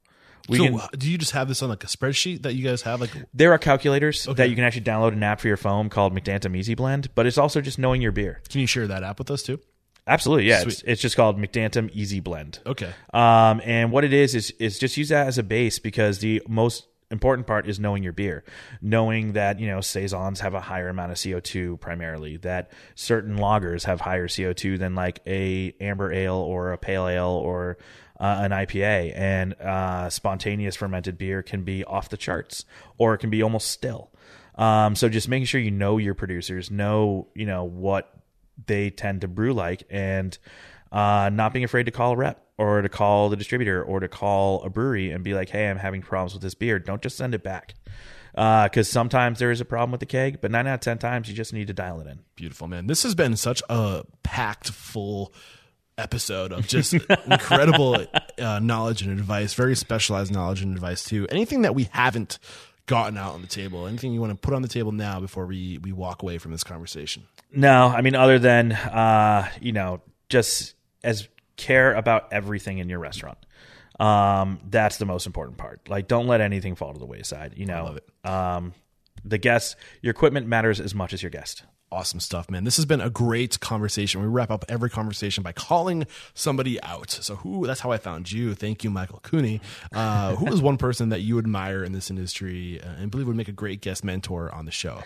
We 0.49 0.59
so, 0.59 0.65
can, 0.65 0.81
do 0.97 1.11
you 1.11 1.19
just 1.19 1.33
have 1.33 1.49
this 1.49 1.63
on 1.63 1.69
like 1.69 1.85
a 1.85 1.89
spreadsheet 1.89 2.43
that 2.43 2.55
you 2.55 2.65
guys 2.65 2.83
have? 2.83 3.01
Like, 3.01 3.11
there 3.35 3.53
are 3.53 3.59
calculators 3.59 4.25
that 4.25 4.49
you 4.49 4.55
can 4.55 4.65
actually 4.65 4.83
download 4.83 5.13
an 5.13 5.23
app 5.23 5.41
for 5.41 5.49
your 5.49 5.57
phone 5.57 5.91
called 5.91 6.15
McDantim 6.15 6.57
Easy 6.57 6.75
Blend, 6.75 7.15
but 7.15 7.27
it's 7.27 7.37
also 7.37 7.61
just 7.61 7.79
knowing 7.79 8.01
your 8.01 8.13
beer. 8.13 8.41
can 8.49 8.61
you 8.61 8.67
share 8.67 8.87
that 8.87 9.03
app 9.03 9.19
with 9.19 9.31
us 9.31 9.43
too? 9.43 9.61
Absolutely, 10.07 10.49
yeah. 10.49 10.63
It's, 10.63 10.83
it's 10.87 11.03
just 11.03 11.17
called 11.17 11.39
McDantim 11.39 11.91
Easy 11.93 12.21
Blend. 12.21 12.61
Okay. 12.65 12.91
Um, 13.13 13.61
and 13.63 13.93
what 13.93 14.05
it 14.05 14.15
is 14.15 14.35
is 14.35 14.51
is 14.53 14.79
just 14.79 14.97
use 14.97 15.11
that 15.11 15.27
as 15.27 15.37
a 15.37 15.43
base 15.43 15.79
because 15.79 16.21
the 16.21 16.43
most 16.49 16.88
important 17.11 17.47
part 17.47 17.67
is 17.69 17.81
knowing 17.81 18.03
your 18.03 18.13
beer, 18.13 18.45
knowing 18.83 19.33
that 19.33 19.59
you 19.61 19.67
know 19.67 19.81
saisons 19.81 20.41
have 20.41 20.55
a 20.55 20.61
higher 20.61 20.89
amount 20.89 21.13
of 21.13 21.23
CO 21.23 21.41
two 21.41 21.77
primarily, 21.79 22.37
that 22.39 22.71
certain 22.95 23.37
lagers 23.37 23.85
have 23.85 24.01
higher 24.01 24.29
CO 24.29 24.53
two 24.53 24.79
than 24.79 24.95
like 24.95 25.21
a 25.27 25.75
amber 25.81 26.13
ale 26.13 26.35
or 26.35 26.73
a 26.73 26.79
pale 26.79 27.09
ale 27.09 27.27
or 27.29 27.79
uh, 28.21 28.39
an 28.41 28.51
IPA, 28.51 29.13
and 29.17 29.55
uh, 29.55 30.11
spontaneous 30.11 30.77
fermented 30.77 31.19
beer 31.19 31.43
can 31.43 31.63
be 31.63 31.85
off 31.85 32.09
the 32.09 32.17
charts 32.17 32.65
or 32.99 33.15
it 33.15 33.19
can 33.19 33.31
be 33.31 33.43
almost 33.43 33.71
still. 33.71 34.11
Um, 34.57 34.97
so 34.97 35.09
just 35.09 35.29
making 35.29 35.47
sure 35.47 35.61
you 35.61 35.71
know 35.71 35.99
your 35.99 36.15
producers, 36.15 36.71
know 36.71 37.29
you 37.35 37.47
know 37.47 37.65
what 37.65 38.13
they 38.67 38.91
tend 38.91 39.21
to 39.21 39.29
brew 39.29 39.55
like 39.55 39.85
and 39.89 40.37
uh, 40.91 41.31
not 41.33 41.53
being 41.53 41.65
afraid 41.65 41.85
to 41.85 41.93
call 41.93 42.13
a 42.13 42.17
rep 42.17 42.48
or 42.59 42.83
to 42.83 42.89
call 42.89 43.29
the 43.29 43.37
distributor 43.37 43.83
or 43.83 44.01
to 44.01 44.09
call 44.09 44.63
a 44.63 44.69
brewery 44.71 45.11
and 45.11 45.25
be 45.25 45.33
like 45.35 45.49
hey 45.49 45.69
i'm 45.69 45.79
having 45.79 46.03
problems 46.03 46.35
with 46.35 46.43
this 46.43 46.55
beer 46.55 46.79
don't 46.79 47.03
just 47.03 47.17
send 47.17 47.35
it 47.35 47.43
back 47.43 47.75
because 48.35 48.89
sometimes 48.89 49.39
there 49.39 49.51
is 49.51 49.61
a 49.61 49.65
problem 49.65 49.91
with 49.91 50.01
the 50.01 50.07
keg 50.07 50.41
but 50.41 50.51
nine 50.51 50.67
out 50.67 50.75
of 50.75 50.81
ten 50.81 50.99
times 50.99 51.29
you 51.29 51.35
just 51.35 51.53
need 51.53 51.67
to 51.67 51.73
dial 51.73 52.01
it 52.01 52.07
in 52.07 52.21
Beautiful, 52.39 52.69
man. 52.69 52.87
This 52.87 53.03
has 53.03 53.17
been 53.17 53.37
such 53.37 53.65
a 53.69 54.05
packed 54.23 54.71
full 54.71 55.33
episode 55.97 56.53
of 56.53 56.69
just 56.69 56.93
incredible 57.27 58.07
uh, 58.39 58.61
knowledge 58.61 59.03
and 59.03 59.11
advice, 59.11 59.55
very 59.55 59.75
specialized 59.75 60.33
knowledge 60.33 60.63
and 60.63 60.73
advice 60.73 61.03
too. 61.03 61.27
Anything 61.33 61.63
that 61.63 61.75
we 61.75 61.89
haven't 61.91 62.39
gotten 62.87 63.19
out 63.19 63.35
on 63.35 63.41
the 63.43 63.49
table, 63.49 63.89
anything 63.89 64.13
you 64.13 64.21
want 64.21 64.31
to 64.31 64.39
put 64.39 64.55
on 64.55 64.63
the 64.63 64.69
table 64.69 64.93
now 64.93 65.19
before 65.19 65.47
we 65.47 65.79
we 65.79 65.91
walk 65.91 66.23
away 66.23 66.39
from 66.39 66.53
this 66.53 66.63
conversation? 66.63 67.25
no 67.51 67.89
i 67.89 68.03
mean 68.03 68.15
other 68.15 68.39
than 68.39 68.71
uh, 68.71 69.49
you 69.61 69.73
know 69.73 70.01
just 70.29 70.75
as 71.03 71.27
care 71.59 71.95
about 71.95 72.33
everything 72.33 72.79
in 72.79 72.89
your 72.89 72.99
restaurant 72.99 73.39
um, 74.01 74.61
that's 74.71 74.97
the 74.97 75.05
most 75.05 75.27
important 75.27 75.59
part 75.59 75.87
like 75.89 76.09
don't 76.09 76.27
let 76.27 76.41
anything 76.41 76.75
fall 76.75 76.95
to 76.95 76.99
the 76.99 77.07
wayside 77.07 77.53
you 77.57 77.67
know 77.67 77.99
um, 78.25 78.73
the 79.25 79.37
guest 79.39 79.77
your 80.01 80.11
equipment 80.11 80.47
matters 80.47 80.81
as 80.81 80.95
much 80.95 81.13
as 81.13 81.23
your 81.23 81.31
guest 81.31 81.65
Awesome 81.91 82.21
stuff, 82.21 82.51
man. 82.51 82.65
This 82.65 82.77
has 82.77 82.85
been 82.85 83.01
a 83.01 83.09
great 83.09 83.61
conversation. 83.61 84.21
We 84.21 84.27
wrap 84.27 84.51
up 84.51 84.67
every 84.69 84.91
conversation 84.91 85.43
by 85.43 85.53
calling 85.53 86.07
somebody 86.35 86.83
out. 86.83 87.11
So, 87.11 87.37
who? 87.37 87.67
That's 87.67 87.81
how 87.81 87.93
I 87.93 87.97
found 87.97 88.31
you. 88.31 88.55
Thank 88.55 88.85
you, 88.85 88.91
Michael 88.91 89.21
Cooney. 89.21 89.63
Uh, 89.91 90.37
who 90.37 90.53
is 90.53 90.61
one 90.61 90.77
person 90.77 91.09
that 91.09 91.23
you 91.23 91.39
admire 91.39 91.83
in 91.83 91.93
this 91.93 92.11
industry 92.11 92.79
uh, 92.83 92.89
and 92.99 93.11
believe 93.11 93.27
would 93.27 93.37
make 93.37 93.49
a 93.49 93.53
great 93.53 93.81
guest 93.81 94.05
mentor 94.05 94.55
on 94.55 94.67
the 94.67 94.71
show? 94.71 95.03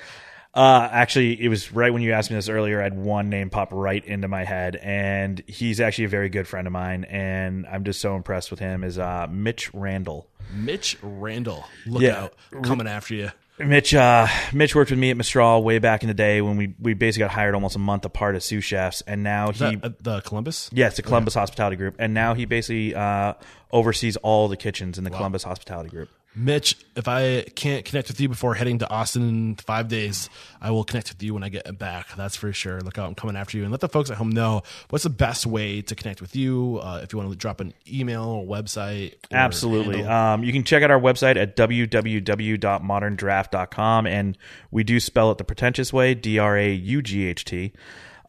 Uh, 0.55 0.86
actually, 0.92 1.42
it 1.42 1.48
was 1.48 1.72
right 1.72 1.92
when 1.92 2.03
you 2.03 2.12
asked 2.12 2.30
me 2.30 2.36
this 2.36 2.48
earlier. 2.50 2.80
I 2.80 2.84
had 2.84 2.96
one 2.96 3.30
name 3.30 3.48
pop 3.48 3.68
right 3.72 4.05
into 4.05 4.28
my 4.28 4.44
head, 4.44 4.76
and 4.76 5.42
he's 5.46 5.80
actually 5.80 6.05
a 6.05 6.09
very 6.09 6.28
good 6.28 6.46
friend 6.46 6.66
of 6.66 6.72
mine, 6.74 7.05
and 7.05 7.66
I'm 7.66 7.84
just 7.84 8.00
so 8.03 8.16
impressed 8.16 8.50
with 8.50 8.61
him. 8.61 8.84
Is 8.84 8.98
uh, 8.98 9.26
Mitch 9.30 9.72
Randall. 9.72 10.28
Mitch 10.55 10.98
Randall. 11.03 11.64
Look 11.86 12.03
Yeah. 12.03 12.24
out, 12.24 12.34
coming 12.64 12.86
after 12.86 13.14
you. 13.14 13.30
Mitch, 13.59 13.94
uh, 13.94 14.26
Mitch 14.53 14.74
worked 14.74 14.90
with 14.90 14.98
me 14.98 15.11
at 15.11 15.16
Mistral 15.16 15.62
way 15.62 15.78
back 15.78 16.03
in 16.03 16.09
the 16.09 16.14
day 16.14 16.40
when 16.42 16.57
we 16.57 16.74
we 16.80 16.94
basically 16.94 17.24
got 17.26 17.30
hired 17.30 17.55
almost 17.55 17.76
a 17.76 17.78
month 17.78 18.05
apart 18.05 18.34
as 18.34 18.44
sous 18.44 18.62
chefs, 18.64 19.03
and 19.07 19.22
now 19.22 19.50
Is 19.50 19.59
he 19.59 19.76
that, 19.76 19.84
uh, 19.84 19.90
the 20.00 20.20
Columbus? 20.20 20.68
yeah, 20.72 20.88
it's 20.88 20.96
the 20.96 21.03
Columbus 21.03 21.32
Hospitality 21.34 21.76
Group, 21.76 21.94
and 21.98 22.12
now 22.12 22.34
he 22.34 22.44
basically 22.44 22.94
uh, 22.94 23.34
oversees 23.70 24.16
all 24.18 24.48
the 24.48 24.57
kitchens 24.57 24.98
in 24.98 25.05
the 25.05 25.11
Columbus 25.11 25.44
Hospitality 25.44 25.88
Group. 25.90 26.11
Mitch, 26.35 26.78
if 26.97 27.09
I 27.09 27.43
can't 27.55 27.85
connect 27.85 28.09
with 28.09 28.18
you 28.18 28.26
before 28.28 28.55
heading 28.55 28.78
to 28.78 28.89
Austin 28.89 29.28
in 29.28 29.55
five 29.57 29.89
days, 29.89 30.30
I 30.62 30.70
will 30.70 30.85
connect 30.85 31.11
with 31.11 31.22
you 31.22 31.35
when 31.35 31.45
I 31.45 31.51
get 31.51 31.78
back. 31.78 32.16
That's 32.16 32.37
for 32.37 32.55
sure. 32.55 32.80
Look 32.80 32.97
out, 32.97 33.07
I'm 33.07 33.14
coming 33.14 33.37
after 33.37 33.59
you. 33.59 33.64
And 33.64 33.70
let 33.70 33.80
the 33.80 33.89
folks 33.89 34.11
at 34.11 34.16
home 34.16 34.30
know 34.30 34.62
what's 34.89 35.05
the 35.05 35.11
best 35.11 35.45
way 35.45 35.83
to 35.83 35.95
connect 35.95 36.22
with 36.22 36.35
you. 36.35 36.80
Uh, 36.83 37.01
if 37.03 37.12
you 37.12 37.18
want 37.18 37.30
to 37.30 37.37
drop 37.37 37.61
an 37.61 37.74
email 37.91 38.24
or 38.24 38.47
website. 38.47 39.12
or 39.30 39.37
Absolutely. 39.37 40.05
Um, 40.05 40.43
you 40.43 40.53
can 40.53 40.64
check 40.64 40.83
out 40.83 40.91
our 40.91 41.01
website 41.01 41.37
at 41.37 41.55
www.moderndraft.com, 41.55 44.07
and 44.07 44.39
we 44.70 44.85
do 44.85 45.01
spell 45.01 45.30
it 45.33 45.39
the 45.39 45.45
pretentious 45.45 45.93
way, 45.93 46.14
D 46.14 46.39
R 46.39 46.57
A 46.57 46.72
U 46.72 47.03
G 47.03 47.26
H 47.26 47.45
T. 47.45 47.74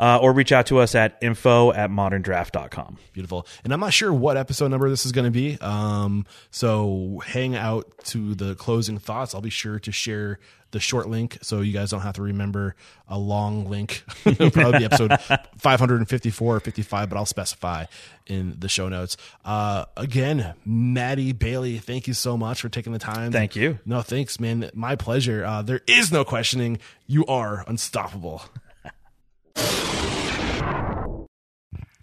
Uh, 0.03 0.17
or 0.17 0.33
reach 0.33 0.51
out 0.51 0.65
to 0.65 0.79
us 0.79 0.95
at 0.95 1.17
info 1.21 1.71
at 1.71 1.89
moderndraft.com. 1.89 2.97
Beautiful. 3.13 3.47
And 3.63 3.71
I'm 3.71 3.79
not 3.79 3.93
sure 3.93 4.11
what 4.13 4.35
episode 4.35 4.67
number 4.67 4.89
this 4.89 5.05
is 5.05 5.13
going 5.13 5.23
to 5.23 5.31
be. 5.31 5.57
Um, 5.61 6.25
so 6.51 7.21
hang 7.25 7.55
out 7.55 7.89
to 8.07 8.35
the 8.35 8.53
closing 8.55 8.97
thoughts. 8.97 9.33
I'll 9.33 9.39
be 9.39 9.49
sure 9.49 9.79
to 9.79 9.93
share 9.93 10.39
the 10.71 10.81
short 10.81 11.07
link 11.07 11.37
so 11.41 11.61
you 11.61 11.71
guys 11.71 11.91
don't 11.91 12.01
have 12.01 12.15
to 12.15 12.21
remember 12.21 12.75
a 13.07 13.17
long 13.17 13.69
link. 13.69 14.03
It'll 14.25 14.51
probably 14.51 14.79
be 14.79 14.85
episode 14.85 15.17
554 15.57 16.55
or 16.57 16.59
55, 16.59 17.09
but 17.09 17.15
I'll 17.15 17.25
specify 17.25 17.85
in 18.27 18.57
the 18.59 18.67
show 18.67 18.89
notes. 18.89 19.15
Uh, 19.45 19.85
again, 19.95 20.53
Maddie 20.65 21.31
Bailey, 21.31 21.77
thank 21.77 22.09
you 22.09 22.13
so 22.13 22.35
much 22.35 22.59
for 22.59 22.67
taking 22.67 22.91
the 22.91 22.99
time. 22.99 23.31
Thank 23.31 23.55
you. 23.55 23.79
No, 23.85 24.01
thanks, 24.01 24.37
man. 24.37 24.69
My 24.73 24.97
pleasure. 24.97 25.45
Uh, 25.45 25.61
there 25.61 25.79
is 25.87 26.11
no 26.11 26.25
questioning. 26.25 26.79
You 27.07 27.25
are 27.27 27.63
unstoppable. 27.67 28.41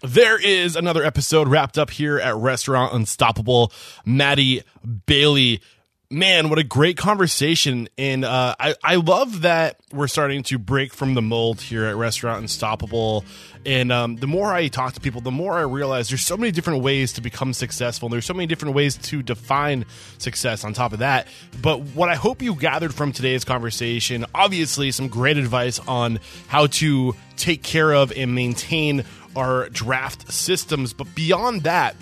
There 0.03 0.39
is 0.39 0.75
another 0.75 1.03
episode 1.03 1.47
wrapped 1.47 1.77
up 1.77 1.91
here 1.91 2.17
at 2.17 2.35
Restaurant 2.35 2.91
Unstoppable. 2.93 3.71
Maddie 4.03 4.63
Bailey. 5.05 5.61
Man, 6.09 6.49
what 6.49 6.57
a 6.57 6.63
great 6.63 6.97
conversation. 6.97 7.87
And 7.99 8.25
uh, 8.25 8.55
I, 8.59 8.75
I 8.83 8.95
love 8.95 9.43
that 9.43 9.79
we're 9.93 10.07
starting 10.07 10.41
to 10.43 10.57
break 10.57 10.91
from 10.93 11.13
the 11.13 11.21
mold 11.21 11.61
here 11.61 11.85
at 11.85 11.95
Restaurant 11.95 12.41
Unstoppable. 12.41 13.23
And 13.63 13.91
um, 13.91 14.15
the 14.15 14.25
more 14.25 14.51
I 14.51 14.69
talk 14.69 14.93
to 14.93 14.99
people, 14.99 15.21
the 15.21 15.31
more 15.31 15.53
I 15.53 15.61
realize 15.61 16.09
there's 16.09 16.25
so 16.25 16.35
many 16.35 16.51
different 16.51 16.81
ways 16.81 17.13
to 17.13 17.21
become 17.21 17.53
successful. 17.53 18.07
And 18.07 18.13
there's 18.13 18.25
so 18.25 18.33
many 18.33 18.47
different 18.47 18.73
ways 18.73 18.97
to 18.97 19.21
define 19.21 19.85
success 20.17 20.65
on 20.65 20.73
top 20.73 20.93
of 20.93 20.99
that. 20.99 21.27
But 21.61 21.79
what 21.79 22.09
I 22.09 22.15
hope 22.15 22.41
you 22.41 22.55
gathered 22.55 22.93
from 22.93 23.11
today's 23.11 23.45
conversation, 23.45 24.25
obviously, 24.33 24.89
some 24.91 25.09
great 25.09 25.37
advice 25.37 25.79
on 25.79 26.19
how 26.47 26.65
to 26.67 27.15
take 27.37 27.63
care 27.63 27.93
of 27.93 28.11
and 28.11 28.35
maintain 28.35 29.05
our 29.35 29.69
draft 29.69 30.31
systems. 30.31 30.93
But 30.93 31.13
beyond 31.15 31.63
that, 31.63 31.95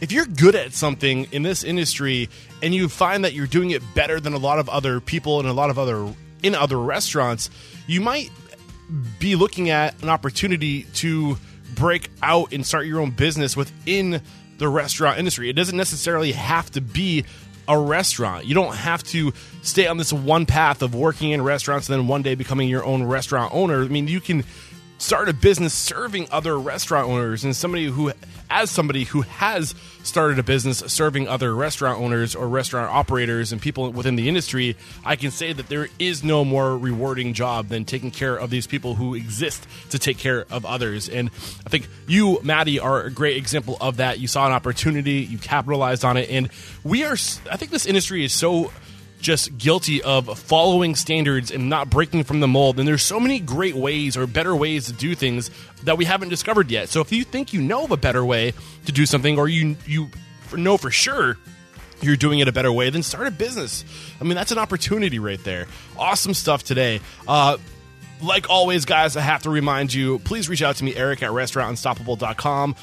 if 0.00 0.10
you're 0.10 0.26
good 0.26 0.54
at 0.54 0.72
something 0.72 1.28
in 1.32 1.42
this 1.42 1.62
industry 1.62 2.28
and 2.62 2.74
you 2.74 2.88
find 2.88 3.24
that 3.24 3.34
you're 3.34 3.46
doing 3.46 3.70
it 3.70 3.82
better 3.94 4.18
than 4.18 4.32
a 4.32 4.38
lot 4.38 4.58
of 4.58 4.68
other 4.68 5.00
people 5.00 5.38
and 5.40 5.48
a 5.48 5.52
lot 5.52 5.70
of 5.70 5.78
other 5.78 6.12
in 6.42 6.54
other 6.54 6.78
restaurants, 6.78 7.50
you 7.86 8.00
might 8.00 8.30
be 9.18 9.36
looking 9.36 9.70
at 9.70 10.00
an 10.02 10.08
opportunity 10.08 10.82
to 10.94 11.38
break 11.74 12.10
out 12.22 12.52
and 12.52 12.66
start 12.66 12.86
your 12.86 13.00
own 13.00 13.10
business 13.10 13.56
within 13.56 14.20
the 14.58 14.68
restaurant 14.68 15.18
industry. 15.18 15.48
It 15.48 15.54
doesn't 15.54 15.76
necessarily 15.76 16.32
have 16.32 16.70
to 16.72 16.80
be 16.80 17.24
a 17.68 17.78
restaurant. 17.78 18.44
You 18.44 18.54
don't 18.54 18.74
have 18.74 19.02
to 19.04 19.32
stay 19.62 19.86
on 19.86 19.96
this 19.96 20.12
one 20.12 20.46
path 20.46 20.82
of 20.82 20.94
working 20.94 21.30
in 21.30 21.42
restaurants 21.42 21.88
and 21.88 21.98
then 21.98 22.08
one 22.08 22.22
day 22.22 22.34
becoming 22.34 22.68
your 22.68 22.84
own 22.84 23.04
restaurant 23.04 23.54
owner. 23.54 23.82
I 23.82 23.88
mean, 23.88 24.08
you 24.08 24.20
can 24.20 24.44
start 25.02 25.28
a 25.28 25.32
business 25.32 25.74
serving 25.74 26.28
other 26.30 26.56
restaurant 26.56 27.08
owners 27.08 27.42
and 27.42 27.56
somebody 27.56 27.86
who 27.86 28.12
as 28.48 28.70
somebody 28.70 29.02
who 29.02 29.22
has 29.22 29.74
started 30.04 30.38
a 30.38 30.44
business 30.44 30.78
serving 30.78 31.26
other 31.26 31.52
restaurant 31.56 32.00
owners 32.00 32.36
or 32.36 32.46
restaurant 32.48 32.88
operators 32.88 33.50
and 33.50 33.60
people 33.60 33.90
within 33.90 34.14
the 34.14 34.28
industry 34.28 34.76
i 35.04 35.16
can 35.16 35.32
say 35.32 35.52
that 35.52 35.68
there 35.68 35.88
is 35.98 36.22
no 36.22 36.44
more 36.44 36.78
rewarding 36.78 37.34
job 37.34 37.66
than 37.66 37.84
taking 37.84 38.12
care 38.12 38.36
of 38.36 38.48
these 38.48 38.68
people 38.68 38.94
who 38.94 39.16
exist 39.16 39.66
to 39.90 39.98
take 39.98 40.18
care 40.18 40.46
of 40.50 40.64
others. 40.64 41.08
And 41.08 41.30
i 41.66 41.68
think 41.68 41.88
you 42.06 42.38
maddie 42.44 42.78
are 42.78 43.02
a 43.02 43.10
great 43.10 43.36
example 43.36 43.76
of 43.80 43.96
that. 43.96 44.20
You 44.20 44.28
saw 44.28 44.46
an 44.46 44.52
opportunity 44.52 45.14
you 45.14 45.38
capitalized 45.38 46.04
on 46.04 46.16
it 46.16 46.30
and 46.30 46.48
we 46.84 47.02
are 47.02 47.14
i 47.50 47.56
think 47.56 47.72
this 47.72 47.86
industry 47.86 48.24
is 48.24 48.32
so 48.32 48.70
just 49.22 49.56
guilty 49.56 50.02
of 50.02 50.38
following 50.38 50.94
standards 50.94 51.50
and 51.50 51.70
not 51.70 51.88
breaking 51.88 52.24
from 52.24 52.40
the 52.40 52.48
mold. 52.48 52.78
And 52.78 52.86
there's 52.86 53.02
so 53.02 53.18
many 53.18 53.38
great 53.40 53.74
ways 53.74 54.16
or 54.16 54.26
better 54.26 54.54
ways 54.54 54.86
to 54.86 54.92
do 54.92 55.14
things 55.14 55.50
that 55.84 55.96
we 55.96 56.04
haven't 56.04 56.28
discovered 56.28 56.70
yet. 56.70 56.88
So 56.88 57.00
if 57.00 57.12
you 57.12 57.24
think 57.24 57.52
you 57.52 57.62
know 57.62 57.84
of 57.84 57.90
a 57.90 57.96
better 57.96 58.24
way 58.24 58.52
to 58.84 58.92
do 58.92 59.06
something, 59.06 59.38
or 59.38 59.48
you 59.48 59.76
you 59.86 60.10
know 60.54 60.76
for 60.76 60.90
sure 60.90 61.38
you're 62.02 62.16
doing 62.16 62.40
it 62.40 62.48
a 62.48 62.52
better 62.52 62.72
way, 62.72 62.90
then 62.90 63.02
start 63.02 63.26
a 63.26 63.30
business. 63.30 63.84
I 64.20 64.24
mean, 64.24 64.34
that's 64.34 64.52
an 64.52 64.58
opportunity 64.58 65.18
right 65.18 65.42
there. 65.44 65.66
Awesome 65.96 66.34
stuff 66.34 66.64
today. 66.64 67.00
Uh, 67.26 67.58
like 68.20 68.50
always, 68.50 68.84
guys, 68.84 69.16
I 69.16 69.20
have 69.20 69.42
to 69.44 69.50
remind 69.50 69.94
you 69.94 70.18
please 70.20 70.48
reach 70.48 70.62
out 70.62 70.76
to 70.76 70.84
me, 70.84 70.94
Eric 70.94 71.22
at 71.22 71.30
restaurantunstoppable.com 71.30 72.76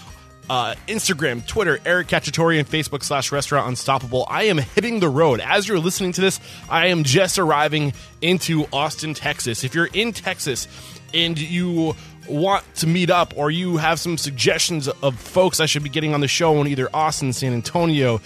uh, 0.49 0.75
Instagram, 0.87 1.45
Twitter, 1.45 1.79
Eric 1.85 2.07
Cacciatore, 2.07 2.59
and 2.59 2.67
Facebook 2.67 3.03
slash 3.03 3.31
Restaurant 3.31 3.67
Unstoppable. 3.67 4.25
I 4.29 4.43
am 4.43 4.57
hitting 4.57 4.99
the 4.99 5.09
road. 5.09 5.39
As 5.39 5.67
you're 5.67 5.79
listening 5.79 6.11
to 6.13 6.21
this, 6.21 6.39
I 6.69 6.87
am 6.87 7.03
just 7.03 7.37
arriving 7.37 7.93
into 8.21 8.65
Austin, 8.73 9.13
Texas. 9.13 9.63
If 9.63 9.75
you're 9.75 9.89
in 9.93 10.11
Texas 10.11 10.67
and 11.13 11.39
you 11.39 11.95
want 12.27 12.63
to 12.75 12.87
meet 12.87 13.09
up 13.09 13.33
or 13.37 13.49
you 13.51 13.77
have 13.77 13.99
some 13.99 14.17
suggestions 14.17 14.87
of 14.87 15.19
folks 15.19 15.59
I 15.59 15.65
should 15.65 15.83
be 15.83 15.89
getting 15.89 16.13
on 16.13 16.21
the 16.21 16.27
show 16.27 16.59
in 16.61 16.67
either 16.67 16.89
Austin, 16.93 17.33
San 17.33 17.53
Antonio, 17.53 18.21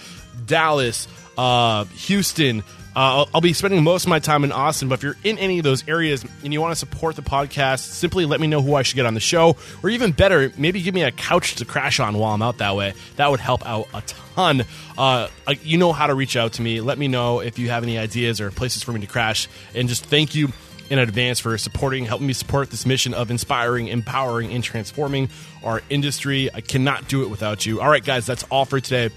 Dallas, 0.46 1.08
uh, 1.38 1.84
Houston, 1.84 2.62
I'll, 2.96 3.28
I'll 3.34 3.40
be 3.40 3.52
spending 3.52 3.82
most 3.82 4.04
of 4.04 4.08
my 4.08 4.20
time 4.20 4.44
in 4.44 4.52
Austin, 4.52 4.88
but 4.88 4.94
if 4.96 5.02
you're 5.02 5.16
in 5.24 5.38
any 5.38 5.58
of 5.58 5.64
those 5.64 5.86
areas 5.88 6.24
and 6.42 6.52
you 6.52 6.60
want 6.60 6.72
to 6.72 6.76
support 6.76 7.16
the 7.16 7.22
podcast, 7.22 7.80
simply 7.80 8.24
let 8.24 8.40
me 8.40 8.46
know 8.46 8.62
who 8.62 8.74
I 8.74 8.82
should 8.82 8.96
get 8.96 9.06
on 9.06 9.14
the 9.14 9.20
show. 9.20 9.56
Or 9.82 9.90
even 9.90 10.12
better, 10.12 10.52
maybe 10.56 10.80
give 10.80 10.94
me 10.94 11.02
a 11.02 11.10
couch 11.10 11.56
to 11.56 11.64
crash 11.64 11.98
on 11.98 12.16
while 12.16 12.32
I'm 12.32 12.42
out 12.42 12.58
that 12.58 12.76
way. 12.76 12.94
That 13.16 13.30
would 13.30 13.40
help 13.40 13.66
out 13.66 13.88
a 13.92 14.02
ton. 14.34 14.64
Uh, 14.96 15.28
you 15.62 15.78
know 15.78 15.92
how 15.92 16.06
to 16.06 16.14
reach 16.14 16.36
out 16.36 16.54
to 16.54 16.62
me. 16.62 16.80
Let 16.80 16.98
me 16.98 17.08
know 17.08 17.40
if 17.40 17.58
you 17.58 17.70
have 17.70 17.82
any 17.82 17.98
ideas 17.98 18.40
or 18.40 18.50
places 18.50 18.82
for 18.82 18.92
me 18.92 19.00
to 19.00 19.06
crash. 19.06 19.48
And 19.74 19.88
just 19.88 20.04
thank 20.06 20.34
you 20.34 20.52
in 20.90 20.98
advance 20.98 21.40
for 21.40 21.56
supporting, 21.58 22.04
helping 22.04 22.26
me 22.26 22.32
support 22.32 22.70
this 22.70 22.86
mission 22.86 23.14
of 23.14 23.30
inspiring, 23.30 23.88
empowering, 23.88 24.52
and 24.52 24.62
transforming 24.62 25.30
our 25.64 25.82
industry. 25.90 26.50
I 26.52 26.60
cannot 26.60 27.08
do 27.08 27.22
it 27.22 27.30
without 27.30 27.66
you. 27.66 27.80
All 27.80 27.88
right, 27.88 28.04
guys, 28.04 28.26
that's 28.26 28.44
all 28.44 28.66
for 28.66 28.80
today. 28.80 29.10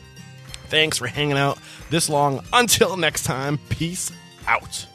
Thanks 0.70 0.97
for 0.97 1.07
hanging 1.07 1.38
out 1.38 1.59
this 1.89 2.09
long. 2.09 2.43
Until 2.53 2.97
next 2.97 3.24
time, 3.24 3.57
peace 3.70 4.11
out. 4.47 4.86